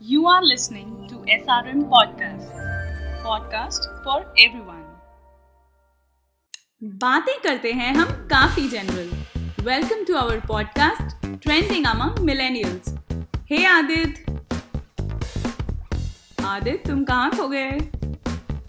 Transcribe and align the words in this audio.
You 0.00 0.26
are 0.26 0.42
listening 0.44 0.88
to 1.08 1.16
SRM 1.34 1.78
Podcast, 1.88 2.50
podcast 3.22 3.86
for 4.04 4.16
everyone. 4.44 4.82
बातें 6.82 7.38
करते 7.44 7.72
हैं 7.72 7.94
हम 7.94 8.10
काफ़ी 8.32 8.68
general 8.68 9.08
welcome 9.64 10.04
to 10.04 10.16
our 10.16 10.40
podcast 10.48 11.26
trending 11.42 11.86
among 11.86 12.18
millennials 12.18 12.94
hey 13.50 13.64
Aditya 13.66 14.38
Aditya 16.44 16.90
तुम 16.90 17.04
कहाँ 17.04 17.30
खो 17.36 17.48
गए? 17.48 17.72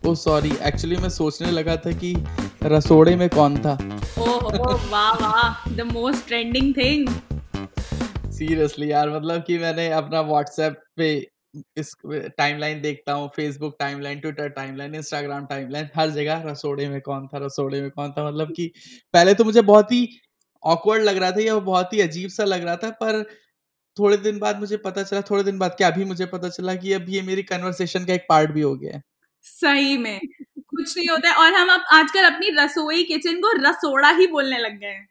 ओ 0.06 0.16
सॉरी 0.16 0.58
एक्चुअली 0.62 0.98
मैं 0.98 1.10
सोचने 1.10 1.52
लगा 1.52 1.76
था 1.76 1.92
कि 1.92 2.16
रसोड़े 2.64 3.16
में 3.16 3.30
कौन 3.30 3.58
था। 3.58 3.78
ओह 4.20 4.90
वाह 4.92 5.14
वाह. 5.14 5.70
The 5.70 5.92
most 5.94 6.28
trending 6.28 6.74
thing 6.78 7.08
seriously 8.38 8.92
यार 8.92 9.10
मतलब 9.10 9.44
कि 9.44 9.58
मैंने 9.58 9.90
अपना 9.94 10.22
व्हाट्सएप 10.22 10.82
पे 10.96 11.10
इस 11.78 11.92
टाइमलाइन 12.38 12.82
देखता 12.82 13.14
हूँ, 13.14 13.30
Facebook 13.36 13.76
timeline, 13.80 14.20
Twitter 14.20 14.50
timeline, 14.50 14.96
Instagram 14.96 15.46
timeline, 15.46 15.88
हर 15.96 16.10
जगह 16.10 16.44
रसोड़े 16.46 16.88
में 16.90 17.00
कौन 17.02 17.28
था, 17.28 17.38
रसोड़े 17.38 17.82
में 17.82 17.90
कौन 17.92 18.12
था 18.12 18.28
मतलब 18.28 18.54
कि 18.56 18.72
पहले 19.14 19.34
तो 19.34 19.44
मुझे 19.44 19.62
बहुत 19.62 19.92
ही 19.92 20.08
ऑकवर्ड 20.64 21.04
लग 21.04 21.18
रहा 21.18 21.32
था 21.32 21.42
या 21.42 21.56
बहुत 21.56 21.94
ही 21.94 22.02
अजीब 22.02 22.30
सा 22.30 22.44
लग 22.44 22.64
रहा 22.64 22.76
था, 22.76 22.90
पर 22.92 23.24
थोड़े 23.98 24.18
दिन 24.18 24.40
बाद 24.40 24.60
मुझे 24.60 24.78
पता 24.78 25.04
चला, 25.04 25.22
थोड़े 25.22 25.44
दिन 25.44 25.60
बाद 25.60 25.76
क्या, 25.78 25.88
अभी 25.88 26.06
मुझे 26.06 26.26
पता 26.26 26.50
चला 26.50 26.76
कि 26.76 26.94
अब 26.94 27.06
ये 27.10 27.22
मेरी 27.22 27.44
कन्वर्सेशन 27.44 28.06
का 28.06 28.14
एक 28.14 28.26
पार्ट 28.30 28.52
भी 28.52 28.62
हो 28.62 28.76
गया 28.76 28.96
है। 28.96 29.02
सही 29.46 29.98
में, 29.98 30.20
कुछ 30.60 30.98
नहीं 30.98 31.10
होता 31.10 31.30
है 31.30 31.36
और 31.36 31.54
हम 31.54 31.70
अब 31.70 31.86
आजकल 31.94 32.24
अपनी 32.24 32.50
रसोई 32.58 33.04
किचन 33.04 33.42
को 33.42 33.52
रसोड़ा 33.60 34.10
ही 34.10 34.28
बोलने 34.28 34.58
लग 34.58 34.80
गए 34.80 34.88
हैं। 34.88 35.08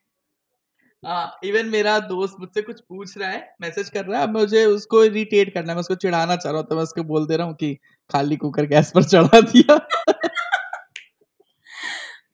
इवन 1.45 1.67
मेरा 1.67 1.99
दोस्त 2.01 2.37
मुझसे 2.41 2.63
कुछ 2.63 2.81
पूछ 2.81 3.17
रहा 3.19 3.29
है 3.31 3.57
मैसेज 3.61 3.89
कर 3.89 4.05
रहा 4.05 4.21
है 4.21 4.31
मुझे 4.33 4.65
उसको 4.67 5.03
इरिटेट 5.05 5.53
करना 5.55 5.73
है 5.73 5.75
मैं 5.75 5.81
उसको 5.81 5.95
चिढ़ाना 5.95 6.37
चाह 6.37 6.53
रहा 6.53 6.61
हूँ 6.61 6.69
तो 6.69 6.77
मैं 6.77 6.83
उसको 6.83 7.03
बोल 7.05 7.27
दे 7.27 7.37
रहा 7.37 7.47
हूँ 7.47 7.55
कि 7.55 7.75
खाली 8.11 8.37
कुकर 8.37 8.67
गैस 8.67 8.91
पर 8.95 9.03
चढ़ा 9.05 9.41
दिया। 9.43 9.75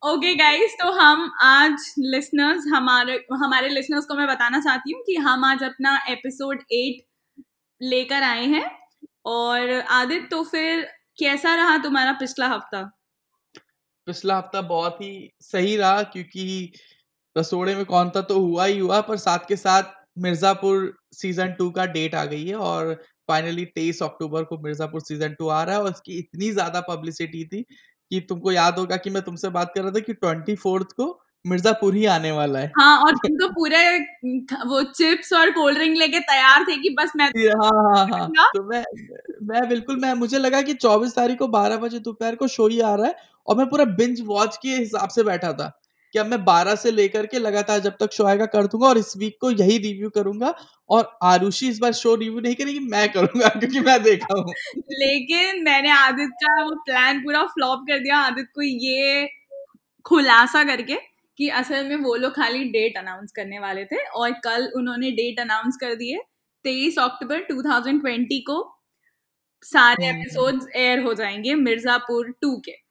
ओके 0.05 0.33
गाइस 0.35 0.73
तो 0.81 0.91
हम 0.91 1.29
आज 1.41 1.93
लिसनर्स 1.99 2.65
हमारे 2.67 3.13
हमारे 3.33 3.69
लिसनर्स 3.69 4.05
को 4.05 4.15
मैं 4.15 4.27
बताना 4.27 4.59
चाहती 4.59 4.93
हूँ 4.93 5.03
कि 5.03 5.15
हम 5.17 5.45
आज 5.45 5.63
अपना 5.63 5.97
एपिसोड 6.09 6.63
एट 6.71 7.43
लेकर 7.81 8.23
आए 8.23 8.45
हैं। 8.45 8.65
और 9.25 9.69
आदित्य 9.91 10.27
तो 10.27 10.43
फिर 10.43 10.81
कैसा 11.19 11.53
रहा 11.55 11.77
तुम्हारा 11.77 12.11
पिछला 12.11 12.47
हफ़्ता? 12.47 12.81
पिछला 14.07 14.37
हफ़्ता 14.37 14.61
बहुत 14.63 14.97
ही 15.01 15.29
सही 15.41 15.75
रहा 15.77 16.01
क्योंकि 16.03 16.73
रसोड़े 17.35 17.75
में 17.75 17.85
कौन 17.85 18.09
था 18.09 18.21
तो 18.23 18.39
हुआ 18.39 18.65
ही 18.65 18.77
हुआ 18.79 18.99
पर 19.01 19.17
साथ 19.17 19.47
के 19.47 19.55
साथ 19.55 19.91
मिर्जापुर 20.19 20.93
सीज़न 21.13 21.51
टू 21.53 21.69
का 21.71 21.85
डेट 21.87 22.15
आ 22.15 22.23
गई 22.25 22.45
है 22.45 22.55
और 22.55 22.93
फाइनली 23.29 23.65
तेईस 23.67 24.01
अक्टूबर 24.03 24.43
को 24.43 24.57
मिर्जापुर 24.57 25.01
सीज़न 25.01 25.33
टू 25.39 25.47
आ 25.49 25.63
रहा 25.63 25.75
है 25.75 25.81
और 25.81 25.89
उसकी 25.91 26.17
इतनी 26.19 26.51
ज़्यादा 26.51 26.81
पब्लिसिटी 26.89 27.43
थी 27.45 27.61
कि 28.11 28.19
तुमको 28.29 28.51
याद 28.51 28.79
होगा 28.79 28.97
कि 28.97 29.09
मैं 29.09 29.21
तुमसे 29.23 29.49
बात 29.51 29.71
कर 29.75 29.81
रहा 29.81 29.91
था 29.91 29.99
कि 29.99 30.13
ट्वेंटी 30.15 30.55
फोर्थ 30.55 30.91
को 30.91 31.07
मिर्जापुर 31.45 31.95
ही 31.95 32.05
आने 32.07 32.31
वाला 32.31 32.59
है। 32.59 32.71
हाँ 32.79 32.97
और 32.99 33.15
तुम 33.17 33.35
तो 33.37 33.47
पूरे 33.49 33.79
वो 34.65 34.81
चिप्स 34.91 35.33
और 35.33 35.51
कोल्ड 35.51 35.77
ड्रिंक 35.77 35.97
लेके 35.97 36.19
तैयार 36.21 36.63
थे 36.63 36.75
कि 36.77 36.89
बस 36.99 37.11
मैं 37.15 37.27
हाँ 37.61 37.71
हाँ 37.95 38.05
हाँ 38.09 38.27
तो 38.53 38.63
मैं 38.63 38.83
मैं 39.47 39.67
बिल्कुल 39.69 39.99
मैं 39.99 40.13
मुझे 40.15 40.37
लगा 40.39 40.61
कि 40.61 40.73
24 40.75 41.15
तारीख 41.15 41.39
को 41.39 41.47
12 41.49 41.77
बजे 41.77 41.99
दोपहर 41.99 42.35
को 42.35 42.47
शो 42.49 42.67
ही 42.67 42.79
आ 42.81 42.93
रहा 42.95 43.07
है 43.07 43.15
और 43.47 43.57
मैं 43.57 43.65
पूरा 43.69 43.85
बिंज 43.95 44.21
वॉच 44.25 44.57
के 44.57 44.69
हिसाब 44.69 45.09
से 45.09 45.23
बैठा 45.23 45.51
था। 45.53 45.71
कि 46.13 46.19
अब 46.19 46.25
मैं 46.25 46.37
12 46.45 46.75
से 46.75 46.91
लेकर 46.91 47.25
के 47.25 47.39
लगातार 47.39 47.79
जब 47.79 47.97
तक 47.99 48.13
शो 48.13 48.23
आएगा 48.23 48.45
कर 48.45 48.67
दूँगा 48.67 48.87
और 48.87 48.97
इस 48.97 49.17
वीक 49.17 49.37
को 49.41 49.51
यही 49.51 49.77
रिव्यू 49.77 50.09
करूँगा 50.09 50.55
और 50.89 51.17
आरुषि 51.23 51.69
इस 51.69 51.79
बार 51.79 51.93
शो 51.93 52.15
रिव्यू 52.15 52.39
नहीं 52.39 52.55
करेगी 52.55 52.79
मैं 52.79 53.11
करूँगा 53.13 53.49
क्योंकि 53.59 53.79
मैं 53.79 54.03
देखा 54.03 54.33
हूँ। 54.39 54.53
लेकिन 54.77 55.63
मैंने 55.63 55.91
आदित्य 55.91 56.35
का 56.45 56.63
वो 56.63 56.75
प्लान 56.75 57.19
पूरा 57.19 57.43
फ्लॉप 57.45 57.79
कर 57.79 57.99
दिया 57.99 58.17
आदित्य 58.17 58.51
को 58.55 58.61
ये 58.61 59.27
खुलासा 60.05 60.63
करके 60.63 60.95
कि 61.39 61.49
असल 61.49 61.85
में 61.89 61.95
वो 61.95 62.15
लोग 62.15 62.35
खाली 62.35 62.63
डेट 62.65 62.97
अनाउंस 62.97 63.31
करने 63.31 63.59
वाले 63.59 63.85
थे 63.85 64.03
और 64.05 64.31
कल 64.31 64.71
उन्होंने 64.75 65.11
डेट 65.11 65.39
अनाउंस 65.39 65.77
कर 65.81 65.95
दिए 65.95 66.17
तेईस 66.65 66.99
अक्टूबर 66.99 67.39
2020 67.51 68.39
को। 68.41 68.79
सारे 69.63 70.09
एपिसोड्स 70.09 70.67
एयर 70.75 70.99
हो 70.99 71.13
जाएँगे 71.13 71.55
मिर्जापुर 71.55 72.31
टू 72.41 72.57
के। 72.57 72.82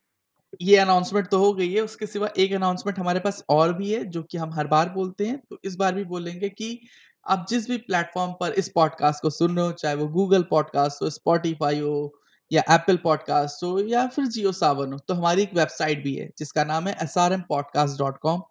ये 0.60 0.76
अनाउंसमेंट 0.76 1.28
तो 1.28 1.38
हो 1.38 1.52
गई 1.54 1.72
है, 1.72 1.80
उसके 1.80 2.06
सिवा 2.06 2.28
एक 2.38 2.52
अनाउंसमेंट 2.52 2.98
हमारे 2.98 3.20
पास 3.20 3.44
और 3.48 3.72
भी 3.72 3.92
है, 3.92 4.04
जो 4.04 4.22
कि 4.22 4.38
हम 4.38 4.52
हर 4.52 4.66
बार 4.66 4.88
बोलते 4.90 5.26
हैं। 5.26 5.38
तो 5.50 5.58
इस 5.64 5.76
बार 5.76 5.94
भी 5.94 6.04
बोलेंगे 6.04 6.48
कि 6.48 6.78
आप 7.26 7.46
जिस 7.48 7.68
भी 7.70 7.76
प्लेटफॉर्म 7.78 8.32
पर 8.32 8.52
इस 8.52 8.68
पॉडकास्ट 8.68 9.22
को 9.22 9.30
सुन 9.30 9.56
रहे 9.56 9.66
हो, 9.66 9.72
चाहे 9.72 9.94
वो 9.94 10.06
गूगल 10.08 10.42
पॉडकास्ट 10.42 11.02
हो 11.02 11.10
स्पॉटिफाई 11.10 11.80
हो 11.80 12.14
या 12.52 12.62
एप्पल 12.70 12.96
पॉडकास्ट 12.96 13.62
हो 13.62 13.78
या 13.80 14.06
फिर 14.06 14.26
जियो 14.26 14.52
सावन 14.52 14.92
हो 14.92 14.98
तो 14.98 15.14
हमारी 15.14 15.42
एक 15.42 15.54
वेबसाइट 15.54 16.02
भी 16.04 16.14
है, 16.14 16.28
जिसका 16.38 16.64
नाम 16.64 16.88
है 16.88 16.96
S 17.02 17.16
R 17.18 17.32
M 17.32 17.42
podcast 17.48 17.98
dot 17.98 18.18
com 18.18 18.42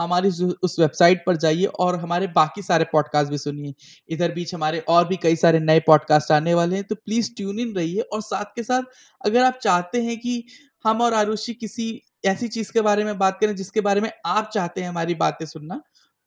हमारी 0.00 0.28
उस 0.62 0.76
वेबसाइट 0.80 1.24
पर 1.26 1.36
जाइए 1.36 1.64
और 1.64 1.96
हमारे 1.96 2.26
बाकी 2.26 2.62
सारे 2.62 2.84
पॉडकास्ट 2.84 3.30
भी 3.30 3.38
सुनिए। 3.38 3.74
इधर 4.08 4.32
बीच 4.32 4.54
हमारे 4.54 4.78
और 4.88 5.08
भी 5.08 5.16
कई 5.16 5.36
सारे 5.36 5.60
नए 5.60 5.80
पॉडकास्ट 5.80 6.32
आने 6.32 6.54
वाले 6.54 6.76
हैं 6.76 6.84
तो 6.84 6.94
प्लीज़ 6.94 7.30
ट्यून 7.36 7.58
इन 7.58 7.74
रहिए 7.74 8.00
और 8.00 8.22
साथ 8.22 8.44
के 8.56 8.62
साथ 8.62 8.82
अगर 9.26 9.42
आप 9.42 9.58
चाहते 9.62 10.02
हैं 10.02 10.18
कि 10.18 10.44
हम 10.84 11.00
और 11.00 11.14
आरुषि 11.14 11.54
किसी 11.54 12.02
ऐसी 12.24 12.48
चीज़ 12.48 12.72
के 12.72 12.80
बारे 12.80 13.04
में 13.04 13.18
बात 13.18 13.38
करें, 13.40 13.56
जिसके 13.56 13.80
बारे 13.80 14.00
में 14.00 14.10
आप 14.26 14.50
चाहते 14.54 14.80
हैं 14.80 14.88
हमारी 14.88 15.14
बातें 15.14 15.46
सुनना 15.46 15.80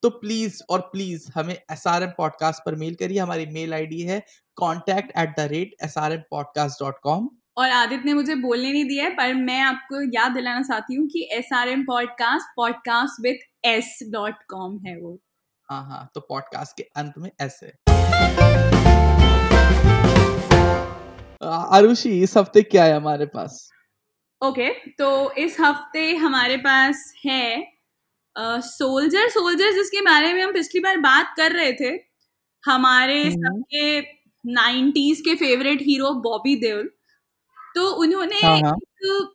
तो 0.03 0.09
प्लीज़ 0.09 0.61
और 0.69 0.79
प्लीज़ 0.91 1.25
हमें 1.35 1.53
एस 1.53 1.85
आर 1.87 2.03
एम 2.03 2.09
पॉडकास्ट 2.17 2.61
पर 2.65 2.75
मेल 2.75 2.95
करिए। 2.95 3.19
हमारी 3.19 3.45
मेल 3.45 3.73
आईडी 3.73 4.01
है 4.01 4.21
contact 4.57 5.11
at 5.17 5.35
the 5.37 5.47
rate 5.51 5.75
S 5.83 5.97
R 5.97 6.13
M 6.13 6.21
podcast 6.31 6.83
dot 6.83 6.99
com 7.03 7.29
और 7.57 7.69
आदित्य 7.69 8.03
ने 8.05 8.13
मुझे 8.13 8.35
बोलने 8.35 8.71
नहीं 8.71 8.85
दिया 8.85 9.05
है 9.05 9.11
पर 9.15 9.33
मैं 9.33 9.59
आपको 9.61 10.01
याद 10.13 10.31
दिलाना 10.31 10.61
चाहती 10.61 10.95
हूँ 10.95 11.07
कि 11.07 11.27
S 11.31 11.49
R 11.53 11.69
M 11.69 11.83
podcast 11.83 12.47
podcast 12.55 13.21
with 13.23 13.65
S 13.65 13.97
dot 14.11 14.43
com 14.49 14.77
है 14.85 14.95
वो। 15.01 15.19
हाँ 15.69 15.83
हाँ 15.85 16.09
तो 16.15 16.21
पॉडकास्ट 16.21 16.77
के 16.77 16.83
अंत 16.95 17.13
में 17.17 17.29
एस 17.41 17.59
है। 17.63 17.73
आरुषि 21.75 22.09
इस 22.21 22.37
हफ़्ते 22.37 22.61
क्या 22.61 22.83
है 22.83 22.95
हमारे 22.95 23.25
पास? 23.25 23.67
ओके 24.41 24.61
okay, 24.61 24.97
तो 24.97 25.31
इस 25.37 25.57
हफ़्ते 25.59 26.15
हमारे 26.15 26.57
पास 26.57 27.13
है 27.25 27.63
सोल्जर 28.37 29.25
uh, 29.25 29.29
सोल्जर 29.29 29.71
जिसके 29.71 30.01
बारे 30.01 30.33
में 30.33 30.43
हम 30.43 30.53
पिछली 30.53 30.81
बार 30.81 30.97
बात 30.97 31.33
कर 31.37 31.51
रहे 31.51 31.73
थे। 31.73 31.99
हमारे 32.65 33.31
सबके 33.31 34.01
नाइन्टीज 34.45 35.21
के 35.21 35.35
फेवरेट 35.35 35.81
हीरो 35.81 36.13
बॉबी 36.13 36.55
देओल 36.55 36.91
तो 37.75 37.89
उन्होंने 37.89 38.39
हाँ, 38.41 38.59
हाँ. 38.59 38.75
एक 38.75 39.33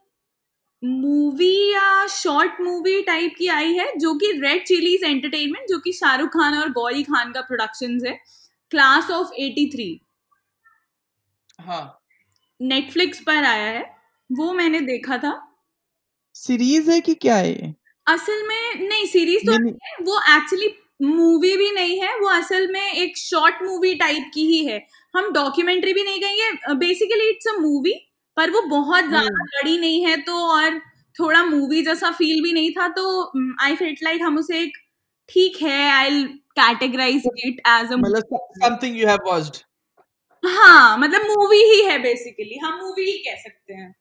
मूवी 0.85 1.73
या 1.73 2.07
शॉर्ट 2.07 2.61
मूवी 2.61 3.03
टाइप 3.03 3.35
की 3.39 3.47
आई 3.47 3.73
है 3.73 3.99
जो 3.99 4.15
कि 4.15 4.33
रेड 4.33 4.65
चिलीज 4.65 5.05
एंटरटेनमेंट 5.05 5.67
जो 5.69 5.79
कि 5.79 5.93
शाहरुख 5.93 6.29
खान 6.29 6.59
और 6.59 6.73
गौरी 6.73 7.03
खान 7.03 7.33
का 7.33 7.41
प्रोडक्शन 7.41 8.07
है। 8.07 8.19
क्लास 8.71 9.11
ऑफ़ 9.11 9.29
83 9.29 10.01
हाँ। 11.61 12.03
नेटफ्लिक्स 12.63 13.21
पर 13.21 13.45
आया 13.45 13.67
है। 13.67 13.97
वो 14.33 14.53
मैंने 14.53 14.81
देखा 14.81 15.19
था। 15.19 15.57
सीरीज़ 16.35 16.91
है 16.91 17.01
कि 17.01 17.15
क्या 17.15 17.37
है 17.37 17.86
असल 18.07 18.43
में 18.49 18.89
नहीं 18.89 19.07
सीरीज़ 19.07 19.45
तो 19.47 19.57
नहीं, 19.59 19.73
है 19.85 19.97
वो 20.05 20.19
एक्चुअली 20.37 20.69
मूवी 21.03 21.57
भी 21.57 21.71
नहीं 21.73 21.99
है 22.01 22.15
वो 22.21 22.29
असल 22.31 22.67
में 22.73 22.93
एक 22.93 23.17
शॉर्ट 23.19 23.63
मूवी 23.63 23.95
टाइप 23.95 24.31
की 24.35 24.47
ही 24.47 24.65
है। 24.67 24.79
हम 25.15 25.31
डॉक्यूमेंट्री 25.33 25.93
भी 25.93 26.03
नहीं 26.05 26.21
कहेंगे 26.21 26.75
बेसिकली 26.77 27.29
इट्स 27.31 27.49
अ 27.49 27.57
मूवी 27.61 27.95
पर 28.37 28.51
वो 28.51 28.63
बहुत 28.69 29.05
ज़्यादा 29.05 29.45
बड़ी 29.47 29.77
नहीं 29.79 30.05
है 30.07 30.17
तो 30.23 30.39
और 30.49 30.79
थोड़ा 31.17 31.45
मूवी 31.45 31.83
जैसा 31.83 32.11
फील 32.13 32.43
भी 32.43 32.53
नहीं 32.53 32.71
था 32.73 32.89
तो 32.89 33.05
आई 33.63 33.77
फेल्ट 33.77 34.03
लाइक 34.03 34.23
हम 34.23 34.39
उसे 34.39 34.61
एक 34.63 34.77
ठीक 35.29 35.63
है 35.63 35.79
I 35.93 36.23
categorise 36.59 37.23
it 37.39 37.61
as 37.69 37.93
a 37.93 37.97
मतलब 37.97 38.39
समथिंग 38.59 38.99
यू 38.99 39.09
हैव 39.09 39.19
वॉच्ड 39.27 39.57
हाँ 40.43 40.99
मतलब 40.99 41.23
मूवी 41.31 41.63
ही 41.65 41.83
है 41.85 41.99
बेसिकली 41.99 42.59
हम 42.59 42.79
मूवी 42.81 43.05
ही 43.11 43.17
कह 43.19 43.37
सकते 43.43 43.75
हैं। 43.75 43.95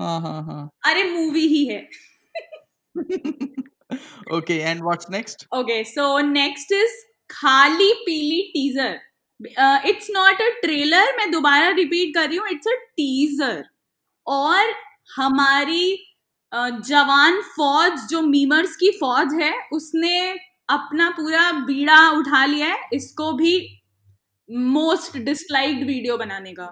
हाँ 0.00 0.20
हाँ 0.20 0.42
हाँ। 0.44 0.68
अरे 0.84 1.04
मूवी 1.10 1.46
ही 1.48 1.64
है। 1.66 1.78
okay 4.38 4.62
and 4.62 4.82
what's 4.82 5.08
next? 5.08 5.46
Okay 5.52 5.84
so 5.84 6.06
next 6.30 6.72
is 6.72 6.96
खाली 7.30 7.92
पीली 8.06 8.42
teaser 8.52 9.88
it's 9.88 10.10
not 10.10 10.42
a 10.42 10.48
trailer 10.60 11.16
मैं 11.16 11.30
दोबारा 11.30 11.68
रिपीट 11.76 12.14
कर 12.14 12.28
रही 12.28 12.36
हूँ 12.38 12.48
इट्स 12.48 12.66
अ 12.66 12.74
टीजर 12.96 13.64
और 14.26 14.74
हमारी 15.16 15.88
uh, 16.52 16.70
जवान 16.88 17.40
फौज 17.56 18.06
जो 18.10 18.20
मीमर्स 18.22 18.76
की 18.76 18.90
फौज 19.00 19.34
है 19.42 19.52
उसने 19.72 20.30
अपना 20.68 21.10
पूरा 21.10 21.50
बीड़ा 21.66 21.98
उठा 22.10 22.44
लिया 22.44 22.66
है 22.66 22.88
इसको 22.92 23.32
भी 23.32 23.52
मोस्ट 24.48 25.18
डिसलाइक्ड 25.18 25.86
वीडियो 25.86 26.16
बनाने 26.16 26.52
का। 26.52 26.70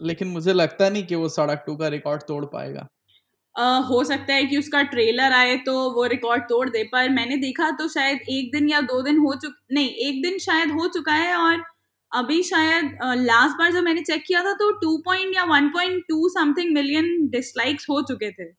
लेकिन 0.00 0.28
मुझे 0.28 0.52
लगता 0.52 0.88
नहीं 0.90 1.06
कि 1.06 1.14
वो 1.14 1.28
सड़क 1.28 1.62
टू 1.66 1.76
का 1.76 1.88
रिकॉर्ड 1.88 2.22
तोड़ 2.22 2.44
पाएगा। 2.44 2.86
Uh, 3.56 3.82
हो 3.88 4.02
सकता 4.04 4.34
है 4.34 4.44
कि 4.46 4.56
उसका 4.58 4.82
ट्रेलर 4.82 5.32
आए 5.32 5.56
तो 5.56 5.72
वो 5.90 6.04
रिकॉर्ड 6.06 6.42
तोड़ 6.42 6.68
दे 6.70 6.82
पर 6.84 7.08
मैंने 7.08 7.36
देखा 7.36 7.70
तो 7.70 7.88
शायद 7.88 8.18
एक 8.28 8.50
दिन 8.52 8.68
या 8.68 8.80
दो 8.80 9.00
दिन 9.02 9.18
हो 9.18 9.34
चुक 9.34 9.54
नहीं 9.72 9.88
एक 10.08 10.20
दिन 10.22 10.38
शायद 10.38 10.70
हो 10.70 10.88
चुका 10.88 11.12
है 11.12 11.36
और 11.36 11.62
अभी 12.12 12.42
शायद 12.42 12.98
लास्ट 13.02 13.56
बार 13.58 13.72
जब 13.72 13.82
मैंने 13.82 14.02
चेक 14.02 14.24
किया 14.26 14.42
था 14.44 14.52
तो 14.52 14.70
टू 14.72 14.96
पॉइंट 14.98 15.34
या 15.36 15.44
one 15.44 15.68
point 15.68 16.04
two 16.08 16.28
something 16.28 16.74
million 16.74 17.28
dislikes 17.28 17.88
हो 17.90 18.00
चुके 18.02 18.30
थे। 18.30 18.50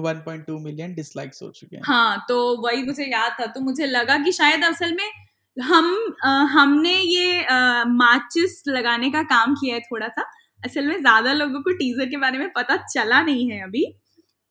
One 0.00 0.22
point 0.26 0.44
two 0.46 0.58
million 0.58 0.94
dislikes 0.94 1.42
हो 1.42 1.50
चुके 1.50 1.76
हैं। 1.76 1.82
हाँ 1.86 2.24
तो 2.28 2.40
वही 2.62 2.82
मुझे 2.82 3.04
याद 3.04 3.36
था 3.40 3.46
तो 3.46 3.60
मुझे 3.60 3.86
लगा 3.86 4.18
कि 4.18 4.32
शायद 4.32 4.64
असल 4.64 4.92
में 4.92 5.10
हम 5.56 6.14
आ, 6.24 6.28
हमने 6.28 6.94
ये 6.94 7.46
माचिस 7.86 8.62
लगाने 8.68 9.10
का 9.10 9.22
काम 9.22 9.54
किया 9.54 9.74
है 9.74 9.80
थोड़ा 9.80 10.08
सा। 10.08 10.30
असल 10.60 10.86
में 10.86 10.96
ज़्यादा 11.00 11.32
लोगों 11.34 11.60
को 11.62 11.72
टीजर 11.74 12.06
के 12.06 12.16
बारे 12.18 12.38
में 12.38 12.48
पता 12.52 12.76
चला 12.86 13.20
नहीं 13.22 13.50
है 13.50 13.62
अभी। 13.64 13.84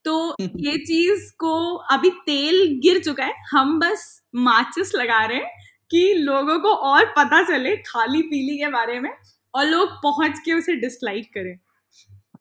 तो 0.06 0.16
ये 0.60 0.78
चीज़ 0.86 1.32
को 1.40 1.54
अभी 1.94 2.10
तेल 2.26 2.66
गिर 2.84 3.00
चुका 3.04 3.26
है। 3.26 3.34
हम 3.52 3.80
बस 3.80 4.06
माचिस 4.38 4.96
लगा 4.96 5.24
रहे 5.26 5.38
हैं 5.38 5.52
कि 5.92 6.14
लोगों 6.16 6.60
को 6.60 6.74
और 6.92 7.06
पता 7.18 7.42
चले 7.44 7.76
खाली 7.84 8.22
पीली 8.24 8.58
के 8.58 8.70
बारे 8.72 9.00
में 9.00 9.12
और 9.54 9.66
लोग 9.66 9.90
पहुँच 10.04 10.40
के 10.46 10.54
उसे 10.54 10.76
डिसलाइक 10.78 11.30
करें। 11.34 11.56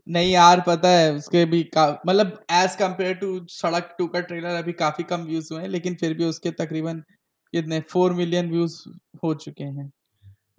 नहीं 0.07 0.31
यार 0.33 0.61
पता 0.67 0.89
है 0.91 1.13
उसके 1.15 1.45
भी 1.47 1.61
मतलब 1.77 2.39
as 2.53 2.75
compare 2.77 3.15
to 3.17 3.29
Sadak 3.51 3.95
two 3.99 4.07
का 4.09 4.21
ट्रेलर 4.23 4.55
अभी 4.57 4.73
काफ़ी 4.75 5.05
कम 5.05 5.25
व्यूज़ 5.25 5.53
हुए 5.53 5.63
हैं 5.63 5.69
लेकिन 5.69 5.95
फिर 5.97 6.15
भी 6.15 6.25
उसके 6.25 6.51
तकरीबन 6.55 7.01
कितने 7.55 7.81
फोर 7.91 8.13
मिलियन 8.15 8.51
व्यूज़ 8.51 8.83
हो 9.25 9.35
चुके 9.37 9.65
हैं। 9.65 9.91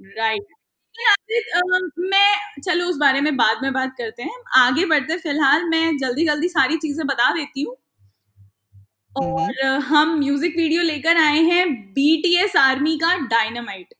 Right 0.01 0.41
right. 0.41 0.58
मैं 2.01 2.61
चलो 2.61 2.85
उस 2.85 2.97
बारे 2.97 3.21
में 3.21 3.35
बाद 3.37 3.63
में 3.63 3.71
बात 3.73 3.93
करते 3.97 4.23
हैं। 4.23 4.39
आगे 4.57 4.85
बढ़ते 4.85 5.17
फ़िलहाल 5.17 5.63
मैं 5.69 5.97
जल्दी 5.97 6.25
जल्दी 6.25 6.49
सारी 6.49 6.77
चीज़ें 6.77 7.05
बता 7.07 7.33
देती 7.33 7.61
हूँ। 7.61 7.75
और 9.15 9.65
हम 9.83 10.17
म्यूज़िक 10.19 10.57
वीडियो 10.57 10.81
लेकर 10.83 11.17
आए 11.17 11.41
हैं 11.43 11.67
बीटीएस 11.93 12.55
आर्मी 12.55 12.97
का 12.97 13.15
डायनामाइट 13.27 13.93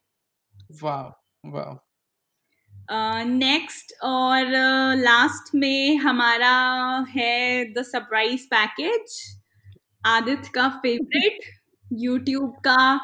वाह 0.82 1.50
वाह। 1.50 1.78
नेक्स्ट 3.24 3.92
और 4.02 4.46
लास्ट 4.96 5.48
uh, 5.48 5.54
में 5.54 5.96
हमारा 5.96 6.54
है 7.08 7.64
द 7.74 7.82
सरप्राइज़ 7.82 8.46
पैकेज 8.46 9.20
आदित्य 10.06 10.50
का 10.54 10.68
फेवरेट 10.82 11.40
यूट्यूब 11.86 12.54
का 12.66 13.00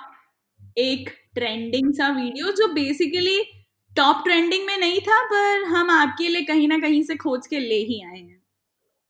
एक 0.79 1.11
ट्रेंडिंग 1.35 1.93
सा 1.95 2.09
वीडियो 2.09 2.51
जो 2.53 2.67
बेसिकली 2.73 3.39
टॉप 3.97 4.23
ट्रेंडिंग 4.25 4.67
में 4.67 4.77
नहीं 4.79 5.01
था 5.01 5.23
पर 5.25 5.65
हम 5.67 5.91
आपके 5.91 6.29
लिए 6.29 6.43
कहीं 6.45 6.69
ना 6.69 6.79
कहीं 6.79 7.03
से 7.03 7.17
खोज 7.17 7.47
के 7.47 7.59
ले 7.61 7.79
ही 7.85 8.03
आए 8.05 8.19
हैं। 8.19 8.43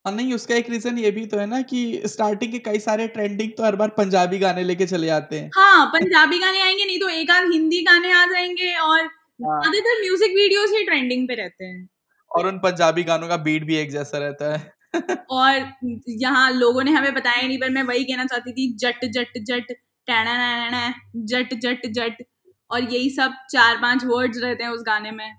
हाँ 0.04 0.14
नहीं 0.14 0.34
उसका 0.34 0.54
एक 0.54 0.68
रीजन 0.70 0.98
ये 0.98 1.10
भी 1.10 1.24
तो 1.26 1.38
है 1.38 1.46
ना 1.46 1.60
कि 1.64 2.02
स्टार्टिंग 2.06 2.52
के 2.52 2.58
कई 2.66 2.78
सारे 2.80 3.06
ट्रेंडिंग 3.08 3.50
तो 3.56 3.64
हर 3.64 3.76
बार 3.76 3.88
पंजाबी 3.96 4.38
गाने 4.38 4.64
लेके 4.64 4.86
चले 4.86 5.06
जाते 5.06 5.38
हैं। 5.38 5.50
हाँ 5.54 5.86
पंजाबी 5.94 6.38
गाने 6.38 6.60
आएँगे 6.62 6.84
नहीं 6.84 6.98
तो 7.00 7.08
एक 7.10 7.30
आध 7.30 7.50
हिंदी 7.52 7.82
गाने 7.84 8.12
आ 8.12 8.24
जाएँगे 8.26 8.74
और 8.76 9.00
ज़्यादातर 9.00 10.00
म्यूज़िक 10.02 10.36
वीडियोस 10.36 10.72
ही 10.72 10.84
ट्रेंडिंग 10.84 11.26
पे 11.28 11.34
रहते 11.34 11.64
हैं। 11.64 11.88
और 12.30 12.46
उन 12.46 12.58
पंजाबी 12.58 13.02
गानों 13.04 13.28
का 13.28 13.36
बीट 13.38 13.64
भी 13.64 13.76
एक 13.76 13.90
जैसा 13.90 14.18
रहता 14.18 14.52
है। 14.52 15.18
और 15.30 15.72
यहाँ 16.20 16.50
लोगों 16.52 16.82
ने 16.84 16.90
हमें 16.90 17.12
बताया 17.14 17.46
नहीं 17.46 17.58
पर 17.58 17.70
मैं 17.70 17.82
वही 17.84 18.04
कहना 18.04 18.24
चाहती 18.24 18.52
थी 18.52 18.72
जट 18.76 19.04
जट 19.10 19.38
जट 19.42 19.72
टैना 20.08 20.94
जट 21.16 21.54
जट 21.60 21.86
जट। 21.90 22.22
और 22.70 22.82
यही 22.82 23.10
सब 23.10 23.32
चार 23.50 23.76
पाँच 23.76 24.04
वर्ड्स 24.04 24.38
रहते 24.38 24.64
हैं 24.64 24.70
उस 24.70 24.82
गाने 24.86 25.10
में। 25.10 25.34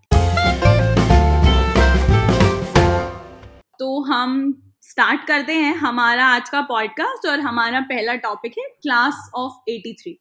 तो 3.80 4.04
हम 4.04 4.54
स्टार्ट 4.82 5.28
करते 5.28 5.54
हैं 5.54 5.76
हमारा 5.76 6.26
आज 6.26 6.50
का 6.50 6.62
पॉडकास्ट 6.62 7.28
और 7.28 7.40
हमारा 7.40 7.80
पहला 7.80 8.16
टॉपिक 8.16 8.54
है 8.58 8.64
क्लास 8.82 9.30
ऑफ़ 9.36 9.54
83 9.70 10.14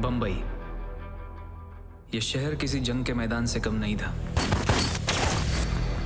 बम्बई 0.00 0.42
ये 2.14 2.20
शहर 2.20 2.54
किसी 2.54 2.80
जंग 2.80 3.04
के 3.04 3.14
मैदान 3.14 3.46
से 3.46 3.60
कम 3.60 3.74
नहीं 3.74 3.96
था। 3.96 4.14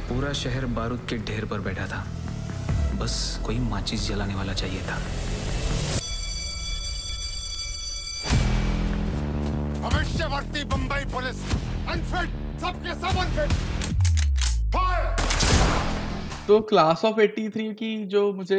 पूरा 0.09 0.33
शहर 0.33 0.67
बारूद 0.67 1.07
के 1.11 1.19
ढेर 1.19 1.45
पर 1.45 1.61
बैठा 1.61 1.87
था। 1.87 2.05
बस 3.01 3.41
कोई 3.47 3.59
माचिस 3.59 4.09
जलाने 4.09 4.35
वाला 4.35 4.53
चाहिए 4.53 4.83
था। 4.83 4.99
भविष्यवर्ती 9.83 10.65
बंबई 10.67 11.05
पुलिस। 11.13 11.39
अनफिट 11.91 12.29
सबके 12.61 12.95
सब 12.97 13.19
अनफिट 13.21 13.61
तो 16.47 16.59
क्लास 16.69 17.05
ऑफ़ 17.05 17.21
83 17.21 17.73
की 17.75 17.95
जो 18.07 18.33
मुझे 18.33 18.59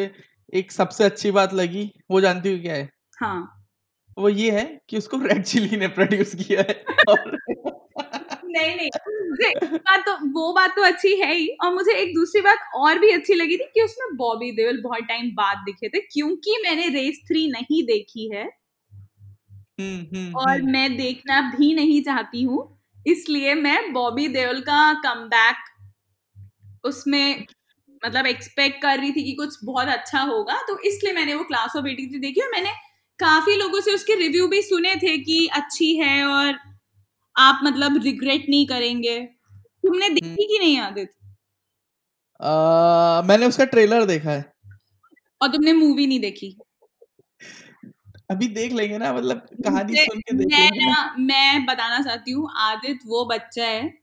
एक 0.53 0.71
सबसे 0.71 1.03
अच्छी 1.03 1.31
बात 1.31 1.53
लगी 1.53 1.83
वो 2.11 2.21
जानती 2.21 2.51
हूँ 2.51 2.61
क्या 2.61 2.73
है? 2.73 2.89
हाँ। 3.17 3.59
वो 4.17 4.29
ये 4.29 4.51
है 4.51 4.63
कि 4.89 4.97
उसको 4.97 5.17
रेड 5.17 5.43
चिली 5.43 5.77
ने 5.77 5.87
प्रोड्यूस 5.87 6.33
किया 6.35 6.61
है। 6.61 6.75
और 7.09 7.37
नहीं 8.45 8.75
नहीं 8.75 8.89
बात 9.77 10.03
तो 10.05 10.13
वो 10.31 10.51
बात 10.53 10.75
तो 10.75 10.83
अच्छी 10.83 11.15
है 11.19 11.33
ही। 11.35 11.47
और 11.63 11.73
मुझे 11.73 11.93
एक 11.93 12.13
दूसरी 12.15 12.41
बात 12.41 12.69
और 12.75 12.99
भी 12.99 13.09
अच्छी 13.11 13.33
लगी 13.33 13.57
थी 13.57 13.65
कि 13.73 13.81
उसमें 13.81 14.15
बॉबी 14.17 14.51
देवल 14.51 14.81
बहुत 14.81 15.03
टाइम 15.03 15.29
बाद 15.35 15.63
दिखे 15.65 15.89
थे 15.89 15.99
क्योंकि 16.11 16.57
मैंने 16.63 16.87
रेस 16.89 17.21
थ्री 17.27 17.47
नहीं 17.51 17.83
देखी 17.83 18.29
है। 18.35 18.45
और 19.79 20.59
हम्म। 20.59 20.71
मैं 20.71 20.95
देखना 20.97 21.41
भी 21.49 21.73
नहीं 21.73 22.01
चाहती 22.03 22.41
हूँ 22.43 22.61
इसलिए 23.07 23.53
मैं 23.55 23.91
बॉबी 23.93 24.27
देओल 24.27 24.59
का 24.61 24.93
कम 25.05 25.29
उसमें 26.83 27.45
मतलब 28.03 28.25
एक्सपेक्ट 28.25 28.81
कर 28.81 28.97
रही 28.99 29.11
थी 29.11 29.23
कि 29.23 29.31
कुछ 29.31 29.57
बहुत 29.63 29.87
अच्छा 29.87 30.21
होगा 30.21 30.61
तो 30.67 30.77
इसलिए 30.79 31.13
मैंने 31.13 31.33
वो 31.33 31.43
क्लास 31.43 31.75
ऑफ़ 31.77 31.87
एटी 31.87 32.19
देखी 32.19 32.41
और 32.41 32.49
मैंने 32.51 32.71
काफ़ी 33.19 33.55
लोगों 33.55 33.81
से 33.81 33.93
उसके 33.93 34.15
रिव्यू 34.15 34.47
भी 34.47 34.61
सुने 34.61 34.95
थे 34.95 35.17
कि 35.17 35.45
अच्छी 35.47 35.95
है 35.95 36.25
और 36.25 36.59
आप 37.35 37.59
मतलब 37.63 38.01
रिग्रेट 38.03 38.45
नहीं 38.49 38.65
करेंगे 38.67 39.19
तुमने 39.83 40.09
देखी 40.09 40.27
हम्म। 40.27 40.35
कि 40.37 40.59
नहीं 40.59 40.77
आदित 40.79 41.09
मैंने 43.27 43.45
उसका 43.45 43.65
ट्रेलर 43.65 44.05
देखा 44.05 44.31
है 44.31 44.51
और 45.41 45.51
तुमने 45.51 45.73
मूवी 45.73 46.07
नहीं 46.07 46.19
देखी 46.19 46.55
अभी 48.33 48.47
देख 48.47 48.73
लेंगे 48.73 48.97
ना 48.97 49.13
मतलब 49.13 49.47
कहानी 49.65 49.95
सुन 49.95 50.19
के 50.19 50.35
देख 50.35 50.47
मैं 50.53 50.69
ना। 50.87 51.15
मैं 51.19 51.65
बताना 51.65 51.99
चाहती 51.99 52.31
हूँ 52.31 52.49
आदित 52.57 52.99
वो 53.05 53.25
बच्चा 53.25 53.65
है 53.65 53.93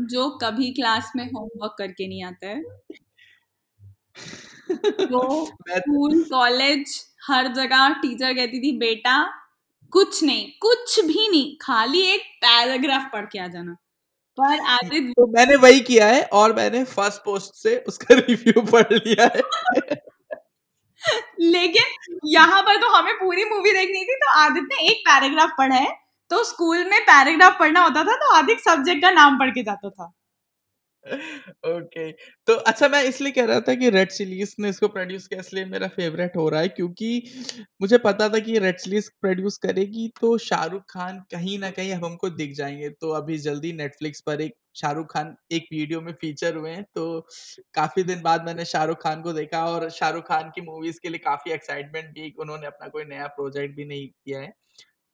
जो 0.00 0.30
कभी 0.42 0.70
क्लास 0.70 1.12
में 1.16 1.24
होमवर्क 1.26 1.74
करके 1.78 2.08
नहीं 2.08 2.24
आता 2.24 2.46
है। 2.46 2.62
वो 5.10 5.46
स्कूल 5.70 6.22
कॉलेज 6.24 6.94
हर 7.26 7.48
जगह 7.54 7.88
टीचर 7.88 8.34
कहती 8.34 8.60
थी 8.60 8.72
बेटा 8.78 9.16
कुछ 9.92 10.22
नहीं 10.24 10.46
कुछ 10.60 11.00
भी 11.04 11.28
नहीं 11.28 11.56
खाली 11.60 12.02
एक 12.02 12.20
पैराग्राफ 12.20 13.10
पढ़ 13.12 13.26
के 13.26 13.38
आ 13.38 13.46
जाना। 13.46 13.76
पर 14.38 14.60
आदित 14.60 15.10
तो 15.10 15.26
मैंने 15.26 15.56
वही 15.56 15.80
किया 15.80 16.06
है 16.06 16.22
और 16.32 16.56
मैंने 16.56 16.84
फ़र्स्ट 16.84 17.22
पोस्ट 17.24 17.54
से 17.54 17.76
उसका 17.88 18.14
रिव्यू 18.28 18.62
पढ़ 18.62 18.92
लिया 18.92 19.30
है। 19.36 19.42
लेकिन 21.40 21.97
यहाँ 22.26 22.62
पर 22.62 22.76
तो 22.76 22.88
हमें 22.88 23.14
पूरी 23.14 23.44
मूवी 23.44 23.72
देखनी 23.72 24.04
थी 24.04 24.14
तो 24.16 24.30
आदित्य 24.40 24.74
ने 24.74 24.88
एक 24.90 25.00
पैराग्राफ 25.08 25.50
पढ़ा 25.58 25.76
है 25.76 25.96
तो 26.30 26.42
स्कूल 26.44 26.84
में 26.84 27.00
पैराग्राफ 27.02 27.58
पढ़ना 27.58 27.82
होता 27.82 28.04
था 28.04 28.16
तो 28.16 28.34
आदित्य 28.36 28.70
सब्जेक्ट 28.70 29.02
का 29.02 29.10
नाम 29.10 29.38
पढ़ 29.38 29.50
के 29.50 29.62
जाता 29.62 29.90
था। 29.90 30.12
ओके। 31.66 32.10
तो 32.48 32.54
अच्छा 32.64 32.88
मैं 32.88 33.02
इसलिए 33.04 33.32
कह 33.32 33.44
रहा 33.44 33.60
था 33.60 33.74
कि 33.74 33.90
रेड 33.90 34.10
चिलीज 34.10 34.54
ने 34.60 34.68
इसको 34.68 34.88
प्रोड्यूस 34.88 35.26
किया, 35.26 35.40
इसलिए 35.40 35.64
मेरा 35.66 35.88
फेवरेट 35.90 36.36
हो 36.36 36.48
रहा 36.48 36.60
है 36.60 36.68
क्योंकि 36.70 37.22
मुझे 37.82 37.98
पता 38.00 38.28
था 38.28 38.38
कि 38.40 38.58
रेड 38.58 38.76
चिलीज 38.76 39.08
प्रोड्यूस 39.20 39.56
करेगी 39.58 40.08
तो 40.20 40.36
शाहरुख 40.40 40.82
खान 40.90 41.18
कहीं 41.30 41.58
ना 41.58 41.70
कहीं 41.70 41.92
अब 41.92 42.04
हमको 42.04 42.30
दिख 42.32 42.54
जाएँगे। 42.54 42.88
तो 42.90 43.10
अभी 43.12 43.38
जल्दी 43.40 43.72
नेटफ्लिक्स 43.74 44.20
पर 44.20 44.40
एक 44.40 44.54
शाहरुख 44.76 45.12
खान 45.12 45.34
एक 45.52 45.66
वीडियो 45.72 46.00
में 46.00 46.12
फीचर 46.14 46.56
हुए 46.56 46.70
हैं 46.70 46.82
तो 46.94 47.20
काफ़ी 47.74 48.02
दिन 48.04 48.22
बाद 48.22 48.44
मैंने 48.46 48.64
शाहरुख 48.66 49.02
खान 49.02 49.22
को 49.22 49.32
देखा 49.32 49.64
और 49.66 49.88
शाहरुख 49.90 50.28
खान 50.28 50.50
की 50.54 50.60
मूवीज़ 50.62 51.00
के 51.02 51.08
लिए 51.08 51.18
काफ़ी 51.20 51.52
एक्साइटमेंट 51.52 52.10
भी, 52.10 52.32
उन्होंने 52.38 52.66
अपना 52.66 52.88
कोई 52.88 53.04
नया 53.06 53.26
प्रोजेक्ट 53.28 53.76
भी 53.76 53.84
नहीं 53.86 54.06
किया 54.08 54.40
है। 54.40 54.52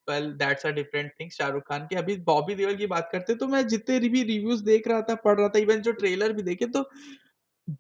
Well 0.08 0.30
that's 0.36 0.66
a 0.66 0.70
different 0.72 1.12
thing 1.14 1.30
Shahrukh 1.32 1.62
Khan 1.68 1.86
की 1.86 1.96
अभी 1.96 2.16
बॉबी 2.26 2.54
देओल 2.56 2.76
की 2.76 2.86
बात 2.88 3.08
करते 3.12 3.34
तो 3.36 3.48
मैं 3.48 3.66
जितने 3.68 3.98
भी 4.08 4.22
रिव्यूज़ 4.24 4.64
देख 4.64 4.88
रहा 4.88 5.00
था 5.04 5.14
पढ़ 5.24 5.38
रहा 5.38 5.48
था 5.50 5.58
इवन 5.60 5.80
जो 5.82 5.92
ट्रेलर 5.94 6.32
भी 6.32 6.42
देखे 6.44 6.66
तो 6.70 6.88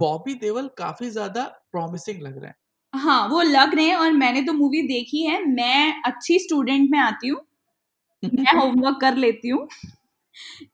बॉबी 0.00 0.34
देओल 0.38 0.68
काफ़ी 0.78 1.10
ज़्यादा 1.10 1.44
प्रॉमिसिंग 1.72 2.22
लग 2.22 2.38
रहा 2.38 2.48
है। 2.48 2.56
हाँ 2.94 3.26
वो 3.28 3.40
लग 3.42 3.74
रहे 3.74 3.84
हैं 3.86 3.96
और 3.96 4.12
मैंने 4.14 4.42
तो 4.42 4.52
मूवी 4.52 4.80
देखी 4.84 5.22
है। 5.22 5.42
मैं 5.46 6.02
अच्छी 6.06 6.38
स्टूडेंट 6.40 6.90
में 6.90 6.98
आती 7.00 7.28
हूँ। 7.28 7.40
मैं 8.22 8.54
होमवर्क 8.54 9.00
कर 9.00 9.16
लेती 9.18 9.48
हूँ। 9.50 9.68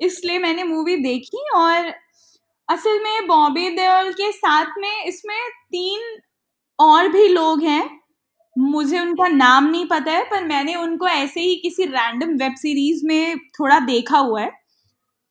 इसलिए 0.01 0.39
मैंने 0.39 0.65
मूवी 0.65 0.97
देखी 0.99 1.45
और 1.57 1.93
असल 2.69 3.01
में 3.03 3.27
बॉबी 3.29 3.69
देओल 3.73 4.13
के 4.15 4.31
साथ 4.33 4.79
में 4.79 5.05
इसमें 5.05 5.39
तीन 5.71 6.19
और 6.79 7.09
भी 7.11 7.29
लोग 7.29 7.63
हैं। 7.65 8.00
मुझे 8.57 8.99
उनका 9.01 9.27
नाम 9.29 9.65
नहीं 9.67 9.85
पता 9.87 10.13
है 10.13 10.23
पर 10.25 10.45
मैंने 10.45 10.75
उनको 10.75 11.09
ऐसे 11.09 11.41
ही 11.41 11.55
किसी 11.57 11.85
रैंडम 11.87 12.35
वेब 12.37 12.55
सीरीज़ 12.57 13.07
में 13.07 13.39
थोड़ा 13.61 13.79
देखा 13.81 14.19
हुआ 14.19 14.41
है। 14.41 14.51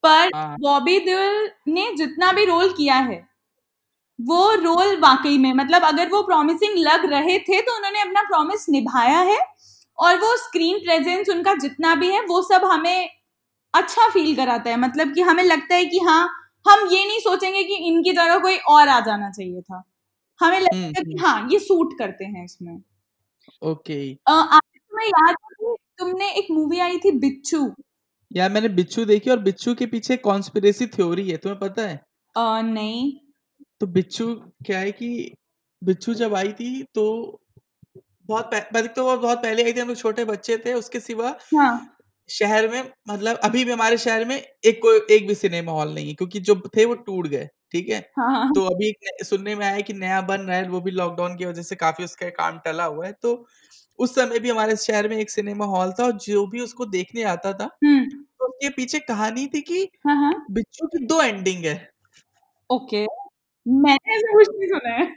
पर 0.03 0.29
हाँ। 0.35 0.55
बॉबी 0.61 0.99
देओल 0.99 1.49
ने 1.69 1.91
जितना 1.97 2.31
भी 2.33 2.45
रोल 2.45 2.69
किया 2.73 2.95
है 3.01 3.17
वो 4.19 4.53
रोल 4.55 4.97
वाकई 4.99 5.38
में 5.38 5.53
मतलब 5.53 5.83
अगर 5.83 6.09
वो 6.09 6.21
प्रॉमिसिंग 6.23 6.77
लग 6.79 7.05
रहे 7.11 7.38
थे 7.39 7.61
तो 7.61 7.75
उन्होंने 7.77 8.01
अपना 8.01 8.21
प्रॉमिस 8.23 8.65
निभाया 8.69 9.19
है 9.21 9.38
और 9.97 10.17
वो 10.19 10.35
स्क्रीन 10.38 10.79
प्रेजेंस 10.79 11.29
उनका 11.29 11.53
जितना 11.55 11.95
भी 11.95 12.09
है 12.11 12.21
वो 12.25 12.41
सब 12.43 12.65
हमें 12.65 13.09
अच्छा 13.73 14.07
फील 14.09 14.35
कराता 14.35 14.69
है। 14.69 14.77
मतलब 14.77 15.13
कि 15.13 15.21
हमें 15.21 15.43
लगता 15.43 15.75
है 15.75 15.85
कि 15.85 15.99
हाँ 15.99 16.23
हम 16.65 16.88
ये 16.93 17.05
नहीं 17.07 17.19
सोचेंगे 17.19 17.63
कि 17.63 17.75
इनकी 17.88 18.13
जगह 18.13 18.39
कोई 18.39 18.57
और 18.69 18.89
आ 18.89 18.99
जाना 19.01 19.31
चाहिए 19.31 19.61
था। 19.61 19.83
हमें 20.39 20.59
लगता 20.61 20.77
है 20.77 20.93
कि 20.93 21.11
हम्म। 21.13 21.25
हाँ 21.25 21.49
ये 21.53 21.59
सूट 21.59 21.97
करते 21.99 22.25
हैं 22.25 22.45
इसमें। 22.45 22.77
ओके। 23.61 24.15
तुम्हें 24.15 25.07
याद 25.07 25.35
है 25.63 25.75
तुमने 25.99 26.31
एक 26.31 26.47
मूवी 26.51 26.79
आई 26.79 26.97
थी 26.97 27.11
बिच्छू। 27.11 27.73
यार 28.35 28.51
मैंने 28.51 28.69
बिच्छू 28.69 29.05
देखी 29.05 29.29
और 29.29 29.39
बिच्छू 29.39 29.75
के 29.75 29.85
पीछे 29.85 30.17
कॉन्स्पिरेसी 30.17 30.87
थ्योरी 30.87 31.29
है 31.31 31.37
तुम्हें 31.37 31.59
पता 31.59 31.81
है? 31.81 31.95
अ, 32.37 32.61
नहीं। 32.61 33.19
तो 33.79 33.87
बिच्छू 33.87 34.35
क्या 34.35 34.79
है 34.79 34.91
कि 34.91 35.33
बिच्छू 35.83 36.13
जब 36.13 36.35
आई 36.35 36.53
थी 36.53 36.83
तो 36.83 37.05
बहुत 38.25 38.45
पह- 38.45 38.73
पहले 38.73 38.87
तो 38.87 39.03
वो 39.05 39.17
बहुत 39.17 39.37
पहले 39.37 39.63
आई 39.63 39.73
थी 39.73 39.79
हम 39.79 39.87
लोग 39.87 39.97
छोटे 39.97 40.25
बच्चे 40.25 40.57
थे 40.57 40.73
उसके 40.73 40.99
सिवा 40.99 41.37
हाँ। 41.55 41.95
शहर 42.29 42.67
में 42.69 42.91
मतलब 43.09 43.37
अभी 43.37 43.65
भी 43.65 43.71
हमारे 43.71 43.97
शहर 43.97 44.25
में 44.25 44.35
एक 44.65 44.81
कोई 44.81 45.15
एक 45.15 45.27
भी 45.27 45.35
सिनेमा 45.35 45.71
हॉल 45.71 45.93
नहीं 45.93 46.07
है 46.07 46.13
क्योंकि 46.13 46.39
जो 46.39 46.61
थे 46.77 46.85
वो 46.85 46.93
टूट 46.95 47.27
गए। 47.27 47.47
ठीक 47.71 47.89
है? 47.89 47.99
हाँ। 48.19 48.51
तो 48.53 48.65
अभी 48.65 48.88
एक 48.89 49.23
सुनने 49.25 49.55
में 49.55 49.65
आया 49.65 49.81
कि 49.81 49.93
नया 49.93 50.21
बन 50.23 50.41
रहा 50.41 50.57
है 50.57 50.67
वो 50.69 50.81
भी 50.81 50.91
लॉकडाउन 50.91 51.35
की 51.38 51.45
वजह 51.45 51.61
से 51.61 51.75
काफ़ी 51.75 52.03
उसका 52.03 52.29
काम 52.31 52.59
टला 52.65 52.85
हुआ 52.85 53.05
है। 53.05 53.11
तो 53.13 53.45
उस 53.99 54.15
समय 54.15 54.39
भी 54.39 54.49
हमारे 54.49 54.75
शहर 54.75 55.07
में 55.09 55.17
एक 55.17 55.29
सिनेमा 55.29 55.65
हॉल 55.65 55.91
था 55.91 56.03
और 56.05 56.11
जो 56.19 56.45
भी 56.47 56.61
उसको 56.61 56.85
देखने 56.88 57.23
आता 57.25 57.53
था 57.53 57.65
हम्म 57.83 58.09
तो 58.39 58.47
उसके 58.47 58.69
पीछे 58.69 58.99
कहानी 58.99 59.45
थी 59.47 59.61
कि 59.61 59.83
हाँ 60.07 60.15
हाँ। 60.15 60.33
बिच्छू 60.51 60.88
की 60.88 61.05
दो 61.05 61.21
एंडिंग 61.21 61.65
है। 61.65 61.75
ओके। 62.69 63.05
मैंने 63.65 64.15
ऐसा 64.15 64.33
कुछ 64.33 64.47
नहीं 64.49 64.67
सुना 64.69 64.95
है। 64.95 65.07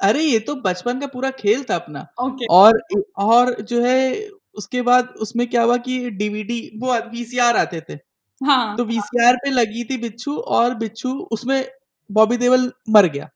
अरे 0.00 0.22
ये 0.22 0.38
तो 0.40 0.54
बचपन 0.56 1.00
का 1.00 1.06
पूरा 1.06 1.30
खेल 1.32 1.64
था 1.64 1.74
अपना। 1.74 2.06
ओके। 2.20 2.46
और 2.46 2.80
और 3.18 3.54
जो 3.62 3.82
है 3.84 4.28
उसके 4.54 4.82
बाद 4.82 5.08
उसमें 5.20 5.46
क्या 5.50 5.62
हुआ 5.62 5.76
कि 5.78 6.10
डीवीडी 6.12 6.60
वो 6.78 6.94
वीसीआर 7.10 7.56
आते 7.56 7.80
थे। 7.80 7.96
हाँ। 8.44 8.76
तो 8.76 8.84
वीसीआर 8.84 9.36
पे 9.36 9.50
लगी 9.50 9.84
थी 9.84 9.96
बिच्छू 9.98 10.36
और 10.36 10.74
बिच्छू 10.74 11.12
उसमें 11.32 11.64
बॉबी 12.10 12.36
देओल 12.36 12.72
मर 12.90 13.06
गया। 13.08 13.28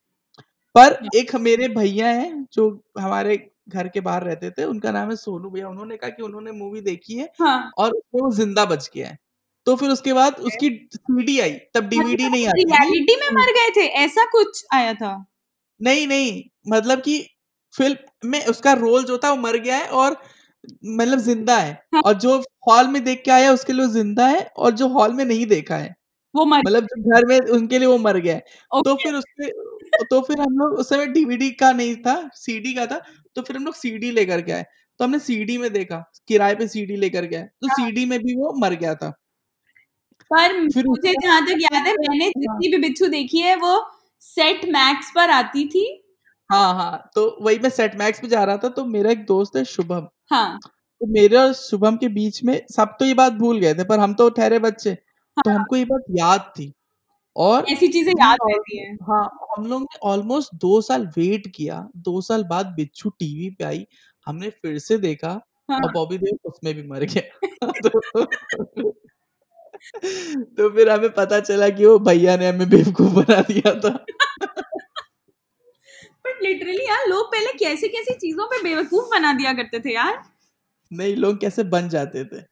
पर 0.75 0.99
एक 1.17 1.35
मेरे 1.37 1.69
भैया 1.69 2.09
हैं 2.09 2.47
जो 2.53 2.69
हमारे 2.99 3.37
घर 3.69 3.89
के 3.89 4.01
बाहर 4.01 4.25
रहते 4.25 4.51
थे 4.51 4.65
उनका 4.65 4.91
नाम 4.93 5.11
है 5.11 5.17
सोनू 5.17 5.51
भैया। 5.51 5.69
उन्होंने 5.69 5.97
कहा 5.97 6.11
कि 6.11 6.23
उन्होंने 6.23 6.53
मूवी 6.53 6.81
देखी 6.81 7.15
है 7.15 7.29
हाँ। 7.41 7.71
और 7.79 7.97
वो 8.15 8.31
ज़िंदा 8.33 8.65
बच 8.65 8.91
गया 8.95 9.09
है। 9.09 9.19
तो 9.67 9.75
फिर 9.77 9.91
उसके 9.91 10.13
बाद 10.13 10.35
उसकी 10.41 10.69
सीडी 10.95 11.39
आई 11.41 11.53
तब 11.75 11.89
डीवीडी 11.89 12.29
नहीं 12.29 12.47
आई 12.47 12.65
रियलिटी 12.65 13.17
में 13.17 13.29
मर 13.33 13.53
गए 13.53 13.71
थे 13.77 13.87
ऐसा 13.97 14.25
कुछ 14.25 14.65
आया 14.75 14.95
था? 14.95 15.13
नहीं 15.81 16.07
नहीं 16.07 16.43
मतलब 16.69 17.01
कि 17.01 17.19
फ़िल्म 17.75 18.29
में 18.31 18.45
उसका 18.47 18.73
रोल 18.75 19.05
जो 19.05 19.19
था 19.19 19.31
वो 19.31 19.37
मर 19.37 19.57
गया 19.59 19.77
है 19.77 19.89
और 19.95 20.17
मतलब 20.87 21.19
ज़िंदा 21.21 21.57
है। 21.59 21.73
हाँ। 21.95 22.03
और 22.03 22.15
जो 22.17 22.37
हॉल 22.69 22.89
में 22.89 23.03
देख 23.05 23.23
के 23.25 23.31
आया 23.33 23.53
उसके 23.53 23.73
लिए 23.73 23.87
ज़िंदा 23.91 24.27
है 24.29 24.41
और 24.59 24.73
जो 24.75 24.89
हॉल 24.91 25.13
में 25.15 25.25
नहीं 25.25 25.47
देखा 25.49 25.77
है। 25.77 25.95
वो 26.35 26.45
मर 26.45 26.59
मतलब 26.61 26.85
जो 26.87 27.03
घर 27.13 27.27
में 27.27 27.39
उनके 27.53 27.79
लिए 27.79 27.89
वो 27.89 27.99
मर 28.01 28.19
गया 28.19 28.35
है। 28.35 28.41
तो 28.81 28.95
फिर 28.97 29.15
उसके 29.15 29.51
तो 30.07 30.21
फिर 30.23 30.41
हम 30.41 30.59
लोग 30.59 30.73
उस 30.75 30.89
समय 30.89 31.07
डीवीडी 31.09 31.51
का 31.55 31.73
नहीं 31.75 31.97
था 31.99 32.17
सीडी 32.37 32.73
का 32.75 32.87
था 32.87 33.01
तो 33.37 33.43
फिर 33.43 33.57
हम 33.57 33.65
लोग 33.65 33.75
सीडी 33.77 34.11
लेकर 34.13 34.43
के 34.43 34.53
आए। 34.53 34.65
तो 35.01 35.05
हमने 35.05 35.19
सीडी 35.21 35.59
में 35.59 35.73
देखा 35.73 36.05
किराए 36.29 36.55
पे 36.57 36.69
सीडी 36.69 36.97
लेकर 36.99 37.25
गए 37.27 37.43
तो 37.43 37.69
सीडी 37.73 38.05
में 38.07 38.19
भी 38.21 38.37
वो 38.37 38.53
मर 38.61 38.75
गया 38.77 38.95
था। 38.97 39.13
पर 40.31 40.53
मुझे 40.61 41.13
जहाँ 41.15 41.41
तक 41.43 41.59
याद 41.63 41.87
है 41.87 41.93
मैंने 41.95 42.25
हाँ। 42.27 42.33
जितनी 42.39 42.69
भी 42.69 42.79
बिच्छू 42.81 43.07
देखी 43.09 43.39
है 43.41 43.55
वो 43.59 43.77
सेट 44.23 44.65
मैक्स 44.69 45.11
पर 45.15 45.31
आती 45.33 45.65
थी। 45.69 45.85
हाँ 46.51 46.73
हाँ 46.75 47.11
तो 47.15 47.23
वही 47.43 47.59
मैं 47.59 47.69
सेट 47.71 47.95
मैक्स 47.99 48.21
पे 48.21 48.29
जा 48.29 48.43
रहा 48.45 48.57
था 48.59 48.69
तो 48.71 48.85
मेरा 48.87 49.11
एक 49.11 49.25
दोस्त 49.27 49.57
है 49.57 49.65
शुभम। 49.67 50.07
हाँ। 50.31 50.59
तो 51.01 51.07
मेरे 51.09 51.37
और 51.37 51.53
शुभम 51.55 51.97
के 51.97 52.09
बीच 52.11 52.43
में 52.45 52.61
सब 52.71 52.97
तो 53.01 53.05
ये 53.05 53.15
बात 53.15 53.33
भूल 53.35 53.59
गए 53.61 53.75
थे 53.75 53.85
पर 53.85 53.99
हम 53.99 54.15
तो 54.15 54.29
ठहरे 54.31 54.59
बच्चे। 54.61 54.95
तो 55.37 55.51
हमको 55.51 55.77
ये 55.77 55.85
बात 55.85 56.05
याद 56.13 56.41
थी। 56.53 56.73
और 57.37 57.67
ऐसी 57.69 57.89
चीज़ें 57.89 58.13
याद 58.15 58.39
रहती 58.45 58.79
हैं। 58.79 58.95
हाँ 59.05 59.25
हम 59.57 59.67
लोग 59.67 59.83
ने 59.83 59.99
ऑलमोस्ट 60.05 60.55
दो 60.57 60.81
साल 60.83 61.07
वेट 61.17 61.49
किया। 61.57 61.81
दो 61.99 62.21
साल 62.23 62.45
बाद 62.47 62.67
बिच्छू 62.77 63.11
टीवी 63.13 63.51
पे 63.53 63.65
आई। 63.65 63.87
हमने 64.27 64.51
फिर 64.53 64.79
से 64.81 64.99
देखा 65.01 65.31
हाँ। 65.69 65.81
और 65.81 65.93
बॉबी 65.93 66.19
देव 66.19 66.39
उसमें 66.47 66.75
भी 66.75 66.85
मर 66.85 67.05
गया। 67.07 67.23
तो, 67.85 68.25
तो 70.57 70.71
फिर 70.71 70.91
हमें 70.91 71.11
पता 71.13 71.41
चला 71.41 71.69
कि 71.71 71.87
वो 71.87 71.99
भैया 72.01 72.37
ने 72.37 72.49
हमें 72.49 72.69
बेवकूफ़ 72.71 73.13
बना 73.17 73.41
दिया 73.45 73.75
था। 73.81 73.91
बट 76.39 76.45
लिटरली 76.45 76.85
यार 76.87 77.09
लोग 77.09 77.27
पहले 77.27 77.53
कैसे 77.53 77.89
कैसी 77.89 78.15
चीज़ों 78.15 78.47
पे 78.47 78.63
बेवकूफ़ 78.63 79.05
बना 79.05 79.33
दिया 79.33 79.53
करते 79.53 79.81
थे 79.81 79.95
यार। 79.95 80.23
नहीं 80.93 81.17
लोग 81.17 81.41
कैसे 81.41 81.65
बन 81.65 81.89
जाते 81.89 82.25
थे? 82.25 82.43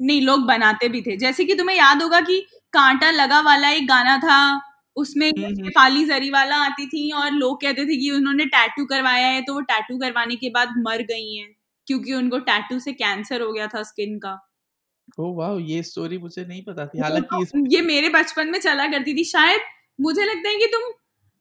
नहीं 0.00 0.22
लोग 0.22 0.40
बनाते 0.40 0.88
भी 0.88 1.02
थे। 1.02 1.16
जैसे 1.16 1.44
कि 1.44 1.54
तुम्हें 1.54 1.76
याद 1.76 2.02
होगा 2.02 2.20
कि 2.20 2.46
कांटा 2.72 3.10
लगा 3.10 3.40
वाला 3.40 3.70
एक 3.70 3.88
गाना 3.88 4.18
था 4.18 4.60
उसमें 4.96 5.30
हम्म, 5.30 5.46
हम्म। 5.46 5.68
काली 5.68 6.04
जरी 6.04 6.30
वाला 6.30 6.56
आती 6.56 6.86
थी 6.86 7.12
और 7.12 7.30
लोग 7.30 7.60
कहते 7.60 7.84
थे 7.84 7.96
कि 7.96 8.10
उन्होंने 8.10 8.44
टैटू 8.44 8.84
करवाया 8.84 9.26
है 9.26 9.42
तो 9.42 9.54
वो 9.54 9.60
टैटू 9.60 9.98
करवाने 9.98 10.36
के 10.36 10.50
बाद 10.50 10.68
मर 10.78 11.02
गई 11.02 11.34
हैं 11.34 11.56
क्योंकि 11.86 12.12
उनको 12.14 12.38
टैटू 12.38 12.78
से 12.78 12.92
कैंसर 12.92 13.40
हो 13.40 13.52
गया 13.52 13.66
था 13.66 13.82
स्किन 13.82 14.18
का। 14.18 14.48
ओ 15.20 15.34
वाह 15.34 15.60
ये 15.60 15.82
स्टोरी 15.82 16.18
मुझे 16.18 16.44
नहीं 16.44 16.62
पता 16.62 16.86
थी। 16.86 16.98
हालाँकि 16.98 17.76
ये 17.76 17.82
मेरे 17.82 18.08
बचपन 18.08 18.48
में 18.48 18.60
चला 18.60 18.86
करती 18.86 19.14
थी। 19.14 19.24
शायद 19.24 19.60
मुझे 20.00 20.24
लगता 20.24 20.48
है 20.48 20.56
कि 20.56 20.66
तुम 20.66 20.82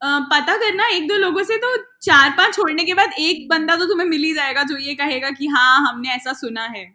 पता 0.01 0.55
करना 0.57 0.87
एक 0.87 1.07
दो 1.07 1.15
लोगों 1.17 1.43
से 1.43 1.57
तो 1.57 1.75
चार 2.01 2.29
पाँच 2.29 2.55
छोड़ने 2.55 2.83
के 2.83 2.93
बाद 2.93 3.13
एक 3.19 3.47
बंदा 3.49 3.75
तो 3.75 3.85
तुम्हें 3.85 4.07
मिल 4.07 4.23
ही 4.23 4.33
जाएगा 4.33 4.63
जो 4.63 4.77
ये 4.77 4.93
कहेगा 4.95 5.29
कि 5.31 5.47
हाँ 5.47 5.79
हमने 5.87 6.09
ऐसा 6.09 6.33
सुना 6.33 6.65
है। 6.67 6.85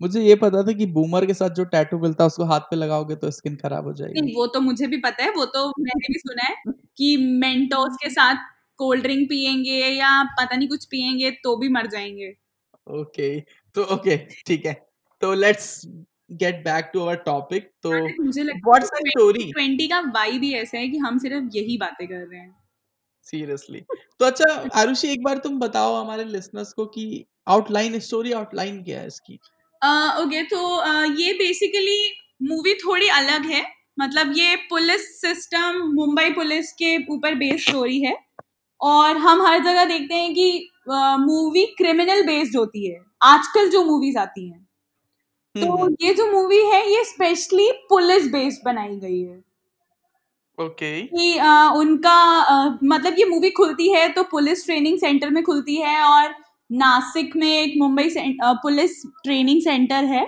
मुझे 0.00 0.20
ये 0.22 0.34
पता 0.34 0.62
था 0.62 0.72
कि 0.72 0.86
बूमर 0.88 1.26
के 1.26 1.34
साथ 1.34 1.50
जो 1.50 1.64
टैटू 1.66 1.98
मिलता 1.98 2.24
है 2.24 2.26
उसको 2.26 2.44
हाथ 2.44 2.60
पे 2.60 2.76
लगाओगे 2.76 3.14
तो 3.16 3.30
स्किन 3.30 3.56
खराब 3.56 3.86
हो 3.86 3.92
जाएगी। 3.92 4.34
वो 4.34 4.46
तो 4.46 4.60
मुझे 4.60 4.86
भी 4.86 4.96
पता 4.98 5.24
है 5.24 5.30
वो 5.30 5.44
तो 5.46 5.68
मैंने 5.80 6.08
भी 6.08 6.18
सुना 6.18 6.46
है 6.46 6.54
कि 6.98 7.16
मेंटोस 7.40 7.96
के 8.02 8.10
साथ 8.10 8.44
कोल्ड 8.78 9.02
ड्रिंक 9.02 9.28
पियेंगे 9.28 9.78
या 9.88 10.22
पता 10.34 10.56
नहीं 10.56 10.68
कुछ 10.68 10.84
पियेंगे 10.84 11.30
तो 11.44 11.56
भी 11.56 11.68
मर 11.68 11.86
जाएँगे। 11.86 12.32
ओके 12.90 13.40
तो 13.76 13.84
ओके 13.94 14.16
ठीक 14.46 14.66
है। 14.66 14.72
तो 15.22 15.32
let's 15.34 15.80
get 16.30 16.62
back 16.64 16.90
to 16.94 17.00
our 17.00 17.16
topic 17.24 17.70
तो 17.82 17.90
मुझे 18.22 18.42
व्हाट्स 18.44 18.90
द 18.90 19.06
स्टोरी 19.08 19.50
ट्वेंटी 19.52 19.88
का 19.88 20.00
वाइब 20.14 20.42
ही 20.42 20.52
ऐसा 20.54 20.78
है 20.78 20.88
कि 20.88 20.98
हम 20.98 21.18
सिर्फ़ 21.18 21.56
यही 21.56 21.76
बातें 21.78 22.06
कर 22.08 22.14
रहे 22.16 22.40
हैं। 22.40 22.54
सीरियसली 23.26 23.80
तो 24.20 24.24
अच्छा 24.24 24.52
आरुषि 24.74 25.08
एक 25.08 25.22
बार 25.22 25.38
तुम 25.38 25.58
बताओ 25.60 25.94
हमारे 25.94 26.24
लिसनर्स 26.26 26.72
को 26.72 26.86
कि 26.88 27.24
आउटलाइन 27.48 27.98
स्टोरी 28.00 28.32
आउटलाइन 28.32 28.82
क्या 28.84 29.00
है 29.00 29.06
इसकी? 29.06 29.34
ओके 30.22 30.42
तो 30.44 30.60
ये 31.14 31.32
बेसिकली 31.34 31.98
मूवी 32.42 32.74
थोड़ी 32.76 33.08
अलग 33.10 33.46
है। 33.46 33.64
मतलब 34.00 34.32
ये 34.36 34.56
पुलिस 34.70 35.20
सिस्टम 35.20 35.82
मुंबई 35.94 36.30
पुलिस 36.32 36.72
के 36.72 36.96
ऊपर 37.14 37.34
बेस्ड 37.34 37.68
स्टोरी 37.68 38.00
है। 38.00 38.16
और 38.80 39.16
हम 39.18 39.42
हर 39.42 39.58
जगह 39.58 39.84
देखते 39.84 40.14
हैं 40.14 40.32
कि 40.34 40.68
मूवी 41.20 41.64
क्रिमिनल 41.78 42.22
बेस्ड 42.22 42.56
होती 42.56 42.86
है। 42.86 42.98
आजकल 43.24 43.68
जो 43.70 43.84
मूवीज़ 43.84 44.18
आती 44.18 44.48
हैं। 44.48 44.67
तो 45.60 45.76
हम्म, 45.76 45.96
ये 46.00 46.14
जो 46.14 46.32
मूवी 46.32 46.64
है 46.66 46.90
ये 46.90 47.04
स्पेशली 47.04 47.70
पुलिस 47.88 48.26
बेस्ड 48.32 48.64
बनाई 48.64 48.96
गई 48.96 49.20
है। 49.22 49.42
ओके 50.58 51.00
कि 51.02 51.38
अ, 51.38 51.72
उनका 51.76 52.18
अ, 52.40 52.78
मतलब 52.84 53.14
ये 53.18 53.24
मूवी 53.24 53.50
खुलती 53.50 53.88
है 53.92 54.08
तो 54.08 54.22
पुलिस 54.24 54.64
ट्रेनिंग 54.66 54.98
सेंटर 54.98 55.30
में 55.30 55.42
खुलती 55.44 55.76
है 55.76 56.00
और 56.02 56.34
नासिक 56.72 57.36
में 57.36 57.48
एक 57.48 57.74
मुंबई 57.78 58.08
पुलिस 58.62 59.02
ट्रेनिंग 59.24 59.62
सेंटर 59.62 60.04
है। 60.04 60.26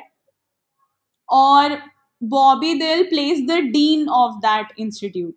और 1.29 1.77
Bobby 2.23 2.75
Deol 2.75 3.03
plays 3.03 3.41
the 3.41 3.59
dean 3.71 4.09
of 4.09 4.35
that 4.37 4.73
institute 4.79 5.35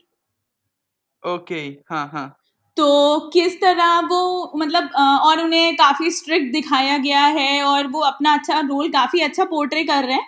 okay 1.24 1.60
हाँ 1.90 2.08
हाँ। 2.14 2.28
तो 2.78 3.20
किस 3.34 3.60
तरह 3.62 4.00
वो 4.10 4.52
मतलब 4.58 4.90
और 5.24 5.40
उन्हें 5.42 5.76
काफ़ी 5.76 6.10
स्ट्रिक्ट 6.12 6.52
दिखाया 6.54 6.98
गया 6.98 7.26
है 7.36 7.62
और 7.64 7.88
वो 7.88 8.00
अपना 8.04 8.34
अच्छा 8.34 8.60
रोल 8.62 8.90
काफ़ी 8.92 9.20
अच्छा 9.22 9.44
पोर्ट्रे 9.46 9.84
कर 9.84 10.04
रहे 10.06 10.16
हैं? 10.16 10.26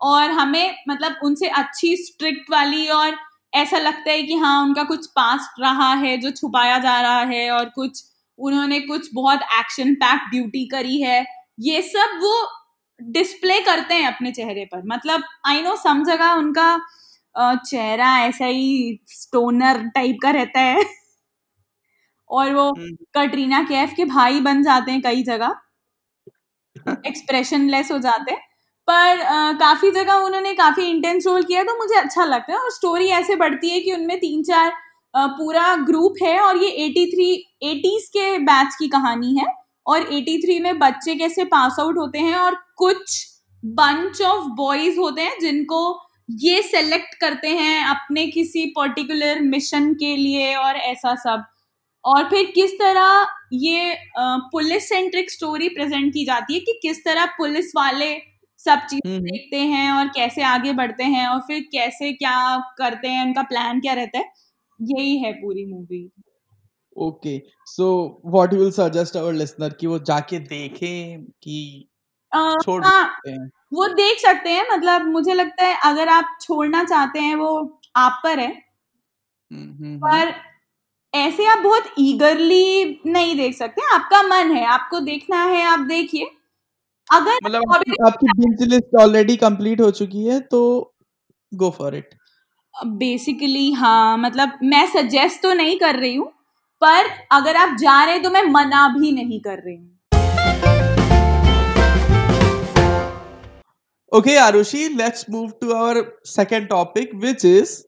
और 0.00 0.30
हमें 0.30 0.74
मतलब 0.88 1.16
उनसे 1.24 1.48
अच्छी 1.60 1.96
स्ट्रिक्ट 1.96 2.50
वाली 2.50 2.86
और 2.90 3.16
ऐसा 3.52 3.78
लगता 3.78 4.10
है 4.10 4.22
कि 4.22 4.34
हाँ 4.36 4.62
उनका 4.64 4.82
कुछ 4.84 5.06
पास्ट 5.16 5.60
रहा 5.60 5.92
है 5.94 6.16
जो 6.20 6.30
छुपाया 6.32 6.78
जा 6.78 7.00
रहा 7.00 7.20
है 7.30 7.50
और 7.50 7.64
कुछ 7.74 8.02
उन्होंने 8.38 8.80
कुछ 8.80 9.08
बहुत 9.14 9.40
एक्शन 9.58 9.94
पैक 9.94 10.28
ड्यूटी 10.30 10.66
करी 10.68 11.00
है। 11.02 11.24
ये 11.60 11.80
सब 11.84 12.18
वो 12.22 12.34
डिस्प्ले 13.00 13.60
करते 13.60 13.94
हैं 13.94 14.06
अपने 14.06 14.32
चेहरे 14.32 14.64
पर। 14.72 14.82
मतलब 14.86 15.22
आई 15.46 15.62
नो 15.62 15.74
सम 15.76 16.04
जगह 16.04 16.32
उनका 16.34 16.76
चेहरा 17.64 18.16
ऐसा 18.20 18.44
ही 18.46 18.98
स्टोनर 19.12 19.82
टाइप 19.94 20.18
का 20.22 20.30
रहता 20.32 20.60
है। 20.62 20.84
और 22.30 22.52
वो 22.54 22.68
हम्म, 22.70 22.94
कटरीना 23.16 23.62
कैफ 23.64 23.92
के 23.96 24.04
भाई 24.06 24.40
बन 24.42 24.62
जाते 24.62 24.92
हैं 24.92 25.02
कई 25.02 25.22
जगह। 25.24 25.54
एक्सप्रेशन 27.06 27.68
लेस 27.70 27.90
हो 27.92 27.98
जाते 27.98 28.32
हैं। 28.32 28.40
पर 28.88 29.18
अ, 29.20 29.52
काफ़ी 29.54 29.90
जगह 29.92 30.14
उन्होंने 30.24 30.52
काफ़ी 30.54 30.84
इंटेंस 30.86 31.26
रोल 31.26 31.42
किया 31.44 31.62
तो 31.64 31.76
मुझे 31.78 31.94
अच्छा 31.96 32.24
लगता 32.24 32.52
है। 32.52 32.58
और 32.58 32.70
स्टोरी 32.72 33.06
ऐसे 33.12 33.36
बढ़ती 33.36 33.70
है 33.70 33.80
कि 33.80 33.92
उनमें 33.92 34.18
तीन 34.20 34.42
चार 34.44 34.72
अ, 35.14 35.26
पूरा 35.28 35.74
ग्रुप 35.84 36.14
है 36.22 36.38
और 36.40 36.56
ये 36.56 36.68
83 36.78 37.32
एटीज 37.64 38.08
के 38.10 38.36
बैच 38.42 38.74
की 38.78 38.88
कहानी 38.88 39.34
है। 39.38 39.46
और 39.86 40.06
83 40.08 40.58
में 40.60 40.78
बच्चे 40.78 41.14
कैसे 41.14 41.44
पास 41.46 41.76
आउट 41.80 41.98
होते 41.98 42.18
हैं 42.18 42.36
और 42.36 42.54
कुछ 42.76 43.24
बंच 43.62 44.20
ऑफ़ 44.22 44.44
बॉयज़ 44.56 44.98
होते 44.98 45.22
हैं 45.22 45.38
जिनको 45.40 45.80
ये 46.40 46.62
सेलेक्ट 46.62 47.14
करते 47.20 47.48
हैं 47.50 47.84
अपने 47.86 48.26
किसी 48.28 48.64
पर्टिकुलर 48.76 49.40
मिशन 49.42 49.92
के 49.94 50.16
लिए 50.16 50.54
और 50.56 50.76
ऐसा 50.76 51.14
सब। 51.16 51.44
और 52.06 52.28
फिर 52.30 52.50
किस 52.54 52.72
तरह 52.72 53.26
ये 53.54 53.96
पुलिस 54.52 54.88
सेंट्रिक 54.88 55.30
स्टोरी 55.30 55.68
प्रेजेंट 55.68 56.12
की 56.12 56.24
जाती 56.24 56.54
है 56.54 56.60
कि 56.60 56.78
किस 56.82 57.04
तरह 57.04 57.26
पुलिस 57.38 57.72
वाले 57.76 58.14
सब 58.60 58.86
चीज़ 58.90 59.00
हम्म, 59.06 59.16
हम्म। 59.16 59.26
देखते 59.26 59.56
हैं 59.56 59.90
और 59.92 60.08
कैसे 60.08 60.42
आगे 60.44 60.72
बढ़ते 60.72 61.04
हैं 61.06 61.26
और 61.28 61.40
फिर 61.40 61.60
कैसे 61.72 62.12
क्या 62.14 62.36
करते 62.78 63.08
हैं 63.08 63.26
उनका 63.26 63.42
प्लान 63.44 63.80
क्या 63.80 63.92
रहता 63.94 64.18
है 64.18 64.32
यही 64.80 65.16
है 65.18 65.32
पूरी 65.32 65.64
movie 65.64 66.08
okay 66.96 67.38
so 67.66 67.88
what 68.26 68.52
you 68.52 68.58
will 68.58 68.70
suggest 68.72 69.16
our 69.16 69.32
listener 69.34 69.72
कि 69.72 69.86
वो 69.86 69.98
जाके 70.04 70.38
देखें 70.46 71.24
कि 71.42 71.58
छोड़ 72.62 72.82
हाँ 72.84 73.04
सकते 73.04 73.30
हैं 73.30 73.50
वो 73.72 73.86
देख 73.94 74.18
सकते 74.18 74.50
हैं 74.50 74.66
मतलब 74.70 75.06
मुझे 75.08 75.34
लगता 75.34 75.64
है 75.64 75.78
अगर 75.84 76.08
आप 76.08 76.36
छोड़ना 76.40 76.82
चाहते 76.84 77.20
हैं 77.20 77.34
वो 77.36 77.52
आप 77.96 78.20
पर 78.24 78.40
है 78.40 78.50
हम्म। 79.50 79.96
पर 79.98 80.34
ऐसे 81.16 81.46
आप 81.46 81.58
बहुत 81.58 81.84
ईगरली 81.98 83.00
नहीं 83.06 83.36
देख 83.36 83.56
सकते 83.56 83.82
आपका 83.94 84.22
मन 84.22 84.50
है 84.56 84.64
आपको 84.66 85.00
देखना 85.00 85.44
है 85.44 85.64
आप 85.64 85.78
देखिए। 85.78 86.24
अगर 87.12 87.38
मतलब 87.44 88.06
आपकी 88.06 88.26
बिंज 88.38 88.62
लिस्ट 88.62 88.96
ऑलरेडी 89.00 89.36
कंप्लीट 89.36 89.80
हो 89.80 89.90
चुकी 89.90 90.24
है 90.26 90.40
तो 90.40 90.60
गो 91.54 91.70
फॉर 91.70 91.96
इट 91.96 92.14
बेसिकली 92.86 93.72
हाँ 93.72 94.18
मतलब 94.18 94.58
मैं 94.62 94.86
सजेस्ट 94.86 95.42
तो 95.42 95.52
नहीं 95.54 95.78
कर 95.78 95.96
रही 95.96 96.14
हूँ 96.14 96.26
पर 96.80 97.10
अगर 97.32 97.56
आप 97.56 97.76
जा 97.76 98.04
रहे 98.04 98.14
हैं 98.14 98.22
तो 98.22 98.30
मैं 98.30 98.42
मना 98.42 98.88
भी 98.88 99.12
नहीं 99.12 99.40
कर 99.40 99.58
रही 99.58 99.76
हूँ। 99.76 99.92
Okay, 104.12 104.34
Arushi, 104.36 104.82
let's 104.96 105.28
move 105.28 105.48
to 105.60 105.72
our 105.74 106.02
second 106.24 106.68
topic, 106.68 107.10
which 107.14 107.44
is 107.44 107.70
अ, 107.80 107.85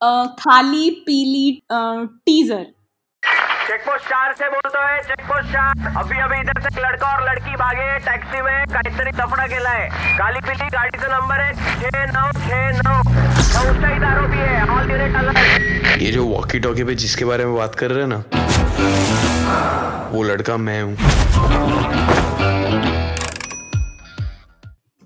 खाली 0.00 0.90
पीली 1.06 1.50
टीजर 1.72 2.64
चेकपोस्ट 3.68 4.04
चार 4.04 4.32
से 4.34 4.48
बोलतो 4.48 4.80
है 4.80 4.98
चेक 5.04 5.20
पोस्ट 5.28 5.48
चार। 5.52 5.96
अभी 5.98 6.18
अभी 6.22 6.40
इधर 6.40 6.60
से 6.62 6.80
लड़का 6.80 7.06
और 7.06 7.24
लड़की 7.28 7.56
भागे 7.56 7.86
टैक्सी 8.04 8.42
में 8.42 8.66
काहीतरी 8.72 9.10
केला 9.48 9.70
है। 9.70 9.88
काली 10.18 10.40
पीली 10.40 10.68
गाडीचा 10.70 11.08
नंबर 11.08 11.40
है 11.40 11.52
छह 11.54 12.04
नौ 12.12 12.30
छह 12.38 12.70
नौ। 12.78 13.02
संशयित 13.48 14.02
आरोपी 14.02 14.38
है 14.38 14.66
ऑल 14.68 14.90
यूनिट 14.90 15.16
अलर्ट 15.16 16.02
ये 16.02 16.10
जो 16.12 16.24
वॉकी 16.26 16.58
टॉकी 16.60 16.84
पे 16.84 16.94
जिसके 16.94 17.24
बारे 17.24 17.44
में 17.44 17.54
बात 17.54 17.74
कर 17.74 17.90
रहे 17.90 18.02
हैं 18.02 18.08
ना 18.08 18.22
वो 20.12 20.22
लड़का 20.22 20.56
मैं 20.58 20.82
हूँ। 20.82 20.94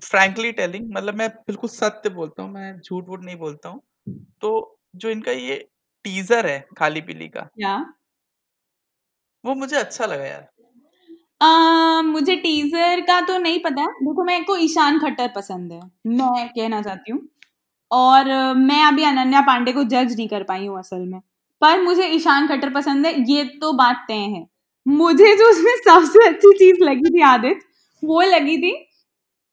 फ्रैंकली 0.01 0.51
टेलिंग 0.51 0.85
मतलब 0.95 1.15
मैं 1.15 1.29
बिल्कुल 1.47 1.69
सत्य 1.69 2.09
बोलता 2.11 2.43
हूँ 2.43 2.51
मैं 2.53 2.73
झूठ 2.79 3.09
वूठ 3.09 3.23
नहीं 3.23 3.35
बोलता 3.37 3.69
हूँ। 3.69 3.81
तो 4.41 4.72
जो 4.93 5.09
इनका 5.09 5.31
ये 5.31 5.55
टीजर 6.05 6.47
है 6.47 6.59
खाली 6.77 7.01
पीली 7.01 7.27
का। 7.29 7.49
या। 7.59 7.93
वो 9.43 9.53
मुझे 9.55 9.75
अच्छा 9.75 10.05
लगा 10.05 10.25
यार। 10.25 10.47
अ, 11.41 12.01
मुझे 12.03 12.35
टीजर 12.35 13.01
का 13.01 13.19
तो 13.21 13.37
नहीं 13.37 13.59
पता। 13.59 13.85
देखो 13.99 14.23
मेरे 14.23 14.43
को 14.43 14.55
ईशान 14.57 14.99
खट्टर 14.99 15.27
पसंद 15.35 15.71
है। 15.71 15.79
मैं 16.09 16.47
कहना 16.49 16.81
चाहती 16.81 17.11
हूँ। 17.11 17.21
और 17.91 18.25
मैं 18.57 18.83
अभी 18.85 19.03
अनन्या 19.03 19.41
पांडे 19.41 19.71
को 19.73 19.83
जज 19.85 20.15
नहीं 20.17 20.27
कर 20.29 20.43
पाई 20.43 20.67
हूँ 20.67 20.79
असल 20.79 20.99
में। 21.07 21.19
पर 21.61 21.81
मुझे 21.81 22.07
ईशान 22.09 22.47
खट्टर 22.47 22.69
पसंद 22.73 23.05
है। 23.05 23.13
ये 23.31 23.43
तो 23.61 23.73
बात 23.73 24.05
तय 24.07 24.13
है। 24.29 24.45
मुझे 24.85 25.35
जो 25.37 25.49
उसमें 25.51 25.73
सबसे 25.85 26.27
अच्छी 26.29 26.53
चीज़ 26.59 26.83
लगी 26.83 27.09
थी 27.09 27.21
आदित 27.25 27.59
वो 28.03 28.21
लगी 28.23 28.57
थी 28.57 28.71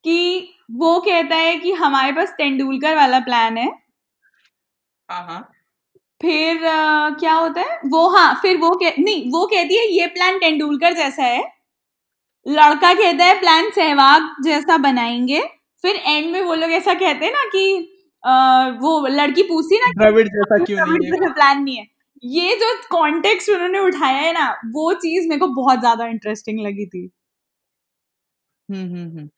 कि 0.04 0.49
वो 0.73 0.99
कहता 1.00 1.37
है 1.37 1.56
कि 1.56 1.73
हमारे 1.75 2.12
पास 2.12 2.30
तेंदुलकर 2.38 2.97
वाला 2.97 3.20
प्लान 3.20 3.56
है। 3.59 3.70
हाँ 5.11 5.23
हाँ। 5.25 5.40
फिर 6.21 6.64
अ, 6.64 7.11
क्या 7.21 7.35
होता 7.35 7.61
है? 7.63 7.78
वो 7.87 8.08
हाँ 8.11 8.34
फिर 8.43 8.56
वो 8.58 8.71
कह 8.76 8.95
नहीं 9.00 9.30
वो 9.32 9.47
कहती 9.47 9.76
है 9.76 9.87
ये 9.89 10.06
प्लान 10.08 10.39
तेंदुलकर 10.39 10.95
जैसा 10.95 11.25
है। 11.25 11.43
लड़का 12.47 12.93
कहता 12.95 13.25
है 13.25 13.39
प्लान 13.41 13.71
सहवाग 13.73 14.30
जैसा 14.45 14.76
बनाएँगे। 14.80 15.41
फिर 15.84 15.97
एंड 15.99 16.30
में 16.32 16.43
वो 16.43 16.54
लोग 16.54 16.71
ऐसा 16.73 16.95
कहते 16.95 17.26
हैं 17.26 17.32
ना 17.32 17.45
कि 17.50 17.67
अ, 18.25 18.30
वो 18.80 19.06
लड़की 19.08 19.43
पूछती 19.45 19.76
है 19.76 19.82
ना 19.82 19.93
द्रविड़ 20.00 20.28
जैसा 20.28 20.58
क्यों 20.61 20.78
नहीं 20.80 21.08
है? 21.19 21.32
प्लान 21.32 21.63
नहीं 21.65 21.76
है। 21.76 21.87
ये 22.23 22.56
जो 22.56 22.75
कॉन्टेक्स्ट 22.91 23.50
उन्होंने 23.50 23.78
उठाया 23.80 24.19
है 24.19 24.32
ना 24.34 24.49
वो 24.75 24.93
चीज़ 24.97 25.28
मेरे 25.28 25.41
को 25.41 25.47
बहुत 25.56 25.80
ज़्यादा 25.80 26.06
इंटरेस्टिंग 26.08 26.61
लगी 26.61 26.87
थी। 26.87 27.11
हम्म 28.69 28.87
हम्म 28.87 29.08
हम्म। 29.11 29.28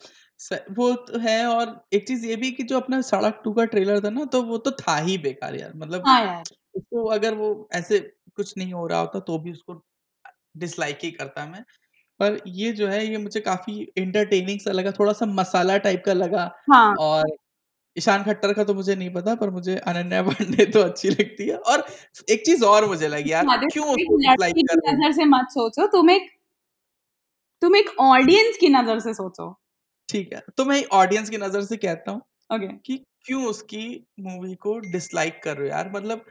वो 0.72 0.92
तो 1.05 1.18
है 1.20 1.44
और 1.46 1.74
एक 1.92 2.07
चीज़ 2.09 2.26
ये 2.26 2.37
भी 2.37 2.50
कि 2.52 2.62
जो 2.64 2.76
अपना 2.76 3.00
सड़क 3.02 3.40
टू 3.44 3.52
का 3.52 3.64
ट्रेलर 3.66 4.00
था 4.00 4.11
ना 4.11 4.24
तो 4.26 4.42
वो 4.44 4.59
तो 4.61 4.70
था 4.78 4.96
ही 4.98 5.16
बेकार 5.20 5.55
यार 5.57 5.72
मतलब 5.76 6.02
हाँ 6.02 6.20
यार। 6.22 6.44
उसको 6.74 7.05
अगर 7.11 7.35
वो 7.37 7.50
ऐसे 7.74 7.98
कुछ 8.37 8.57
नहीं 8.59 8.72
हो 8.72 8.87
रहा 8.87 9.00
होता 9.00 9.20
तो 9.22 9.38
भी 9.38 9.52
उसको 9.52 9.83
डिसलाइक 10.59 10.98
ही 11.05 11.11
करता 11.12 11.46
मैं। 11.46 11.64
पर 12.20 12.40
ये 12.48 12.72
जो 12.74 12.88
है 12.88 13.05
ये 13.07 13.18
मुझे 13.18 13.40
काफ़ी 13.42 13.81
एंटरटेनिंग 13.98 14.61
सा 14.61 14.72
लगा 14.72 14.92
थोड़ा 14.92 15.12
सा 15.14 15.26
मसाला 15.28 15.78
टाइप 15.81 16.02
का 16.07 16.14
लगा 16.14 16.50
हाँ। 16.64 16.94
और 16.98 17.37
ईशान 17.96 18.24
खट्टर 18.24 18.52
का 18.55 18.64
तो 18.64 18.74
मुझे 18.74 18.96
नहीं 18.96 19.11
पता 19.14 19.35
पर 19.37 19.50
मुझे 19.50 19.76
अनन्या 19.78 20.22
पांडे 20.24 20.66
तो 20.68 20.83
अच्छी 20.83 21.11
लगती 21.11 21.48
है 21.48 21.57
और 21.59 21.87
एक 22.28 22.44
चीज़ 22.46 22.64
और 22.66 22.87
मुझे 22.88 23.09
लगी 23.09 23.33
यार 23.33 23.46
क्यों 23.70 23.88
हैं? 23.90 23.96
नज़र 24.92 25.12
से 25.12 25.24
मत 25.26 25.46
सोचो 25.50 25.87
तुम 25.88 26.11
एक 26.11 26.31
तुम 27.62 27.76
एक 27.76 27.90
ऑडियंस 28.00 28.57
की 28.57 28.68
नज़र 28.68 28.98
से 28.98 29.12
सोचो। 29.14 29.55
ठीक 30.12 30.33
है। 30.33 30.42
तो 30.57 30.64
मैं 30.64 30.85
ऑडियंस 30.92 31.31
की 31.31 31.38
नज़र 31.38 31.62
से 31.64 31.77
कहता 31.77 32.12
हूँ 32.12 32.20
ओके 32.51 32.66
कि 32.87 32.96
क्यों 33.27 33.44
उसकी 33.46 33.85
मूवी 34.20 34.55
को 34.55 34.79
डिसलाइक 34.92 35.40
कर 35.44 35.57
रहे 35.57 35.68
हो 35.68 35.75
यार? 35.75 35.90
मतलब 35.92 36.25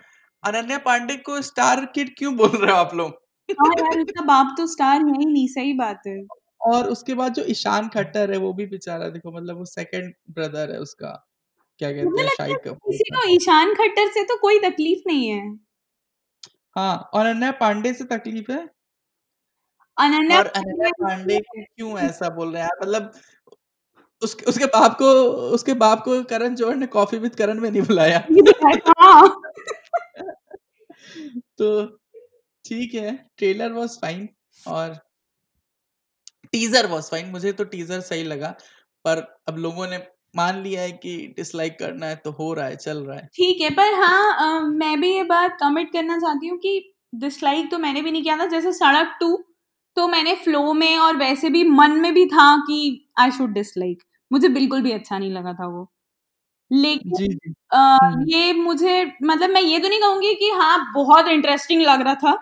अनन्या 0.43 0.77
पांडे 0.77 1.15
को 1.19 1.41
स्टार 1.41 1.85
किड 1.85 2.15
क्यों 2.17 2.35
बोल 2.37 2.49
रहे 2.49 2.71
हो 2.71 2.77
आप 2.77 2.93
लोग? 2.95 3.11
हाँ 3.49 3.71
यार 3.79 3.99
उसका 3.99 4.23
बाप 4.25 4.53
तो 4.57 4.65
स्टार 4.67 5.05
है 5.05 5.17
ही 5.19 5.25
नहीं 5.25 5.47
सही 5.47 5.73
बात 5.73 6.01
है। 6.07 6.17
और 6.61 6.87
उसके 6.87 7.13
बाद 7.13 7.33
जो 7.33 7.43
ईशान 7.43 7.87
खट्टर 7.89 8.31
है 8.31 8.37
वो 8.37 8.53
भी 8.53 8.65
बेचारा 8.65 9.07
देखो 9.09 9.31
मतलब 9.31 9.57
वो 9.57 9.65
सेकंड 9.65 10.13
ब्रदर 10.31 10.71
है 10.71 10.79
उसका। 10.79 11.11
क्या 11.79 11.91
कहते 11.91 12.21
हैं 12.21 12.27
है 12.27 12.35
शाहिद 12.37 12.57
कपूर 12.57 12.91
किसी 12.91 13.11
को। 13.11 13.27
ईशान 13.29 13.73
खट्टर 13.73 14.07
से 14.11 14.23
तो 14.23 14.37
कोई 14.37 14.59
तकलीफ़ 14.59 15.01
नहीं 15.07 15.27
है। 15.29 15.41
हाँ 16.75 17.09
और 17.13 17.25
अनन्या 17.25 17.51
पांडे 17.51 17.93
से 17.93 18.03
तकलीफ़ 18.05 18.51
है? 18.51 18.67
अनन्या 19.97 20.37
और 20.37 20.47
अनन्या 20.47 20.89
पांडे 21.01 21.39
क्यों 21.39 21.97
ऐसा 21.99 22.29
बोल 22.29 22.53
रहे 22.53 22.63
हैं 22.63 22.69
मतलब 22.81 23.11
उसके 24.23 24.45
उसके 24.45 24.65
बाप 24.65 24.97
को 24.97 25.05
उसके 25.51 25.73
बाप 25.73 26.03
को 26.05 26.23
करण 26.23 26.55
जौहर 26.55 26.75
ने 26.75 26.87
कॉफ़ी 26.87 27.17
विद 27.17 27.35
करण 27.35 27.59
में 27.59 27.71
नहीं 27.71 27.81
बुलाया। 27.81 28.23
हाँ 28.99 29.41
तो 31.57 31.85
ठीक 32.65 32.93
है 32.93 33.29
ट्रेलर 33.37 33.71
वाज 33.71 33.89
फाइन 33.89 34.29
और 34.67 34.95
टीजर 36.51 36.87
वाज 36.87 37.03
फाइन 37.03 37.29
मुझे 37.29 37.51
तो 37.51 37.63
टीजर 37.63 37.99
सही 38.01 38.23
लगा 38.23 38.55
पर 39.05 39.39
अब 39.47 39.57
लोगों 39.57 39.87
ने 39.87 39.97
मान 40.35 40.61
लिया 40.63 40.81
है 40.81 40.91
कि 40.91 41.33
डिसलाइक 41.37 41.79
करना 41.79 42.05
है 42.05 42.15
तो 42.15 42.31
हो 42.31 42.53
रहा 42.53 42.65
है 42.65 42.75
चल 42.75 42.97
रहा 42.97 43.17
है। 43.17 43.27
ठीक 43.35 43.61
है 43.61 43.69
पर 43.69 43.93
हाँ 43.93 44.59
अ, 44.61 44.65
मैं 44.65 45.01
भी 45.01 45.13
ये 45.15 45.23
बात 45.23 45.57
कमेंट 45.59 45.93
करना 45.93 46.17
चाहती 46.17 46.47
हूँ 46.47 46.57
कि 46.57 46.93
डिसलाइक 47.15 47.71
तो 47.71 47.77
मैंने 47.77 48.01
भी 48.01 48.11
नहीं 48.11 48.23
किया 48.23 48.37
था 48.37 48.45
जैसे 48.45 48.73
सड़क 48.73 49.17
टू 49.19 49.37
तो 49.95 50.07
मैंने 50.07 50.35
फ्लो 50.35 50.73
में 50.73 50.97
और 50.97 51.17
वैसे 51.17 51.49
भी 51.49 51.63
मन 51.63 51.91
में 51.91 52.13
भी 52.13 52.25
था 52.25 52.57
कि 52.57 53.09
आई 53.19 53.31
शुड 53.31 53.53
डिसलाइक 53.53 54.03
मुझे 54.31 54.49
बिल्कुल 54.49 54.81
भी 54.81 54.91
अच्छा 54.91 55.17
नहीं 55.19 55.31
लगा 55.31 55.53
था 55.53 55.67
वो। 55.67 55.89
लेकिन 56.71 57.13
जी 57.15 57.27
जी। 57.27 57.53
अ, 57.71 57.77
हम्म। 58.03 58.25
ये 58.29 58.53
मुझे 58.53 59.03
मतलब 59.23 59.49
मैं 59.49 59.61
ये 59.61 59.79
तो 59.79 59.89
नहीं 59.89 59.99
कहूँगी 60.01 60.33
कि 60.35 60.49
हाँ 60.55 60.77
बहुत 60.95 61.27
इंटरेस्टिंग 61.29 61.81
लग 61.83 62.01
रहा 62.01 62.15
था 62.15 62.33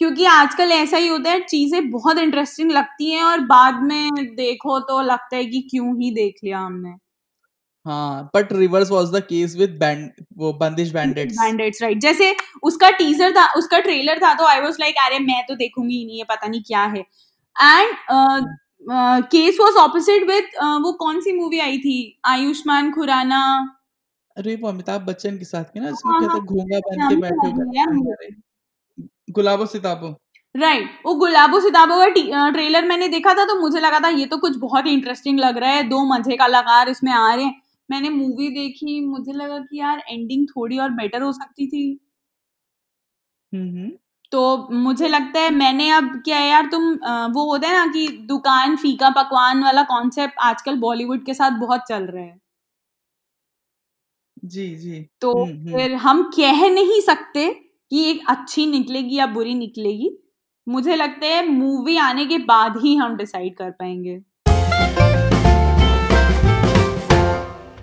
क्योंकि 0.00 0.24
आजकल 0.26 0.72
ऐसा 0.72 0.96
ही 0.96 1.08
होता 1.08 1.30
है 1.30 1.40
चीज़ें 1.44 1.90
बहुत 1.90 2.18
इंटरेस्टिंग 2.18 2.72
लगती 2.72 3.10
हैं 3.12 3.22
और 3.24 3.40
बाद 3.46 3.82
में 3.84 4.10
देखो 4.36 4.78
तो 4.80 5.00
लगता 5.02 5.36
है 5.36 5.44
कि 5.46 5.60
क्यों 5.70 5.96
ही 6.00 6.10
देख 6.14 6.34
लिया 6.44 6.58
हमने। 6.60 6.90
हाँ 7.86 8.30
but 8.34 8.52
reverse 8.52 8.90
was 8.90 9.10
the 9.14 9.20
case 9.24 9.56
with 9.56 9.76
band 9.80 10.10
वो 10.38 10.52
बंदिश 10.54 10.92
बैंडिट्स 10.92 11.38
बैंडेट्स 11.40 11.82
राइट 11.82 12.00
जैसे 12.00 12.34
उसका 12.64 12.90
टीजर 12.92 13.32
था 13.32 13.46
उसका 13.56 13.78
ट्रेलर 13.80 14.18
था 14.18 14.34
तो 14.34 14.46
आई 14.46 14.60
वाज 14.60 14.76
लाइक 14.80 14.96
अरे 15.06 15.18
मैं 15.20 15.42
तो 15.48 15.54
देखूँगी 15.56 15.96
ही 15.96 16.06
नहीं 16.06 16.18
ये 16.18 16.24
पता 16.24 16.48
नहीं 16.48 16.62
क्या 16.64 16.84
है. 16.86 17.00
And 17.56 17.96
case 18.88 19.56
was 19.60 19.76
opposite 19.78 20.22
with 20.26 20.44
वो 20.82 20.92
कौन 20.98 21.20
सी 21.20 21.32
मूवी 21.32 21.58
आई 21.60 21.78
थी? 21.78 22.20
आयुष्मान 22.26 22.92
खुराना। 22.92 23.40
अरे 24.36 24.54
वो 24.56 24.68
अमिताभ 24.68 25.00
बच्चन 25.02 25.38
के 25.38 25.44
साथ 25.44 25.64
की 25.64 25.80
ना 25.80 25.90
जिसमें 25.90 26.12
हाँ, 26.12 26.20
कहते 26.22 26.40
घोंगा 26.40 26.78
बन 26.80 27.08
के 27.08 27.16
बैठे 27.16 27.48
हो 27.48 29.32
गुलाबो 29.32 29.66
सिताबो 29.66 30.08
राइट 30.54 30.90
वो 31.06 31.14
गुलाबो 31.14 31.60
सिताबो 31.60 31.96
का 31.96 32.48
ट्रेलर 32.50 32.84
मैंने 32.86 33.08
देखा 33.08 33.34
था 33.34 33.44
तो 33.44 33.60
मुझे 33.60 33.80
लगा 33.80 34.00
था 34.00 34.08
ये 34.10 34.26
तो 34.26 34.36
कुछ 34.38 34.56
बहुत 34.58 34.86
ही 34.86 34.92
इंटरेस्टिंग 34.92 35.40
लग 35.40 35.56
रहा 35.58 35.70
है 35.70 35.82
दो 35.88 36.02
मज़े 36.06 36.36
कलाकार 36.36 36.88
इसमें 36.88 37.12
आ 37.12 37.32
रहे 37.34 37.44
हैं। 37.44 37.54
मैंने 37.88 38.10
मूवी 38.10 38.48
देखी 38.50 39.00
मुझे 39.06 39.32
लगा 39.32 39.58
कि 39.58 39.78
यार 39.80 40.02
एंडिंग 40.10 40.46
थोड़ी 40.48 40.78
और 40.78 40.90
बेटर 40.92 41.22
हो 41.22 41.32
सकती 41.32 41.66
थी। 41.66 41.84
हम्म 43.52 43.68
हम्म। 43.70 43.90
तो 44.32 44.68
मुझे 44.72 45.08
लगता 45.08 45.40
है 45.40 45.50
मैंने 45.50 45.90
अब 45.90 46.22
क्या 46.24 46.36
है 46.38 46.48
यार 46.48 46.66
तुम 46.66 46.96
अ, 46.96 47.26
वो 47.26 47.44
होता 47.44 47.68
है 47.68 47.74
ना 47.74 47.86
कि 47.92 48.08
दुकान 48.08 48.76
फीका 48.76 49.10
पकवान 49.10 49.62
वाला 49.62 49.82
कॉन्सेप्ट 49.82 50.34
आजकल 50.42 50.76
बॉलीवुड 50.76 51.24
के 51.26 51.34
साथ 51.34 51.50
बहुत 51.50 51.80
चल 51.88 52.02
रहा 52.02 52.24
है। 52.24 52.38
जी 54.44 54.76
जी। 54.76 55.08
तो 55.20 55.44
हम्म 55.44 55.56
हम्म। 55.56 55.76
फिर 55.76 55.94
हम 55.94 56.22
कह 56.36 56.68
नहीं 56.70 57.00
सकते 57.00 57.46
कि 57.90 58.04
एक 58.10 58.20
अच्छी 58.28 58.66
निकलेगी 58.66 59.16
या 59.16 59.26
बुरी 59.26 59.54
निकलेगी। 59.54 60.10
मुझे 60.68 60.96
लगता 60.96 61.26
है 61.26 61.48
मूवी 61.48 61.96
आने 61.96 62.24
के 62.26 62.38
बाद 62.38 62.76
ही 62.76 62.96
हम 62.96 63.16
डिसाइड 63.16 63.56
कर 63.56 63.70
पाएँगे। 63.70 64.20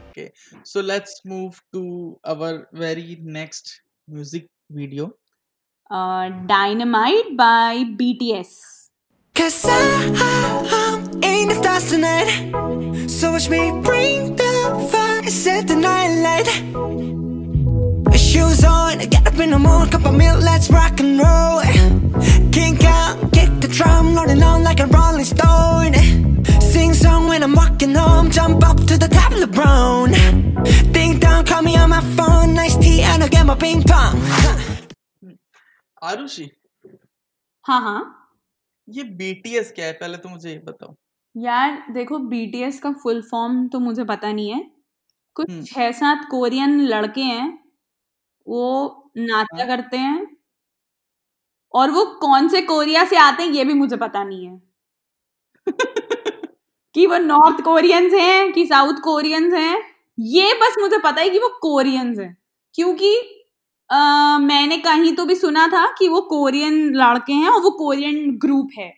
Okay, 0.09 0.29
so 0.63 0.81
let's 0.81 1.15
move 1.25 1.57
to 1.73 1.81
our 2.23 2.51
very 2.73 3.17
next 3.37 3.81
music 4.07 4.45
video. 4.71 5.09
Uh, 5.87 6.29
Dynamite 6.47 7.37
by 7.37 7.83
BTS. 7.95 8.89
Cause 9.35 9.65
I, 9.67 10.95
am 10.97 11.21
in 11.21 11.49
the 11.49 11.55
stars 11.61 11.91
tonight. 11.91 13.07
So 13.07 13.33
watch 13.33 13.49
me 13.49 13.69
bring 13.83 14.35
the 14.35 14.89
fire, 14.91 15.29
set 15.29 15.67
the 15.67 15.75
night 15.75 16.09
light. 16.25 16.49
My 18.03 18.17
Shoes 18.17 18.63
on, 18.63 18.97
get 18.97 19.27
up 19.27 19.37
in 19.37 19.51
the 19.51 19.59
mood, 19.59 19.91
cup 19.91 20.05
of 20.07 20.15
milk, 20.15 20.41
let's 20.41 20.71
rock 20.71 20.99
and 21.01 21.19
roll. 21.19 21.61
Kink 22.51 22.83
out, 22.83 23.31
kick 23.31 23.51
the 23.61 23.67
drum, 23.67 24.15
rolling 24.15 24.41
on 24.41 24.63
like 24.63 24.79
a 24.79 24.87
rolling 24.87 25.25
stone. 25.25 25.93
Sing 26.61 26.95
song 26.95 27.27
when 27.27 27.43
I'm 27.43 27.53
walking 27.53 27.93
home, 27.93 28.31
jump 28.31 28.67
up 28.67 28.77
to 28.87 28.97
the 28.97 29.07
top 29.07 29.33
of 29.33 29.39
the 29.39 29.47
brown. 29.47 30.13
Ding 30.91 31.19
dong, 31.19 31.45
call 31.45 31.61
me 31.61 31.77
on 31.77 31.91
my 31.91 32.01
phone, 32.17 32.55
nice 32.55 32.75
tea, 32.75 33.03
and 33.03 33.21
I'll 33.21 33.29
get 33.29 33.45
my 33.45 33.53
ping 33.53 33.83
pong. 33.83 34.19
Huh. 34.23 34.64
Arushi. 36.05 36.49
हाँ 37.65 37.81
हाँ। 37.81 38.25
ये 38.87 39.03
BTS 39.03 39.71
क्या 39.71 39.85
है? 39.85 39.93
पहले 39.93 40.17
तो 40.17 40.29
मुझे 40.29 40.49
ये 40.51 40.59
बताओ। 40.59 40.95
यार 41.35 41.85
देखो 41.91 42.17
बीटीएस 42.19 42.79
का 42.79 42.91
फुल 42.93 43.21
फॉर्म 43.21 43.67
तो 43.67 43.79
मुझे 43.79 44.03
पता 44.03 44.31
नहीं 44.31 44.49
है। 44.51 44.71
कुछ 45.35 45.47
हम्म। 45.49 45.63
छह 45.63 45.91
सात 45.91 46.27
कोरियन 46.31 46.79
लड़के 46.81 47.21
हैं। 47.21 47.49
वो 48.47 49.11
नाचा 49.17 49.57
हाँ। 49.57 49.67
करते 49.67 49.97
हैं। 49.97 50.37
और 51.73 51.91
वो 51.91 52.05
कौन 52.21 52.47
से 52.47 52.61
कोरिया 52.61 53.05
से 53.05 53.17
आते 53.17 53.43
हैं 53.43 53.49
ये 53.51 53.63
भी 53.65 53.73
मुझे 53.73 53.97
पता 53.97 54.23
नहीं 54.23 54.47
है। 54.47 54.61
कि 56.95 57.07
वो 57.07 57.17
नॉर्थ 57.17 57.61
कोरियंस 57.63 58.13
हैं 58.13 58.53
कि 58.53 58.65
साउथ 58.65 59.01
कोरियंस 59.03 59.53
हैं 59.53 59.77
ये 60.19 60.53
बस 60.53 60.75
मुझे 60.79 60.97
पता 60.97 61.21
है 61.21 61.29
कि 61.29 61.39
वो 61.39 61.47
कोरियंस 61.61 62.19
हैं। 62.19 62.37
क्योंकि 62.75 63.15
मैंने 63.89 64.77
कहीं 64.79 65.13
तो 65.15 65.25
भी 65.25 65.35
सुना 65.35 65.67
था 65.67 65.85
कि 65.99 66.07
वो 66.09 66.21
कोरियन 66.29 66.75
लड़के 66.95 67.33
हैं 67.33 67.49
और 67.49 67.61
वो 67.61 67.69
कोरियन 67.73 68.31
ग्रुप 68.39 68.69
है। 68.77 68.93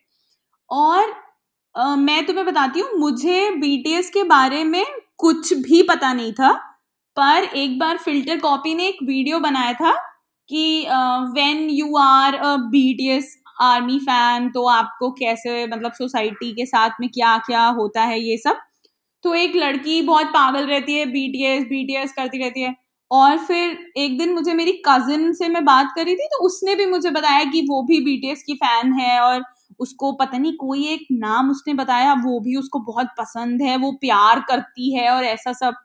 और 0.69 1.13
अ, 1.75 1.95
मैं 1.97 2.25
तुम्हें 2.27 2.45
बताती 2.45 2.79
हूँ 2.79 2.99
मुझे 2.99 3.49
बीटीएस 3.57 4.09
के 4.11 4.23
बारे 4.25 4.63
में 4.65 4.85
कुछ 5.19 5.53
भी 5.59 5.81
पता 5.83 6.13
नहीं 6.13 6.31
था 6.33 6.51
पर 7.17 7.43
एक 7.55 7.77
बार 7.79 7.97
फ़िल्टर 7.97 8.39
कॉपी 8.39 8.73
ने 8.75 8.87
एक 8.87 8.97
वीडियो 9.03 9.39
बनाया 9.41 9.73
था 9.75 9.91
कि 10.49 10.63
when 11.33 11.69
you 11.71 11.97
are 11.99 12.35
a 12.35 12.55
BTS 12.71 13.35
army 13.63 13.99
fan 14.01 14.49
तो 14.51 14.65
आपको 14.69 15.11
कैसे 15.13 15.65
मतलब 15.67 15.93
सोसाइटी 15.93 16.51
के 16.53 16.65
साथ 16.65 16.99
में 17.01 17.09
क्या 17.11 17.37
क्या 17.47 17.65
होता 17.71 18.01
है 18.03 18.19
ये 18.21 18.37
सब। 18.39 18.59
तो 19.23 19.33
एक 19.35 19.55
लड़की 19.55 20.01
बहुत 20.03 20.27
पागल 20.29 20.67
रहती 20.67 20.95
है 20.95 21.05
बीटीएस 21.07 21.63
बीटीएस 21.65 22.13
करती 22.13 22.39
रहती 22.39 22.61
है। 22.61 22.75
और 23.11 23.37
फिर 23.37 23.77
एक 23.97 24.17
दिन 24.19 24.33
मुझे 24.33 24.53
मेरी 24.53 24.71
कजिन 24.87 25.33
से 25.33 25.47
मैं 25.49 25.65
बात 25.65 25.93
करी 25.95 26.15
थी 26.15 26.27
तो 26.27 26.45
उसने 26.45 26.75
भी 26.75 26.85
मुझे 26.85 27.09
बताया 27.09 27.43
कि 27.43 27.61
वो 27.69 27.83
भी 27.83 27.99
बीटीएस 28.01 28.43
की 28.43 28.53
फ़ैन 28.55 28.93
है 28.93 29.19
और 29.21 29.43
उसको 29.79 30.11
पता 30.11 30.37
नहीं 30.37 30.53
कोई 30.57 30.87
एक 30.87 31.07
नाम 31.11 31.51
उसने 31.51 31.73
बताया 31.73 32.13
वो 32.13 32.39
भी 32.39 32.55
उसको 32.55 32.79
बहुत 32.79 33.07
पसंद 33.19 33.61
है 33.61 33.77
वो 33.77 33.91
प्यार 33.91 34.39
करती 34.39 34.95
है 34.95 35.09
और 35.11 35.23
ऐसा 35.23 35.53
सब। 35.53 35.75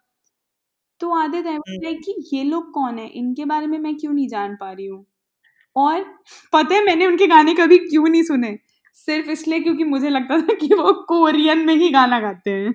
तो 1.01 1.09
I 1.09 1.29
was 1.29 1.85
like 1.85 1.99
कि 2.05 2.37
ये 2.37 2.43
लोग 2.45 2.73
कौन 2.73 2.99
है? 2.99 3.07
इनके 3.09 3.45
बारे 3.45 3.67
में 3.67 3.79
मैं 3.79 3.97
क्यों 3.97 4.13
नहीं 4.13 4.29
जान 4.29 4.57
पा 4.57 4.73
रही 4.73 4.87
हूँ? 4.87 5.07
और 5.77 6.05
पता 6.53 6.75
है 6.75 6.85
मैंने 6.85 7.07
उनके 7.07 7.27
गाने 7.27 7.55
कभी 7.55 7.79
क्यों 7.79 8.09
नहीं 8.09 8.23
सुने? 8.23 8.59
सिर्फ़ 8.95 9.31
इसलिए 9.31 9.61
क्योंकि 9.61 9.85
मुझे 9.85 10.11
लगता 10.11 10.39
था 10.41 10.55
कि 10.55 10.75
वो 10.75 10.93
कोरियन 11.09 11.67
में 11.67 11.75
ही 11.77 11.91
गाना 11.91 12.21
गाते 12.21 12.51
हैं। 12.51 12.75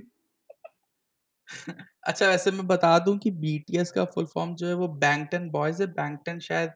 अच्छा 2.08 2.28
वैसे 2.28 2.52
मैं 2.52 2.66
बता 2.68 2.98
दूँ 3.00 3.18
कि 3.18 3.32
बीटीएस 3.38 3.92
का 3.92 4.04
फुल 4.06 4.26
फॉर्म 4.26 4.54
जो 4.56 4.68
है 4.68 4.74
वो 4.74 4.88
बैंगटन 4.98 5.50
बॉयज़ 5.50 5.82
है 5.82 5.88
बैंगटन 5.94 6.40
शायद 6.40 6.72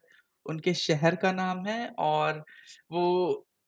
उनके 0.46 0.74
शहर 0.74 1.16
का 1.16 1.32
नाम 1.32 1.66
है 1.66 1.88
और 2.00 2.44
वो 2.92 3.04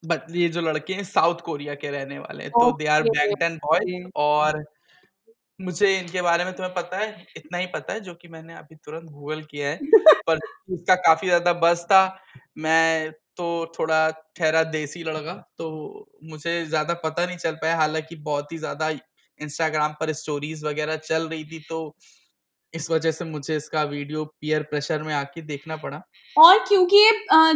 बट 0.03 0.31
ये 0.35 0.47
जो 0.49 0.61
लड़के 0.61 0.93
हैं 0.93 1.03
साउथ 1.03 1.41
कोरिया 1.41 1.75
के 1.75 1.91
रहने 1.91 2.19
वाले 2.19 2.43
हैं 2.43 2.51
तो 2.53 2.71
दे 2.73 2.85
आर. 2.87 3.03
बैंगटन 3.03 3.55
बॉयज़ 3.57 4.09
और 4.15 4.63
मुझे 5.59 5.97
इनके 5.99 6.21
बारे 6.21 6.45
में 6.45 6.53
तुम्हें 6.55 6.73
पता 6.75 6.97
है 6.97 7.25
इतना 7.37 7.57
ही 7.57 7.65
पता 7.67 7.93
है 7.93 7.99
जो 7.99 8.13
कि 8.15 8.27
मैंने 8.27 8.55
अभी 8.55 8.75
तुरंत 8.75 9.09
गूगल 9.11 9.41
किया 9.43 9.69
है 9.69 9.81
पर 10.27 10.39
इसका 10.71 10.95
काफ़ी 10.97 11.27
ज़्यादा 11.27 11.53
बस 11.61 11.85
था 11.85 12.01
मैं 12.57 13.11
तो 13.37 13.47
थोड़ा 13.79 14.09
ठहरा 14.35 14.63
देसी 14.71 15.03
लड़का 15.03 15.33
तो 15.57 15.69
मुझे 16.23 16.65
ज़्यादा 16.65 16.93
पता 17.03 17.25
नहीं 17.25 17.37
चल 17.37 17.55
पाया 17.55 17.77
हालाँकि 17.77 18.15
बहुत 18.23 18.51
ही 18.51 18.57
ज़्यादा 18.57 18.89
इंस्टाग्राम 19.43 19.95
पर 19.99 20.13
स्टोरीज 20.15 20.63
वगैरह 20.65 20.95
चल 21.03 21.27
रही 21.27 21.43
थी 21.45 21.59
तो 21.69 21.79
इस 22.73 22.89
वजह 22.91 23.11
से 23.11 23.25
मुझे 23.25 23.55
इसका 23.55 23.83
वीडियो 23.85 24.23
पीयर 24.25 24.63
प्रेशर 24.69 25.03
में 25.03 25.13
आके 25.13 25.41
देखना 25.43 25.75
पड़ा। 25.77 26.01
और 26.35 26.59
क्योंकि 26.67 27.03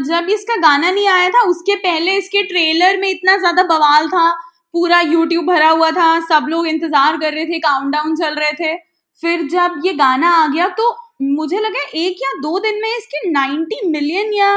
जब 0.03 0.27
इसका 0.29 0.55
गाना 0.57 0.91
नहीं 0.91 1.07
आया 1.09 1.29
था, 1.29 1.41
उसके 1.43 1.75
पहले 1.77 2.15
इसके 2.17 2.43
ट्रेलर 2.45 2.99
में 2.99 3.09
इतना 3.09 3.37
ज़्यादा 3.37 3.63
बवाल 3.65 4.07
था, 4.09 4.29
पूरा 4.73 4.99
यूट्यूब 5.01 5.45
भरा 5.45 5.69
हुआ 5.69 5.89
था, 5.91 6.19
सब 6.21 6.45
लोग 6.49 6.67
इंतज़ार 6.67 7.17
कर 7.17 7.33
रहे 7.33 7.45
थे 7.45 7.59
काउंटडाउन 7.59 8.15
चल 8.15 8.35
रहे 8.35 8.51
थे। 8.53 8.75
फिर 9.19 9.47
जब 9.49 9.81
ये 9.85 9.93
गाना 9.95 10.29
आ 10.35 10.47
गया 10.47 10.67
तो 10.77 10.95
मुझे 11.23 11.59
लगा 11.59 11.79
एक 11.95 12.17
या 12.21 12.33
दो 12.41 12.59
दिन 12.59 12.81
में 12.81 12.89
इसके 12.89 13.29
90 13.29 13.79
मिलियन 13.91 14.33
या 14.33 14.51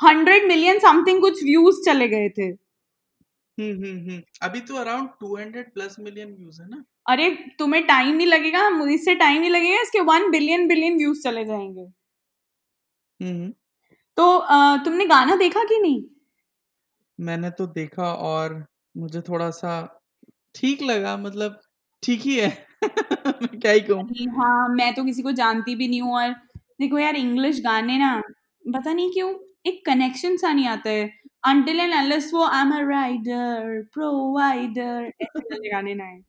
100 0.00 0.46
मिलियन 0.46 0.78
समथिंग 0.78 1.20
कुछ 1.20 1.42
व्यूज़ 1.44 1.80
चले 1.84 2.08
गए 2.08 2.28
थे। 2.30 2.50
हम्म 3.58 3.72
हम्म 3.84 4.10
हम्म। 4.10 4.22
अभी 4.42 4.60
तो 4.60 4.76
अराउंड 4.76 5.08
200 5.22 5.72
प्लस 5.74 5.96
मिलियन 6.00 6.34
व्यूज़ 6.34 6.62
है 6.62 6.68
ना? 6.68 6.84
अरे 7.06 7.28
तुम्हें 7.58 7.86
टाइम 7.86 8.16
नहीं 8.16 8.26
लगेगा? 8.26 8.68
मुझे 8.70 8.94
इससे 8.94 9.14
टाइम 9.14 9.40
नहीं 9.40 9.50
लगेगा 9.50 9.80
इसके 9.82 10.00
वन 10.00 10.30
बिलियन 10.30 10.66
बिलियन 10.68 10.96
व्यूज़ 10.96 11.22
चले 11.22 11.44
जाएँगे। 11.44 11.86
हम्म 13.20 13.52
तो 14.16 14.36
अ, 14.38 14.76
तुमने 14.84 15.06
गाना 15.06 15.36
देखा 15.36 15.64
कि 15.64 15.78
नहीं? 15.78 16.02
मैंने 17.18 17.50
तो 17.50 17.66
देखा 17.66 18.12
और 18.14 18.64
मुझे 18.96 19.20
थोड़ा 19.20 19.50
सा 19.50 19.72
ठीक 20.54 20.82
लगा 20.82 21.16
मतलब 21.16 21.60
ठीक 22.02 22.20
ही 22.20 22.36
है। 22.38 22.48
मैं 23.42 23.60
क्या 23.60 23.72
ही 23.72 23.80
कहूँ? 23.80 24.08
हाँ 24.36 24.68
मैं 24.68 24.94
तो 24.94 25.04
किसी 25.04 25.22
को 25.22 25.32
जानती 25.32 25.74
भी 25.76 25.88
नहीं 25.88 26.02
हूँ 26.02 26.16
और 26.16 26.30
देखो 26.80 26.98
यार 26.98 27.16
इंग्लिश 27.16 27.60
गाने 27.60 27.98
ना 27.98 28.14
पता 28.64 28.92
नहीं 28.92 29.12
क्यों 29.12 29.34
एक 29.66 29.82
कनेक्शन 29.86 30.36
सा 30.36 30.52
नहीं 30.52 30.66
आता 30.66 30.90
है। 30.90 31.04
Until 31.44 31.80
and 31.80 31.92
unless 31.94 32.32
वो 32.32 32.46
I'm 32.46 32.72
a 32.72 32.84
rider 32.86 33.88
provider 33.92 35.10
ऐसे 35.22 35.70
गाने 35.70 35.94
ना 35.94 36.04
है 36.04 36.20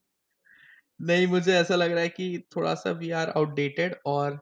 नहीं 0.99 1.28
मुझे 1.28 1.54
ऐसा 1.54 1.76
लग 1.76 1.91
रहा 1.91 2.02
है 2.02 2.10
कि 2.10 2.43
थोड़ा 2.56 2.73
सा 2.76 2.91
वी 2.91 3.12
आर 3.12 3.30
आउटडेटेड 3.30 3.95
और 4.06 4.39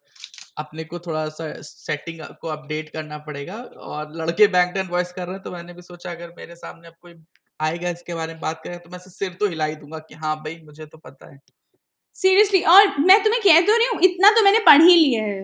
अपने 0.57 0.83
को 0.83 0.99
थोड़ा 0.99 1.27
सा 1.29 1.53
सेटिंग 1.61 2.19
को 2.41 2.47
अपडेट 2.47 2.89
करना 2.89 3.17
पड़ेगा 3.17 3.55
और 3.89 4.15
लड़के 4.15 4.47
बैंगटन 4.47 4.87
वॉइस 4.87 5.11
कर 5.11 5.25
रहे 5.25 5.35
हैं 5.35 5.43
तो 5.43 5.51
मैंने 5.51 5.73
भी 5.73 5.81
सोचा 5.81 6.11
अगर 6.11 6.33
मेरे 6.37 6.55
सामने 6.55 6.87
अब 6.87 6.93
कोई 7.01 7.15
आएगा 7.61 7.89
इसके 7.89 8.13
बारे 8.13 8.33
में 8.33 8.41
बात 8.41 8.61
करें 8.63 8.79
तो 8.79 8.89
मैं 8.89 8.97
सिर 8.99 9.33
तो 9.33 9.47
हिला 9.47 9.65
ही 9.65 9.75
दूँगा 9.75 9.99
कि 9.99 10.15
हाँ 10.15 10.35
भाई 10.35 10.59
मुझे 10.65 10.85
तो 10.85 10.97
पता 10.97 11.31
है। 11.31 11.39
सीरियसली 12.15 12.61
और 12.63 12.99
मैं 12.99 13.23
तुम्हें 13.23 13.41
कह 13.41 13.59
तो 13.61 13.77
रही 13.77 13.87
हूँ 13.87 13.99
इतना 14.01 14.29
तो 14.31 14.43
मैंने 14.43 14.59
पढ़ 14.59 14.81
ही 14.81 14.95
लिया 14.95 15.23
है 15.23 15.41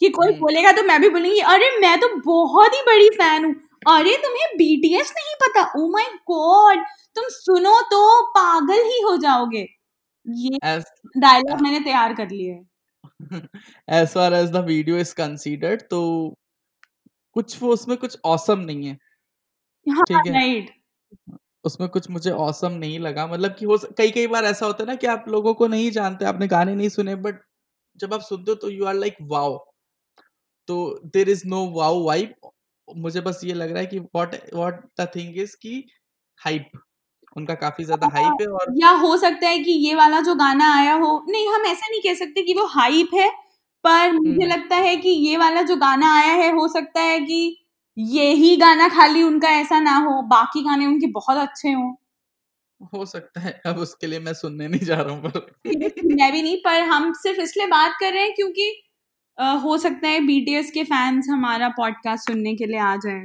कि 0.00 0.08
कोई 0.08 0.28
हम्म। 0.28 0.40
बोलेगा 0.40 0.72
तो 0.72 0.82
मैं 0.82 1.00
भी 1.00 1.08
बोलूँगी 1.08 1.40
अरे 1.52 1.70
मैं 1.80 1.98
तो 2.00 2.08
बहुत 2.26 2.74
ही 2.74 2.82
बड़ी 2.82 3.08
फ़ैन 3.10 3.44
हूँ। 3.44 3.54
अरे 3.86 4.16
तुम्हें 4.18 4.56
बीटीएस 4.58 5.12
नहीं 5.16 5.34
पता? 5.42 5.62
ओ 5.78 5.88
माय 5.90 6.04
गॉड 6.28 6.84
तुम 7.16 7.24
सुनो 7.30 7.80
तो 7.90 8.00
पागल 8.32 8.82
ही 8.84 9.00
हो 9.02 9.16
जाओगे। 9.18 9.66
ये 10.26 10.58
डायलॉग 11.18 11.60
मैंने 11.62 11.80
तैयार 11.80 12.14
कर 12.14 12.30
लिया 12.30 12.54
है। 12.54 12.62
As 13.92 14.08
far 14.08 14.34
as 14.34 14.50
the 14.52 14.64
video 14.66 14.96
is 14.98 15.14
considered 15.14 15.82
तो 15.90 16.00
कुछ 17.36 17.62
वो 17.62 17.72
उसमें 17.72 17.96
कुछ 17.98 18.18
औसम 18.24 18.58
नहीं 18.60 18.86
है। 18.86 18.98
हाँ 19.86 20.04
ठीक 20.04 20.26
है? 20.26 20.32
राइट 20.32 20.70
उसमें 21.64 21.88
कुछ 21.88 22.08
मुझे 22.10 22.30
औसम 22.30 22.72
नहीं 22.74 22.98
लगा। 22.98 23.26
मतलब 23.26 23.54
कि 23.54 23.66
हो 23.66 23.78
कई 23.98 24.10
कई 24.10 24.26
बार 24.26 24.44
ऐसा 24.44 24.66
होता 24.66 24.82
है 24.82 24.86
ना 24.88 24.94
कि 24.94 25.06
आप 25.06 25.24
लोगों 25.28 25.54
को 25.54 25.66
नहीं 25.66 25.90
जानते 25.90 26.24
आपने 26.24 26.46
गाने 26.48 26.74
नहीं 26.74 26.88
सुने 26.88 27.14
बट 27.18 27.40
जब 28.00 28.14
आप 28.14 28.20
सुनते 28.22 28.50
हो 28.50 28.54
तो 28.56 28.70
यू 28.70 28.84
आर 28.84 28.94
लाइक 28.94 29.16
वाओ 29.24 29.56
तो 30.68 30.76
there 31.06 31.28
is 31.28 31.46
no 31.48 31.64
wow 31.72 32.02
vibe 32.04 32.34
मुझे 32.88 33.20
बस 33.20 33.40
ये 33.44 33.54
लग 33.54 33.70
रहा 33.70 33.80
है 33.80 33.86
कि 33.86 33.98
what 33.98 34.34
what 34.54 34.82
the 35.00 35.06
thing 35.16 35.38
is 35.38 35.56
कि 35.62 35.84
हाइप 36.38 36.70
उनका 37.36 37.54
काफ़ी 37.54 37.84
ज़्यादा 37.84 38.06
हाइप 38.12 38.40
है 38.40 38.46
और 38.48 38.72
या 38.76 38.90
हो 38.98 39.16
सकता 39.16 39.48
है 39.48 39.58
कि 39.58 39.72
ये 39.86 39.94
वाला 39.94 40.20
जो 40.20 40.34
गाना 40.34 40.74
आया 40.74 40.94
हो 40.94 41.24
नहीं 41.28 41.48
हम 41.48 41.66
ऐसा 41.66 41.86
नहीं 41.90 42.00
कह 42.00 42.14
सकते 42.14 42.42
कि 42.42 42.54
वो 42.54 42.66
हाइप 42.66 43.14
है 43.14 43.30
पर 43.84 44.12
मुझे 44.12 44.30
हम्म। 44.30 44.46
लगता 44.46 44.76
है 44.76 44.96
कि 44.96 45.08
ये 45.08 45.36
वाला 45.36 45.62
जो 45.62 45.76
गाना 45.76 46.14
आया 46.14 46.32
है 46.34 46.50
हो 46.52 46.68
सकता 46.68 47.00
है 47.00 47.18
कि 47.20 47.40
यही 47.96 48.56
गाना 48.56 48.88
खाली 48.88 49.22
उनका 49.22 49.48
ऐसा 49.50 49.80
ना 49.80 49.96
हो 49.96 50.20
बाकी 50.22 50.62
गाने 50.62 50.86
उनके 50.86 51.06
बहुत 51.10 51.36
अच्छे 51.38 51.72
हों 51.72 51.94
हो 52.92 53.04
सकता 53.06 53.40
है 53.40 53.60
अब 53.66 53.78
उसके 53.78 54.06
लिए 54.06 54.18
मैं 54.20 54.32
सुनने 54.34 54.68
नहीं 54.68 54.86
जा 54.86 54.96
रहा 54.96 55.14
हूँ 55.14 55.30
पर 55.30 55.46
मैं 56.14 56.32
भी 56.32 56.42
नहीं 56.42 56.56
पर 56.56 56.80
हम 56.84 57.12
सिर्फ़ 57.12 57.40
इसलिए 57.40 57.66
बात 57.66 57.96
कर 58.00 58.12
रहे 58.12 58.22
हैं 58.22 58.34
क्योंकि 58.34 58.70
हो 59.38 59.76
सकता 59.78 60.08
है 60.08 60.20
बीटीएस 60.20 60.70
के 60.70 60.82
फैंस 60.84 61.26
हमारा 61.30 61.68
पॉडकास्ट 61.68 62.30
सुनने 62.30 62.54
के 62.54 62.66
लिए 62.66 62.78
आ 62.78 62.96
जाए। 62.96 63.22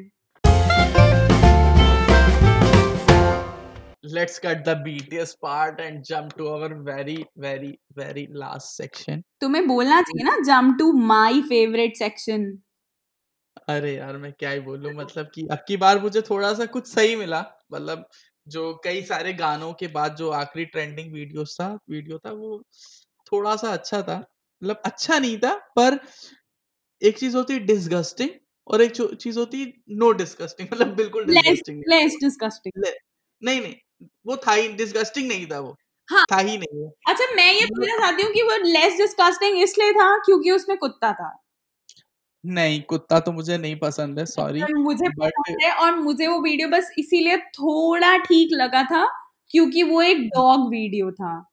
Let's 4.13 4.39
cut 4.39 4.63
the 4.65 4.73
BTS 4.85 5.31
part 5.45 5.79
and 5.79 6.03
jump 6.03 6.31
to 6.37 6.47
our 6.47 6.69
very 6.85 7.17
very 7.37 7.69
very 7.97 8.23
last 8.43 8.75
section. 8.75 9.21
तुम्हें 9.41 9.67
बोलना 9.67 10.01
चाहिए 10.01 10.23
ना 10.23 10.37
जम 10.45 10.73
टू 10.77 10.91
माय 10.93 11.41
फेवरेट 11.41 11.95
सेक्शन 11.95 12.47
अरे 13.69 13.93
यार 13.95 14.17
मैं 14.17 14.31
क्या 14.39 14.49
ही 14.49 14.59
बोलूँ? 14.59 14.93
मतलब 14.93 15.29
कि 15.35 15.47
अब 15.51 15.63
की 15.67 15.77
बार 15.77 15.99
मुझे 16.01 16.21
थोड़ा 16.21 16.53
सा 16.53 16.65
कुछ 16.65 16.87
सही 16.87 17.15
मिला। 17.15 17.43
मतलब 17.73 18.07
जो 18.47 18.73
कई 18.83 19.01
सारे 19.01 19.33
गानों 19.33 19.71
के 19.73 19.87
बाद 19.87 20.15
जो 20.15 20.29
आखिरी 20.31 20.65
ट्रेंडिंग 20.65 21.13
वीडियोस 21.13 21.57
था 21.61 21.67
वीडियो 21.89 22.17
था 22.17 22.31
वो 22.31 22.61
थोड़ा 23.31 23.55
सा 23.55 23.69
अच्छा 23.69 24.01
था। 24.01 24.23
मतलब 24.61 24.81
अच्छा 24.85 25.19
नहीं 25.19 25.37
था 25.37 25.53
पर 25.75 25.99
एक 27.01 27.17
चीज़ 27.19 27.37
होती 27.37 27.53
है 27.53 27.59
डिसगस्टिंग 27.59 28.29
और 28.67 28.81
एक 28.81 28.91
चीज़ 29.15 29.39
होती 29.39 29.61
है 29.61 29.73
नो 29.89 30.11
डिस्गस्टिंग 30.11 30.67
मतलब 30.73 30.95
बिल्कुल 30.95 31.25
डिसगस्टिंग 31.25 31.83
लेस 31.89 32.17
डिस्कस्टिंग 32.23 32.83
नहीं 33.41 33.61
नहीं 33.61 33.75
वो 34.25 34.35
था 34.37 34.53
ही 34.53 34.67
डिसगस्टिंग 34.67 35.27
नहीं 35.27 35.45
था 35.47 35.59
वो। 35.59 35.75
हाँ। 36.09 36.23
था 36.31 36.37
ही 36.37 36.57
नहीं 36.57 36.89
अच्छा 37.09 37.25
मैं 37.35 37.51
ये 37.53 37.65
बोलना 37.65 37.97
चाहती 37.97 38.23
हूँ 38.23 38.31
कि 38.33 38.41
वो 38.41 38.57
लेस 38.63 38.97
डिस्कस्टिंग 38.97 39.57
इसलिए 39.57 39.91
था 39.93 40.17
क्योंकि 40.17 40.51
उसमें 40.51 40.77
कुत्ता 40.77 41.11
था। 41.13 41.29
नहीं 42.43 42.81
कुत्ता 42.81 43.19
तो 43.19 43.31
मुझे 43.31 43.57
नहीं 43.57 43.75
पसंद 43.79 44.19
है 44.19 44.25
सॉरी 44.25 44.63
मुझे 44.73 45.09
पसंद 45.09 45.63
है 45.63 45.71
और 45.73 45.95
मुझे 45.95 46.27
वो 46.27 46.39
वीडियो 46.41 46.67
बस 46.69 46.91
इसीलिए 46.99 47.37
थोड़ा 47.37 48.17
ठीक 48.17 48.49
लगा 48.53 48.83
था 48.83 49.05
क्योंकि 49.51 49.83
वो 49.83 50.01
एक 50.01 50.17
डॉग 50.35 50.69
वीडियो 50.69 51.11
था। 51.11 51.45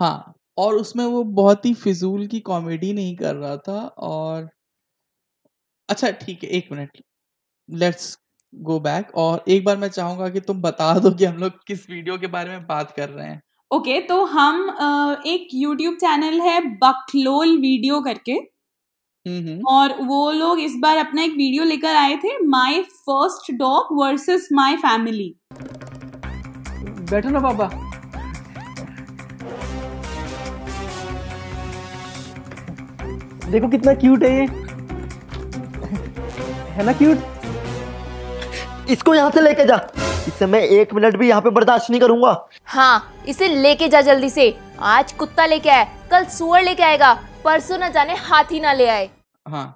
हाँ 0.00 0.34
और 0.58 0.74
उसमें 0.74 1.04
वो 1.04 1.22
बहुत 1.24 1.66
ही 1.66 1.74
फिजूल 1.74 2.26
की 2.26 2.40
कॉमेडी 2.40 2.92
नहीं 2.92 3.16
कर 3.16 3.34
रहा 3.34 3.56
था 3.56 3.78
और 4.08 4.48
अच्छा 5.88 6.10
ठीक 6.10 6.42
है 6.44 6.50
एक 6.50 6.68
मिनट 6.72 7.02
लेट्स 7.68 8.16
गो 8.54 8.78
बैक 8.80 9.14
और 9.14 9.44
एक 9.48 9.64
बार 9.64 9.76
मैं 9.76 9.88
चाहूँगा 9.88 10.28
कि 10.28 10.40
तुम 10.40 10.60
बता 10.62 10.92
दो 10.98 11.10
कि 11.10 11.24
हम 11.24 11.36
लोग 11.36 11.52
किस 11.66 11.88
वीडियो 11.90 12.18
के 12.18 12.26
बारे 12.26 12.50
में 12.50 12.66
बात 12.66 12.90
कर 12.90 13.08
रहे 13.08 13.26
हैं। 13.26 13.40
ओके 13.70 13.90
okay, 13.90 14.08
तो 14.08 14.24
हम 14.24 15.22
एक 15.26 15.48
यूट्यूब 15.54 15.94
चैनल 15.94 16.40
है 16.40 16.60
बकलोल 16.78 17.56
वीडियो 17.58 18.00
करके। 18.00 18.32
हम्म 19.26 19.38
हम्म। 19.38 19.66
और 19.68 19.92
वो 20.02 20.30
लोग 20.30 20.60
इस 20.60 20.74
बार 20.76 20.96
अपना 20.96 21.22
एक 21.22 21.30
वीडियो 21.30 21.64
लेकर 21.64 21.96
आए 21.96 22.16
थे 22.16 22.38
my 22.46 22.82
first 22.82 23.52
dog 23.52 23.96
versus 23.98 24.48
my 24.52 24.76
family 24.76 25.34
बैठो 27.10 27.28
ना 27.28 27.40
पापा 27.40 27.91
देखो 33.52 33.68
कितना 33.68 33.92
क्यूट 33.94 34.22
है 34.22 34.30
ये। 34.30 34.44
है 36.74 36.84
ना 36.84 36.92
क्यूट 36.92 38.90
इसको 38.90 39.14
यहाँ 39.14 39.30
से 39.30 39.40
लेके 39.40 39.64
जा। 39.66 39.76
इससे 40.28 40.46
मैं 40.46 40.60
एक 40.60 40.94
मिनट 40.94 41.16
भी 41.16 41.28
यहाँ 41.28 41.40
पे 41.42 41.50
बर्दाश्त 41.50 41.90
नहीं 41.90 42.00
करूँगा। 42.00 42.32
हाँ 42.66 43.24
इसे 43.28 43.48
लेके 43.48 43.88
जा 43.88 44.00
जल्दी 44.00 44.30
से। 44.30 44.54
आज 44.92 45.12
कुत्ता 45.14 45.46
लेके 45.46 45.70
आए 45.70 45.86
कल 46.10 46.24
सुअर 46.30 46.62
लेके 46.62 46.82
आएगा। 46.82 47.12
परसों 47.44 47.78
न 47.78 47.90
जाने 47.92 48.14
हाथी 48.20 48.60
ना 48.60 48.72
ले 48.72 48.86
आए। 48.88 49.08
हाँ। 49.46 49.66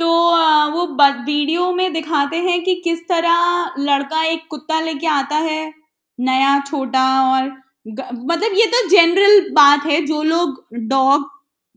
तो 0.00 0.08
वो 0.72 0.86
वीडियो 0.96 1.70
में 1.72 1.92
दिखाते 1.92 2.36
हैं 2.38 2.62
कि 2.64 2.74
किस 2.84 3.00
तरह 3.08 3.74
लड़का 3.78 4.22
एक 4.24 4.46
कुत्ता 4.50 4.80
लेके 4.80 5.06
आता 5.08 5.36
है 5.36 5.72
नया 6.18 6.58
छोटा 6.66 7.06
और 7.30 7.48
मतलब 7.88 8.52
ये 8.54 8.66
तो 8.66 8.88
जनरल 8.90 9.40
बात 9.54 9.86
है 9.86 10.00
जो 10.06 10.22
लोग 10.24 10.64
डॉग 10.88 11.30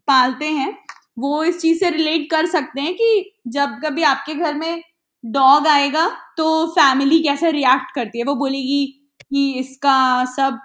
पालते 0.08 0.46
हैं। 0.48 0.78
वो 1.20 1.44
इस 1.44 1.60
चीज़ 1.62 1.80
से 1.80 1.90
रिलेट 1.92 2.30
कर 2.32 2.46
सकते 2.48 2.82
हैं 2.82 2.94
कि 2.96 3.32
जब 3.50 3.80
कभी 3.86 4.04
आपके 4.06 4.34
घर 4.36 4.54
में 4.56 4.82
डॉग 5.24 5.68
आएगा 5.68 6.08
तो 6.38 6.66
फैमिली 6.70 7.20
कैसे 7.24 7.52
रिएक्ट 7.52 7.94
करती 7.96 8.20
है? 8.20 8.26
वो 8.26 8.36
बोलेगी 8.38 8.86
कि 9.24 9.52
इसका 9.60 10.26
सब 10.28 10.60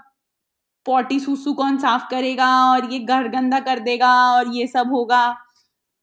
पॉटी 0.87 1.21
सूसू 1.21 1.53
कौन 1.55 1.79
साफ़ 1.79 2.09
करेगा 2.11 2.49
और 2.67 2.93
ये 2.93 2.99
घर 3.01 3.29
गंदा 3.31 3.61
कर 3.62 3.79
देगा 3.83 4.12
और 4.33 4.55
ये 4.57 4.67
सब 4.69 4.93
होगा। 4.93 5.27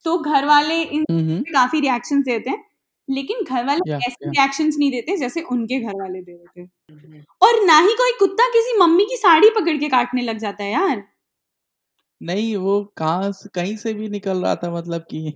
तो 0.06 0.18
घर 0.20 0.46
वाले 0.46 0.82
इन 0.84 1.06
हम्म 1.12 1.40
काफ़ी 1.54 1.80
रिएक्शंस 1.82 2.26
देते 2.26 2.50
हैं 2.50 2.64
लेकिन 3.08 3.44
घर 3.46 3.66
वाले 3.66 3.82
ऐसे 4.00 4.28
रिएक्शंस 4.28 4.76
नहीं 4.80 4.92
देते 4.92 5.18
जैसे 5.18 5.42
उनके 5.52 5.80
घर 5.82 5.94
वाले 5.96 6.22
दे 6.22 6.34
रहे 6.34 6.64
थे 6.64 6.68
और 7.42 7.64
ना 7.66 7.80
ही 7.82 7.94
कोई 7.98 8.12
कुत्ता 8.20 8.48
किसी 8.54 8.78
मम्मी 8.80 9.06
की 9.06 9.18
साड़ी 9.18 9.50
पकड़ 9.52 9.78
के 9.78 9.90
काटने 9.90 10.22
लग 10.24 10.38
जाता 10.40 10.64
है 10.64 10.72
यार। 10.72 11.04
नहीं 12.22 12.56
वो 12.58 12.84
कहाँ 12.98 13.32
से 13.32 13.50
कहीं 13.56 13.76
से 13.78 13.94
भी 13.94 14.08
निकल 14.10 14.42
रहा 14.44 14.56
था 14.56 14.72
मतलब 14.72 15.02
कि 15.12 15.34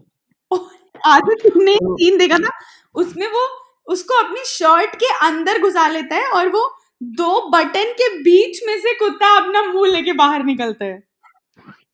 आज 1.08 1.22
तुमने 1.44 1.76
तो 1.76 1.96
सीन 1.98 2.18
देखा 2.18 2.38
था 2.38 2.50
उसमें 2.96 3.28
वो 3.28 3.48
उसको 3.88 4.22
अपनी 4.24 4.44
शर्ट 4.46 4.96
के 4.96 5.06
अंदर 5.28 5.62
घुसा 5.62 5.88
लेता 5.88 6.16
है 6.16 6.30
और 6.32 6.50
वो 6.50 6.70
दो 7.04 7.50
बटन 7.50 7.92
के 7.94 8.10
बीच 8.20 8.62
में 8.68 8.78
से 8.80 8.94
कुत्ता 8.94 9.36
अपना 9.38 9.62
मुँह 9.72 9.92
लेके 9.92 10.14
बाहर 10.14 10.44
निकलता 10.44 10.86
है। 10.86 11.04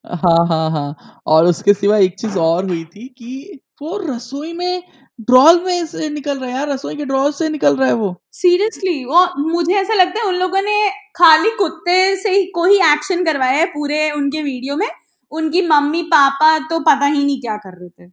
हाँ 0.06 0.45
हाँ 0.47 0.69
हाँ 0.71 1.21
और 1.27 1.45
उसके 1.45 1.73
सिवा 1.73 1.97
एक 1.97 2.15
चीज़ 2.19 2.38
और 2.39 2.65
हुई 2.65 2.84
थी 2.86 3.08
कि 3.08 3.60
वो 3.82 3.97
रसोई 3.97 4.54
में 4.54 4.84
ड्रॉल 5.22 5.60
में 5.64 5.86
से 5.86 6.10
निकल 6.10 6.40
रहा 6.40 6.50
है 6.50 6.56
यार 6.56 6.70
रसोई 6.70 6.96
के 6.96 7.06
ड्रॉल 7.06 7.32
से 7.32 7.50
निकल 7.50 7.76
रहा 7.78 7.88
है 7.88 7.94
वो। 7.96 8.16
सीरियसली 8.34 9.04
वो 9.06 9.26
मुझे 9.42 9.74
ऐसा 9.76 9.94
लगता 9.94 10.20
है 10.20 10.28
उन 10.28 10.36
लोगों 10.36 10.62
ने 10.62 10.90
खाली 11.16 11.50
कुत्ते 11.58 12.16
से 12.16 12.32
ही 12.32 12.46
को 12.52 12.66
ही 12.66 12.78
एक्शन 12.92 13.24
करवाया 13.26 13.52
है 13.52 13.66
पूरे 13.68 14.10
उनके 14.12 14.42
वीडियो 14.44 14.76
में। 14.76 14.88
उनकी 15.32 15.62
मम्मी 15.68 16.02
पापा 16.06 16.58
तो 16.70 16.80
पता 16.82 17.06
ही 17.06 17.24
नहीं 17.24 17.40
क्या 17.42 17.56
कर 17.58 17.78
रहे 17.80 17.90
थे। 17.90 18.12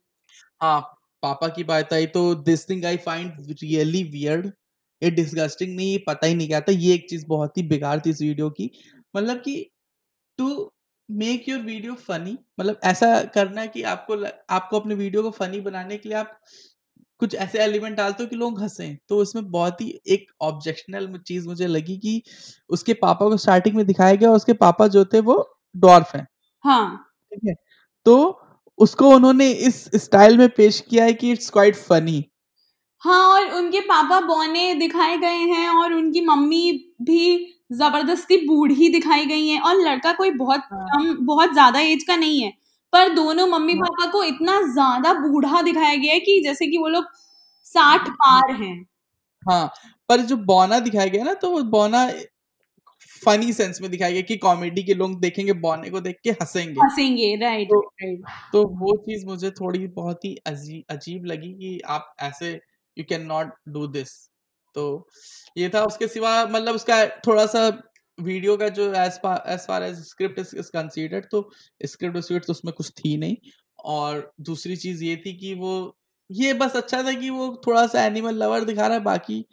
हाँ 0.62 0.80
पापा 1.22 1.48
की 1.48 1.64
बात 1.64 1.92
आई 1.92 2.06
तो 2.08 2.34
this 2.44 2.68
thing 2.68 2.84
I 2.84 2.96
find 2.98 3.54
really 3.62 4.02
weird 4.12 4.46
ये 5.02 5.10
डिस्गस्टिंग 5.12 5.74
नहीं 5.76 5.90
ये 5.92 5.98
पता 6.06 6.26
ही 6.26 6.34
नहीं 6.34 6.48
क्या 6.48 6.60
था। 6.60 6.72
ये 6.72 6.94
एक 6.94 7.06
चीज़ 7.10 7.24
बहुत 7.28 7.58
ही 7.58 7.62
बेकार 7.64 8.00
थी 8.00 8.10
इस 8.10 8.22
वीडियो 8.22 8.50
की। 8.50 8.70
मतलब 9.14 9.36
कि 9.38 9.70
to 10.38 10.70
make 11.08 11.48
your 11.48 11.60
video 11.60 11.94
funny 12.06 12.36
मतलब 12.60 12.80
ऐसा 12.84 13.20
करना 13.34 13.60
है 13.60 13.68
कि 13.68 13.82
आपको 13.84 14.16
आपको 14.50 14.80
अपने 14.80 14.94
वीडियो 14.94 15.22
को 15.22 15.30
फनी 15.32 15.60
बनाने 15.60 15.96
के 15.96 16.08
लिए 16.08 16.18
आप 16.18 16.38
कुछ 17.20 17.34
ऐसे 17.36 17.58
एलिमेंट 17.60 17.96
डालते 17.96 18.22
हो 18.22 18.28
कि 18.28 18.36
लोग 18.36 18.60
हंसें। 18.62 18.96
तो 19.08 19.16
उसमें 19.18 19.50
बहुत 19.50 19.80
ही 19.80 19.88
एक 20.08 20.26
ऑब्जेक्शनल 20.42 21.08
चीज़ 21.26 21.48
मुझे 21.48 21.66
लगी 21.68 21.96
कि 21.98 22.22
उसके 22.70 22.94
पापा 22.96 23.28
को 23.28 23.36
स्टार्टिंग 23.38 23.76
में 23.76 23.86
दिखाया 23.86 24.14
गया 24.16 24.32
उसके 24.32 24.52
पापा 24.58 24.86
जो 24.90 25.04
थे 25.06 25.20
वो 25.22 25.36
डॉर्फ 25.74 26.14
हैं। 26.16 26.26
हाँ। 26.64 27.04
ठीक 27.32 27.40
है? 27.48 27.54
तो 28.06 28.40
उसको 28.78 29.08
उन्होंने 29.10 29.50
इस 29.52 29.84
स्टाइल 29.96 30.38
में 30.38 30.48
पेश 30.50 30.80
किया 30.90 31.04
है 31.04 31.12
कि 31.14 31.30
इट्स 31.32 31.50
क्वाइट 31.50 31.76
फनी। 31.78 32.24
हाँ 33.02 33.20
और 33.30 33.50
उनके 33.54 33.80
पापा 33.82 34.20
बौने 34.22 34.72
दिखाए 34.74 35.16
गए 35.18 35.36
हैं 35.48 35.68
और 35.70 35.92
उनकी 35.94 36.20
मम्मी 36.22 36.72
भी 37.02 37.20
ज़बरदस्ती 37.72 38.36
बूढ़ी 38.46 38.88
दिखाई 38.90 39.26
गई 39.26 39.48
है 39.48 39.60
और 39.62 39.76
लड़का 39.80 40.12
कोई 40.14 40.30
बहुत 40.32 40.60
कम 40.72 41.14
बहुत 41.26 41.52
ज़्यादा 41.52 41.80
एज 41.82 42.04
का 42.04 42.16
नहीं 42.16 42.40
है। 42.42 42.52
पर 42.92 43.08
दोनों 43.14 43.46
मम्मी 43.48 43.74
पापा 43.76 44.10
को 44.10 44.22
इतना 44.24 44.60
ज़्यादा 44.64 45.12
बूढ़ा 45.14 45.62
दिखाया 45.62 45.94
गया 45.96 46.12
है 46.12 46.20
कि 46.20 46.40
जैसे 46.44 46.66
कि 46.66 46.78
वो 46.78 46.88
लोग 46.88 47.04
साठ 47.66 48.08
पार 48.10 48.52
हैं। 48.54 48.76
हाँ 49.42 49.66
पर 50.08 50.20
जो 50.22 50.36
बौना 50.46 50.78
दिखाया 50.80 51.06
गया 51.06 51.24
ना 51.24 51.34
तो 51.36 51.50
वो 51.50 51.62
बौना 51.70 52.06
फनी 53.22 53.52
सेंस 53.52 53.80
में 53.82 53.90
दिखाया 53.90 54.12
गया 54.12 54.22
कि 54.22 54.36
कॉमेडी 54.38 54.82
के 54.82 54.94
लोग 54.94 55.18
देखेंगे 55.20 55.52
बौने 55.60 55.90
को 55.90 56.00
देख 56.00 56.16
के 56.24 56.30
हंसेंगे। 56.32 56.80
हंसेंगे 56.80 57.34
राइट 57.36 57.68
तो 57.68 57.80
राइट 57.80 58.22
तो 58.52 58.64
वो 58.78 58.96
चीज़ 58.98 59.26
मुझे 59.26 59.50
थोड़ी 59.50 59.86
बहुत 59.88 60.24
ही 60.24 60.34
अजीब 60.46 60.84
अजीब 60.90 61.24
लगी 61.24 61.52
कि 61.54 61.78
आप 61.88 62.14
ऐसे 62.22 62.52
you 62.96 63.04
can 63.08 63.26
not 63.26 63.52
do 63.68 63.86
this 63.88 64.14
तो 64.74 64.84
ये 65.56 65.68
था 65.68 65.84
उसके 65.84 66.08
सिवा 66.08 66.32
मतलब 66.46 66.74
उसका 66.74 67.04
थोड़ा 67.26 67.46
सा 67.46 67.68
वीडियो 68.18 68.56
का 68.56 68.68
जो 68.68 68.92
as 68.94 69.20
as 69.24 69.66
far 69.66 69.82
as 69.82 69.98
script 70.08 70.38
is 70.38 70.70
considered 70.70 71.26
तो 71.30 71.48
स्क्रिप्ट 71.86 72.18
स्क्रिप्ट 72.18 72.46
तो 72.46 72.52
उसमें 72.52 72.72
कुछ 72.74 72.90
थी 72.90 73.16
नहीं। 73.16 73.36
और 73.86 74.32
दूसरी 74.40 74.76
चीज़ 74.76 75.04
ये 75.04 75.16
थी 75.16 75.32
कि 75.32 75.54
वो 75.54 75.72
ये 76.30 76.52
बस 76.54 76.76
अच्छा 76.76 77.02
था 77.02 77.12
कि 77.12 77.30
वो 77.30 77.48
थोड़ा 77.66 77.86
सा 77.86 78.04
एनिमल 78.04 78.34
लवर 78.34 78.64
दिखा 78.64 78.86
रहा 78.86 78.96
है 78.96 79.02
बाकी 79.02 79.44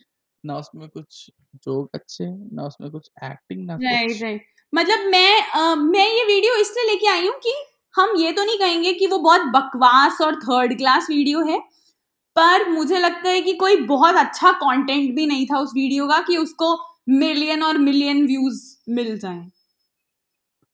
ना 0.44 0.58
उसमें 0.58 0.88
कुछ 0.90 1.30
जोक 1.66 1.90
अच्छे 1.94 2.26
ना 2.56 2.64
उसमें 2.64 2.90
कुछ 2.92 3.10
एक्टिंग 3.24 3.66
ना 3.66 3.78
राइट 3.78 4.08
कुछ 4.10 4.22
राइट 4.24 4.46
मतलब 4.74 5.00
मैं 5.10 5.42
अ, 5.44 5.76
मैं 5.76 6.08
ये 6.08 6.24
वीडियो 6.26 6.56
इसलिए 6.56 6.86
लेके 6.86 7.08
आई 7.08 7.28
हूँ 7.28 7.36
कि 7.40 7.54
हम 7.96 8.14
ये 8.18 8.32
तो 8.32 8.44
नहीं 8.44 8.58
कहेंगे 8.60 8.94
कि 8.94 9.08
वो 9.08 9.18
बहुत 9.20 9.42
बकवास 9.42 10.18
और 10.22 10.36
थर्ड 10.36 10.78
क्लास 10.78 11.08
वीडियो 11.10 11.42
है 11.46 11.60
पर 12.36 12.70
मुझे 12.70 13.00
लगता 13.00 13.30
है 13.30 13.42
कि 13.42 13.54
कोई 13.54 13.76
बहुत 13.86 14.16
अच्छा 14.16 14.52
कंटेंट 14.52 15.16
भी 15.16 15.26
नहीं 15.26 15.46
था 15.46 15.60
उस 15.60 15.72
वीडियो 15.76 16.08
का 16.08 16.20
कि 16.22 16.38
उसको 16.38 16.76
मिलियन 17.10 17.64
और 17.64 17.78
मिलियन 17.78 18.28
व्यूज़ 18.28 18.78
मिल 18.90 19.20
जाएँ। 19.20 19.52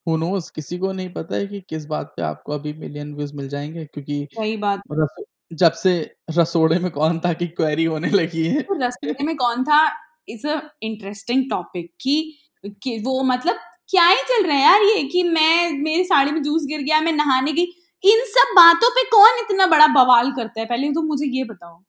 Who 0.08 0.24
knows? 0.24 0.50
किसी 0.50 0.78
को 0.78 0.91
नहीं 0.91 1.13
पता 1.13 1.36
है 1.36 1.48
कि 1.48 1.62
किस 1.62 1.86
बात 1.86 2.13
पे 2.17 2.22
आपको 2.22 2.52
अभी 2.52 2.74
मिलियन 2.74 3.15
व्यूज़ 3.15 3.34
मिल 3.34 3.50
जाएँगे 3.50 3.86
क्योंकि 3.86 4.28
सही 4.34 4.58
बात। 4.58 4.82
रसो, 4.91 5.24
जब 5.54 5.72
से 5.72 6.15
रसोड़े 6.30 6.80
में 6.80 6.91
कौन 6.91 7.20
था 7.20 7.34
की 7.34 7.48
क्वेरी 7.48 7.84
होने 7.84 8.10
लगी 8.10 8.44
है। 8.44 8.62
तो 8.62 8.88
रसोई 8.88 9.26
में 9.26 9.36
कौन 9.36 9.63
था? 9.63 9.91
इज़ 10.30 10.48
अ 10.48 10.62
इंटरेस्टिंग 10.84 11.50
टॉपिक 11.50 11.94
कि, 12.02 12.38
कि 12.65 13.00
वो 13.00 13.24
मतलब 13.24 13.56
क्या 13.89 14.08
ही 14.08 14.15
चल 14.15 14.44
रहा 14.48 14.58
है 14.58 14.63
यार 14.63 14.82
ये 14.82 15.04
कि 15.04 15.24
मैं 15.24 15.72
मेरी 15.72 16.04
साड़ी 16.04 16.32
में 16.32 16.44
जूस 16.44 16.65
गिर 16.65 16.82
गया 16.82 17.02
मैं 17.02 17.12
नहाने 17.12 17.52
गई। 17.52 17.63
इन 18.04 18.20
सब 18.26 18.54
बातों 18.56 18.89
पे 18.89 19.04
कौन 19.04 19.39
इतना 19.39 19.67
बड़ा 19.67 19.88
बवाल 19.88 20.32
करता 20.32 20.60
है? 20.60 20.65
पहले 20.65 20.91
तो 20.91 21.02
मुझे 21.02 21.26
ये 21.26 21.44
बताओ। 21.44 21.84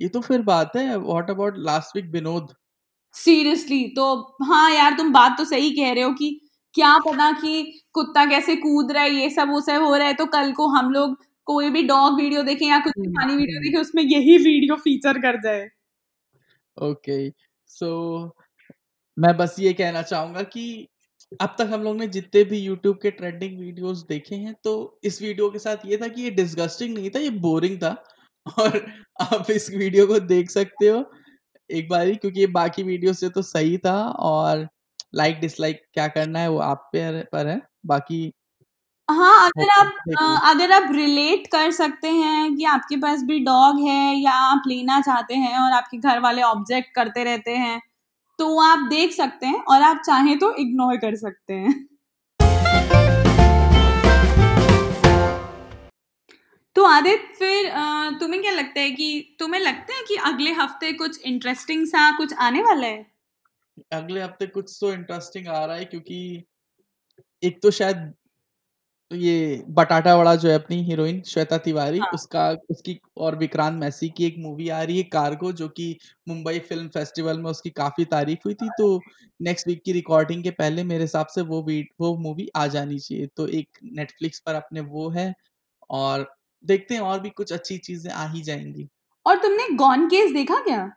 ये 0.00 0.08
तो 0.08 0.20
फिर 0.20 0.42
बात 0.42 0.76
है 0.76 0.98
what 0.98 1.30
about 1.30 1.54
last 1.56 1.96
week 1.96 2.06
Vinod 2.06 2.54
seriously 3.14 3.84
तो 3.96 4.14
हाँ 4.44 4.70
यार 4.70 4.96
तुम 4.96 5.12
बात 5.12 5.36
तो 5.38 5.44
सही 5.44 5.70
कह 5.70 5.92
रहे 5.92 6.04
हो 6.04 6.12
कि 6.12 6.38
क्या 6.74 6.96
पता 6.98 7.30
कि 7.32 7.62
कुत्ता 7.94 8.24
कैसे 8.26 8.56
कूद 8.56 8.92
रहा 8.92 9.02
है 9.02 9.10
ये 9.10 9.30
सब 9.30 9.50
वो 9.50 9.60
सब 9.60 9.82
हो 9.82 9.94
रहा 9.96 10.06
है 10.06 10.14
तो 10.14 10.26
कल 10.28 10.52
को 10.52 10.68
हम 10.68 10.90
लोग 10.92 11.16
कोई 11.46 11.70
भी 11.70 11.82
डॉग 11.82 12.20
वीडियो 12.20 12.42
देखें 12.42 12.66
या 12.66 12.78
कुछ 12.80 12.92
भी 12.98 13.08
फनी 13.10 13.36
वीडियो 13.36 13.60
देखें 13.60 13.78
उसमें 13.80 14.02
यही 14.02 14.36
वीडियो 14.38 14.76
फीचर 14.76 15.18
कर 15.18 15.40
जाए। 15.42 15.68
ओके 16.76 17.28
सो 17.70 17.90
मैं 19.16 19.36
बस 19.36 19.56
ये 19.60 19.72
कहना 19.72 20.02
चाहूँगा 20.02 20.42
कि 20.42 20.88
अब 21.40 21.54
तक 21.58 21.68
हम 21.72 21.82
लोग 21.82 21.96
ने 21.96 22.06
जितने 22.08 22.44
भी 22.44 22.58
यूट्यूब 22.58 22.98
के 23.02 23.10
ट्रेंडिंग 23.10 23.58
वीडियोस 23.60 24.04
देखे 24.08 24.34
हैं 24.36 24.54
तो 24.64 25.00
इस 25.04 25.20
वीडियो 25.22 25.48
के 25.50 25.58
साथ 25.58 25.86
ये 25.86 25.96
था 25.96 26.08
कि 26.08 26.22
ये 26.22 26.30
डिस्गस्टिंग 26.32 26.94
नहीं 26.94 27.10
था 27.10 27.18
ये 27.18 27.30
बोरिंग 27.40 27.76
था। 27.78 27.90
और 28.46 28.76
आप 29.22 29.50
इस 29.50 29.68
वीडियो 29.70 30.06
को 30.06 30.18
देख 30.20 30.50
सकते 30.50 30.88
हो। 30.88 31.00
एक 31.72 31.88
बार 31.88 32.06
ही 32.06 32.14
क्योंकि 32.16 32.46
बाकी 32.52 32.82
वीडियो 32.84 33.12
से 33.14 33.28
तो 33.30 33.42
सही 33.44 33.78
था 33.80 33.94
और 34.24 34.68
लाइक 35.14 35.40
डिसलाइक 35.40 35.82
क्या 35.94 36.06
करना 36.10 36.38
है 36.38 36.48
वो 36.50 36.58
आप 36.62 36.88
पे 36.92 37.22
पर 37.26 37.46
है। 37.48 37.60
बाकी 37.86 38.32
हाँ 39.08 39.46
अगर 39.46 39.70
आप 39.72 39.92
अगर 40.46 40.72
आप 40.72 40.88
रिलेट 40.92 41.46
कर 41.46 41.70
सकते 41.72 42.08
हैं 42.10 42.54
कि 42.56 42.64
आपके 42.66 42.96
पास 42.98 43.22
भी 43.24 43.38
डॉग 43.44 43.80
है 43.80 43.96
या 44.16 44.32
आप 44.44 44.62
लेना 44.68 45.00
चाहते 45.02 45.34
हैं 45.36 45.58
और 45.58 45.72
आपके 45.72 45.98
घर 46.00 46.20
वाले 46.20 46.42
ऑब्जेक्ट 46.44 46.94
करते 46.94 47.24
रहते 47.24 47.56
हैं 47.56 47.80
तो 48.38 48.58
आप 48.62 48.88
देख 48.90 49.12
सकते 49.14 49.46
हैं 49.46 49.62
और 49.66 49.82
आप 49.84 50.02
चाहें 50.06 50.38
तो 50.38 50.54
इग्नोर 50.58 50.96
कर 50.98 51.16
सकते 51.16 51.54
हैं। 51.54 51.74
तो 56.76 56.84
आदित्य 56.84 57.34
फिर 57.34 57.68
तुम्हें 58.20 58.40
क्या 58.42 58.52
लगता 58.52 58.80
है 58.80 58.90
कि 58.90 59.36
तुम्हें 59.38 59.60
लगता 59.60 59.94
है 59.94 60.02
कि 60.08 60.16
अगले 60.26 60.52
हफ़्ते 60.54 60.92
कुछ 60.94 61.20
इंटरेस्टिंग 61.22 61.86
सा 61.86 62.10
कुछ 62.16 62.34
आने 62.40 62.62
वाला 62.62 62.86
है? 62.86 63.04
अगले 63.92 64.20
हफ़्ते 64.22 64.46
कुछ 64.48 64.76
तो 64.80 64.92
इंटरेस्टिंग 64.92 65.48
आ 65.50 65.64
रहा 65.64 65.76
है 65.76 65.84
क्योंकि 65.84 66.18
एक 67.42 67.60
तो 67.62 67.70
शायद 67.72 68.12
ये 69.10 69.62
बटाटा 69.70 70.14
वड़ा 70.16 70.34
जो 70.36 70.48
है 70.48 70.54
अपनी 70.54 70.76
हीरोइन 70.84 71.20
श्वेता 71.26 71.56
तिवारी 71.58 71.98
हाँ। 71.98 72.08
उसका 72.14 72.50
उसकी 72.70 72.98
और 73.18 73.36
विक्रांत 73.38 73.80
मैसी 73.80 74.08
की 74.10 74.24
एक 74.26 74.36
मूवी 74.38 74.68
आ 74.70 74.82
रही 74.82 74.96
है 74.98 75.02
कार्गो 75.12 75.52
जो 75.54 75.68
कि 75.70 75.86
मुंबई 76.28 76.58
फ़िल्म 76.60 76.88
फेस्टिवल 76.90 77.38
में 77.38 77.50
उसकी 77.50 77.70
काफ़ी 77.72 78.04
तारीफ़ 78.06 78.40
हुई 78.46 78.54
थी। 78.56 78.68
तो 78.78 79.00
नेक्स्ट 79.40 79.68
वीक 79.68 79.82
की 79.84 79.92
रिकॉर्डिंग 79.92 80.42
के 80.44 80.50
पहले 80.52 80.84
मेरे 80.84 81.04
हिसाब 81.04 81.26
से 81.28 81.42
वो 81.44 81.62
वो 82.00 82.16
मूवी 82.18 82.48
आ 82.56 82.66
जानी 82.68 82.98
चाहिए। 83.00 83.26
तो 83.36 83.46
एक 83.50 83.78
नेटफ्लिक्स 83.92 84.40
पर 84.46 84.54
अपने 84.54 84.80
वो 84.82 85.08
है 85.10 85.32
और 85.92 86.26
देखते 86.64 86.94
हैं 86.94 87.00
और 87.02 87.20
भी 87.20 87.30
कुछ 87.32 87.52
अच्छी 87.52 87.78
चीज़ें 87.80 88.10
आ 88.12 88.26
ही 88.28 88.42
जाएँगी। 88.42 88.88
और 89.26 89.36
तुमने 89.38 89.68
गॉन 89.76 90.06
केस 90.06 90.32
देखा 90.32 90.60
क्या? 90.64 90.92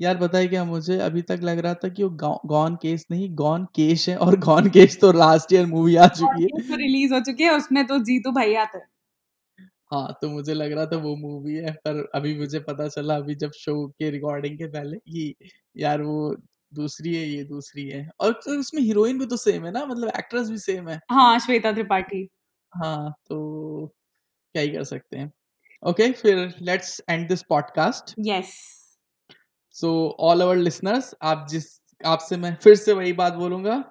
यार 0.00 0.16
बताए 0.16 0.46
क्या 0.46 0.64
मुझे? 0.64 0.98
अभी 0.98 1.22
तक 1.22 1.40
लग 1.42 1.58
रहा 1.58 1.74
था 1.74 1.88
कि 1.88 2.02
वो 2.04 2.38
गॉन 2.46 2.76
केस 2.76 3.04
नहीं 3.10 3.28
गॉन 3.36 3.64
केश 3.74 4.08
है 4.08 4.16
और 4.18 4.38
गॉन 4.40 4.68
केश 4.70 4.96
तो 5.00 5.12
लास्ट 5.12 5.52
ईयर 5.52 5.66
मूवी 5.66 5.96
आ 5.96 6.06
चुकी 6.08 6.42
है। 6.42 6.48
तो 6.60 6.76
रिलीज़ 6.76 7.14
हो 7.14 7.20
चुकी 7.20 7.44
है 7.44 7.50
उसमें 7.50 7.86
तो 7.86 7.98
जीतू 8.04 8.32
भैया 8.32 8.64
थे 8.64 8.78
हाँ। 9.92 10.12
तो 10.22 10.28
मुझे 10.30 10.54
लग 10.54 10.72
रहा 10.72 10.86
था 10.86 10.96
वो 10.96 11.14
मूवी 11.16 11.54
है 11.56 11.72
पर 11.86 12.02
अभी 12.14 12.36
मुझे 12.38 12.58
पता 12.60 12.88
चला 12.88 13.16
अभी 13.16 13.34
जब 13.34 13.50
शो 13.56 13.86
के 13.88 14.10
रिकॉर्डिंग 14.10 14.56
के 14.58 14.66
पहले 14.68 14.96
कि 14.98 15.34
यार 15.76 16.02
वो 16.02 16.34
दूसरी 16.72 17.14
है 17.14 17.24
ये 17.26 17.42
दूसरी 17.44 17.88
है। 17.88 18.08
और 18.20 18.32
तो 18.44 18.58
उसमें 18.60 18.82
हीरोइन 18.82 19.18
भी 19.18 19.26
तो 19.26 19.36
सेम 19.36 19.64
है 19.66 19.72
ना 19.72 19.84
मतलब 19.86 20.08
एक्ट्रेस 20.18 20.48
भी 20.50 20.58
सेम 20.58 20.88
है। 20.88 20.98
हाँ 21.10 21.38
श्वेता 21.38 21.72
त्रिपाठी। 21.72 22.28
हाँ 22.72 23.10
तो 23.28 23.92
क्या 24.52 24.62
ही 24.62 24.68
कर 24.68 24.84
सकते 24.84 25.16
हैं। 25.16 25.32
ओके 25.86 26.12
फिर 26.12 26.54
let's 26.60 27.02
end 27.08 27.28
this 27.28 27.42
podcast 27.42 28.14
yes 28.18 28.46
so 29.70 30.16
all 30.20 30.40
our 30.40 30.56
listeners 30.56 31.14
आप 31.22 31.46
जिस 31.50 31.80
आपसे 32.06 32.36
मैं 32.36 32.56
फिर 32.62 32.74
से 32.74 32.92
वही 32.92 33.12
बात 33.12 33.32
बोलूँगा। 33.32 33.84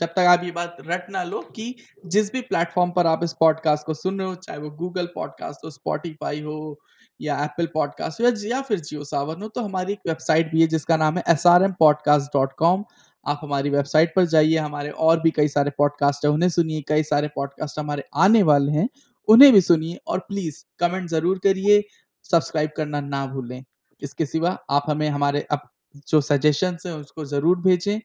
जब 0.00 0.06
तक 0.06 0.18
आप 0.18 0.44
ये 0.44 0.50
बात 0.50 0.76
रट 0.80 1.10
ना 1.10 1.22
लो 1.22 1.40
कि 1.40 1.76
जिस 2.06 2.32
भी 2.32 2.40
प्लेटफॉर्म 2.40 2.90
पर 2.90 3.06
आप 3.06 3.24
इस 3.24 3.32
पॉडकास्ट 3.32 3.86
को 3.86 3.94
सुन 3.94 4.18
रहे 4.18 4.28
हो 4.28 4.34
चाहे 4.34 4.58
वो 4.58 4.70
गूगल 4.70 5.06
पॉडकास्ट 5.06 5.64
हो 5.64 5.70
स्पॉटिफाई 5.70 6.40
हो 6.40 6.80
या 7.20 7.44
एप्पल 7.44 7.66
पॉडकास्ट 7.66 8.20
हो 8.20 8.26
या, 8.26 8.32
या 8.56 8.62
फिर 8.62 8.80
जियो 8.80 9.04
सावन 9.04 9.42
हो 9.42 9.48
तो 9.48 9.60
हमारी 9.60 9.92
एक 9.92 10.00
वेबसाइट 10.06 10.50
भी 10.50 10.60
है 10.60 10.66
जिसका 10.66 10.96
नाम 10.96 11.18
है 11.18 11.24
S 11.28 11.46
R 11.46 11.62
M 11.62 11.72
podcast 11.72 12.26
dot 12.26 12.52
com 12.52 12.84
आप 13.26 13.40
हमारी 13.42 13.70
वेबसाइट 13.70 14.12
पर 14.16 14.24
जाइए 14.24 14.56
हमारे 14.56 14.90
और 14.90 15.20
भी 15.20 15.30
कई 15.30 15.48
सारे 15.48 15.70
पॉडकास्ट 15.70 16.24
है 16.24 16.30
उन्हें 16.30 16.48
सुनिए। 16.48 16.82
कई 16.88 17.02
सारे 17.02 17.28
पॉडकास्ट 17.28 17.78
हमारे 17.78 18.04
आने 18.14 18.42
वाले 18.42 18.72
हैं 18.72 18.88
उन्हें 19.28 19.52
भी 19.52 19.60
सुनिए 19.62 19.98
और 20.06 20.18
प्लीज़ 20.28 20.62
कमेंट 20.80 21.08
ज़रूर 21.10 21.38
करिए। 21.38 21.82
सब्सक्राइब 22.30 22.70
करना 22.76 23.00
ना 23.02 23.26
भूलें। 23.26 23.62
इसके 24.02 24.26
सिवा 24.26 24.58
आप 24.70 24.84
हमें 24.88 25.08
हमारे 25.08 25.46
अब 25.50 25.68
जो 26.08 26.20
सजेशंस 26.22 26.86
हैं 26.86 26.92
उसको 26.94 27.24
ज़रूर 27.26 27.58
भेजें 27.60 27.98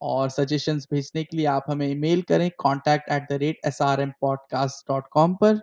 और 0.00 0.28
सजेशंस 0.30 0.86
भेजने 0.92 1.24
के 1.24 1.36
लिए 1.36 1.46
आप 1.48 1.64
हमें 1.68 1.86
ईमेल 1.88 2.22
करें 2.28 2.50
contact 2.58 3.10
at 3.12 3.26
the 3.30 3.38
rate 3.40 3.60
S 3.66 3.80
R 3.82 4.00
M 4.00 4.12
podcast 4.20 4.88
dot 4.88 5.08
com 5.12 5.34
पर। 5.34 5.60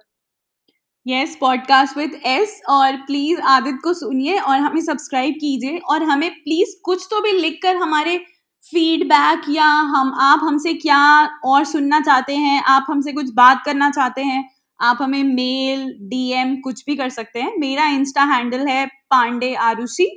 यस 1.06 1.38
पॉडकास्ट 1.42 1.98
विद 1.98 2.20
एस 2.26 2.62
और 2.70 2.96
प्लीज़ 3.06 3.40
आदित्य 3.48 3.80
को 3.84 3.94
सुनिए 3.94 4.40
और 4.40 4.60
हमें 4.60 4.82
सब्सक्राइब 4.82 5.36
कीजिए 5.42 5.78
और 5.90 6.04
हमें 6.04 6.30
प्लीज़ 6.34 6.76
कुछ 6.86 7.08
तो 7.12 7.22
भी 7.22 7.32
लिख 7.32 7.60
कर 7.64 7.76
हमारे 7.76 8.18
फीडबैक 8.64 9.50
या 9.50 9.66
हम, 9.66 10.14
आप 10.14 10.40
हमसे 10.44 10.74
क्या 10.76 11.00
और 11.46 11.64
सुनना 11.66 12.00
चाहते 12.02 12.36
हैं, 12.36 12.62
आप 12.64 12.86
हमसे 12.90 13.12
कुछ 13.14 13.30
बात 13.34 13.62
करना 13.66 13.90
चाहते 13.92 14.22
हैं 14.24 14.44
आप 14.80 14.98
हमें 15.02 15.24
मेल 15.26 15.88
डीएम 16.10 16.56
कुछ 16.62 16.84
भी 16.86 16.96
कर 16.96 17.10
सकते 17.10 17.42
हैं। 17.42 17.54
मेरा 17.60 17.86
इंस्टा 17.90 18.24
हैंडल 18.26 18.68
है 18.68 18.86
पांडे 19.12 19.54
आरुषि 19.64 20.10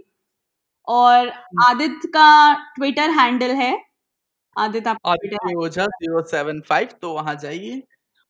और 0.89 1.29
आदित्य 1.69 2.09
का 2.09 2.53
ट्विटर 2.75 3.11
हैंडल 3.11 3.55
है। 3.57 3.73
Aditya 4.57 5.55
Ojha 5.57 5.85
zero 5.85 6.23
seven 6.29 6.61
five 6.61 6.89
तो 7.03 7.13
वहाँ 7.15 7.35
जाइए। 7.43 7.83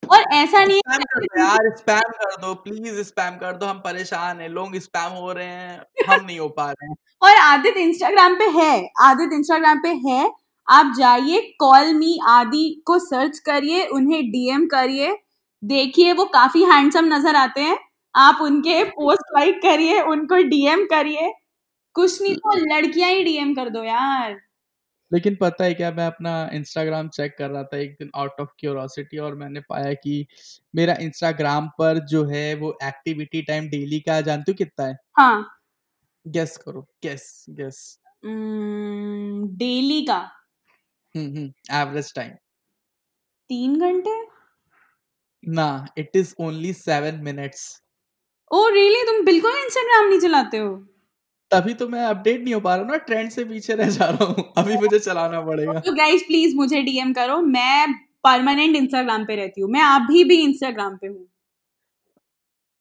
और 0.03 0.21
ऐसा 0.33 0.63
नहीं 0.65 0.79
है 0.89 0.95
स्पैम 0.95 1.03
कर 1.13 1.39
यार 1.39 1.69
स्पैम 1.77 2.11
कर 2.13 2.35
दो 2.41 2.53
प्लीज़ 2.63 3.01
स्पैम 3.01 3.35
कर 3.37 3.57
दो 3.57 3.65
हम 3.65 3.79
परेशान 3.79 4.39
हैं 4.41 4.49
लोग 4.49 4.75
स्पैम 4.79 5.11
हो 5.13 5.31
रहे 5.31 5.45
हैं 5.45 6.05
हम 6.09 6.25
नहीं 6.25 6.39
हो 6.39 6.47
पा 6.49 6.65
रहे 6.71 6.87
हैं। 6.89 6.95
और 7.23 7.35
आदित्य 7.41 7.81
इंस्टाग्राम 7.81 8.35
पे 8.35 8.45
है 8.51 8.71
आदित्य 9.01 9.35
इंस्टाग्राम 9.35 9.79
पे 9.83 9.89
है 10.07 10.31
आप 10.67 10.93
जाइए 10.97 11.41
कॉल 11.59 11.93
मी 11.93 12.17
आदि 12.29 12.65
को 12.85 12.97
सर्च 12.99 13.39
करिए 13.39 13.85
उन्हें 13.89 14.21
डीएम 14.31 14.65
करिए। 14.67 15.11
देखिए 15.63 16.13
वो 16.13 16.25
काफ़ी 16.25 16.63
हैंडसम 16.63 17.05
नज़र 17.13 17.35
आते 17.35 17.61
हैं। 17.61 17.77
आप 18.15 18.39
उनके 18.41 18.83
पोस्ट 18.85 19.21
लाइक 19.37 19.61
करिए 19.61 20.01
उनको 20.03 20.35
डीएम 20.49 20.85
करिए। 20.85 21.31
कुछ 21.95 22.21
नहीं 22.21 22.35
तो 22.35 22.55
लड़कियाँ 22.67 23.09
ही 23.11 23.23
डीएम 23.23 23.53
कर 23.55 23.69
दो 23.69 23.83
यार। 23.83 24.39
लेकिन 25.11 25.35
पता 25.35 25.63
है 25.63 25.73
क्या 25.73 25.91
मैं 25.91 26.05
अपना 26.07 26.33
इंस्टाग्राम 26.53 27.07
चेक 27.09 27.35
कर 27.37 27.49
रहा 27.49 27.63
था 27.63 27.77
एक 27.77 27.95
दिन 27.99 28.11
आउट 28.15 28.41
ऑफ़ 28.41 28.49
क्यूरोसिटी 28.59 29.17
और 29.17 29.35
मैंने 29.35 29.59
पाया 29.69 29.93
कि 29.93 30.25
मेरा 30.75 30.95
इंस्टाग्राम 31.01 31.67
पर 31.79 31.99
जो 32.07 32.23
है 32.25 32.53
वो 32.55 32.77
एक्टिविटी 32.83 33.41
टाइम 33.41 33.67
डेली 33.69 33.99
का 33.99 34.19
जानते 34.21 34.51
हो 34.51 34.55
कितना 34.57 34.85
है? 34.85 34.97
हाँ। 35.17 35.51
गेस 36.25 36.57
करो 36.57 36.81
गेस 37.03 37.45
गेस 37.51 37.97
डेली 39.57 40.01
का। 40.05 40.19
हम्म 41.15 41.25
हम्म 41.37 41.77
एवरेज 41.77 42.13
टाइम 42.15 42.31
तीन 43.49 43.79
घंटे? 43.79 44.11
ना 45.43 45.67
it 45.97 46.15
is 46.15 46.33
only 46.41 46.73
seven 46.75 47.19
minutes 47.23 47.63
oh 48.51 48.67
really 48.69 49.03
तुम 49.03 49.23
बिल्कुल 49.25 49.51
इंस्टाग्राम 49.57 50.07
नहीं 50.07 50.19
चलाते 50.19 50.57
हो? 50.57 50.69
तभी 51.51 51.73
तो 51.73 51.87
मैं 51.87 52.03
अपडेट 52.05 52.43
नहीं 52.43 52.53
हो 52.53 52.59
पा 52.59 52.75
रहा 52.75 52.83
हूँ 52.83 52.91
ना 52.91 52.97
ट्रेंड 53.05 53.29
से 53.31 53.43
पीछे 53.45 53.75
रह 53.75 53.89
जा 53.89 54.05
रहा 54.05 54.25
हूँ। 54.25 54.43
अभी 54.57 54.75
मुझे 54.77 54.99
चलाना 54.99 55.41
पड़ेगा। 55.41 55.79
तो 55.79 55.93
गाइस 55.93 56.21
प्लीज़ 56.23 56.55
मुझे 56.55 56.81
डीएम 56.81 57.13
करो। 57.13 57.37
मैं 57.41 57.93
परमानेंट 58.23 58.75
इंस्टाग्राम 58.75 59.25
पे 59.25 59.35
रहती 59.35 59.61
हूँ। 59.61 59.69
मैं 59.71 59.81
अभी 59.81 60.23
भी 60.23 60.39
इंस्टाग्राम 60.43 60.95
पे 60.97 61.07
हूँ। 61.07 61.27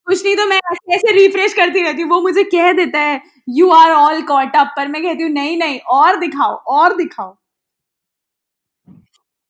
कुछ 0.06 0.24
नहीं 0.24 0.36
तो 0.36 0.46
मैं 0.46 0.56
ऐसे 0.72 0.94
ऐसे 0.94 1.12
रिफ्रेश 1.14 1.54
करती 1.54 1.82
रहती 1.82 2.02
हूँ। 2.02 2.10
वो 2.10 2.20
मुझे 2.20 2.44
कह 2.44 2.72
देता 2.72 3.00
है 3.00 3.20
you 3.48 3.70
are 3.70 3.90
all 3.92 4.22
caught 4.22 4.56
up 4.56 4.72
पर 4.76 4.88
मैं 4.88 5.02
कहती 5.02 5.22
हूँ 5.22 5.30
नहीं 5.30 5.56
नहीं 5.58 5.78
और 5.90 6.16
दिखाओ 6.16 6.54
और 6.76 6.96
दिखाओ. 6.96 7.36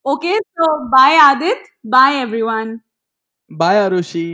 ओके 0.05 0.39
तो 0.39 0.77
bye 0.89 1.17
Aditya 1.17 1.91
bye 1.91 2.21
everyone 2.21 2.79
bye 3.51 3.79
Arushi 3.83 4.25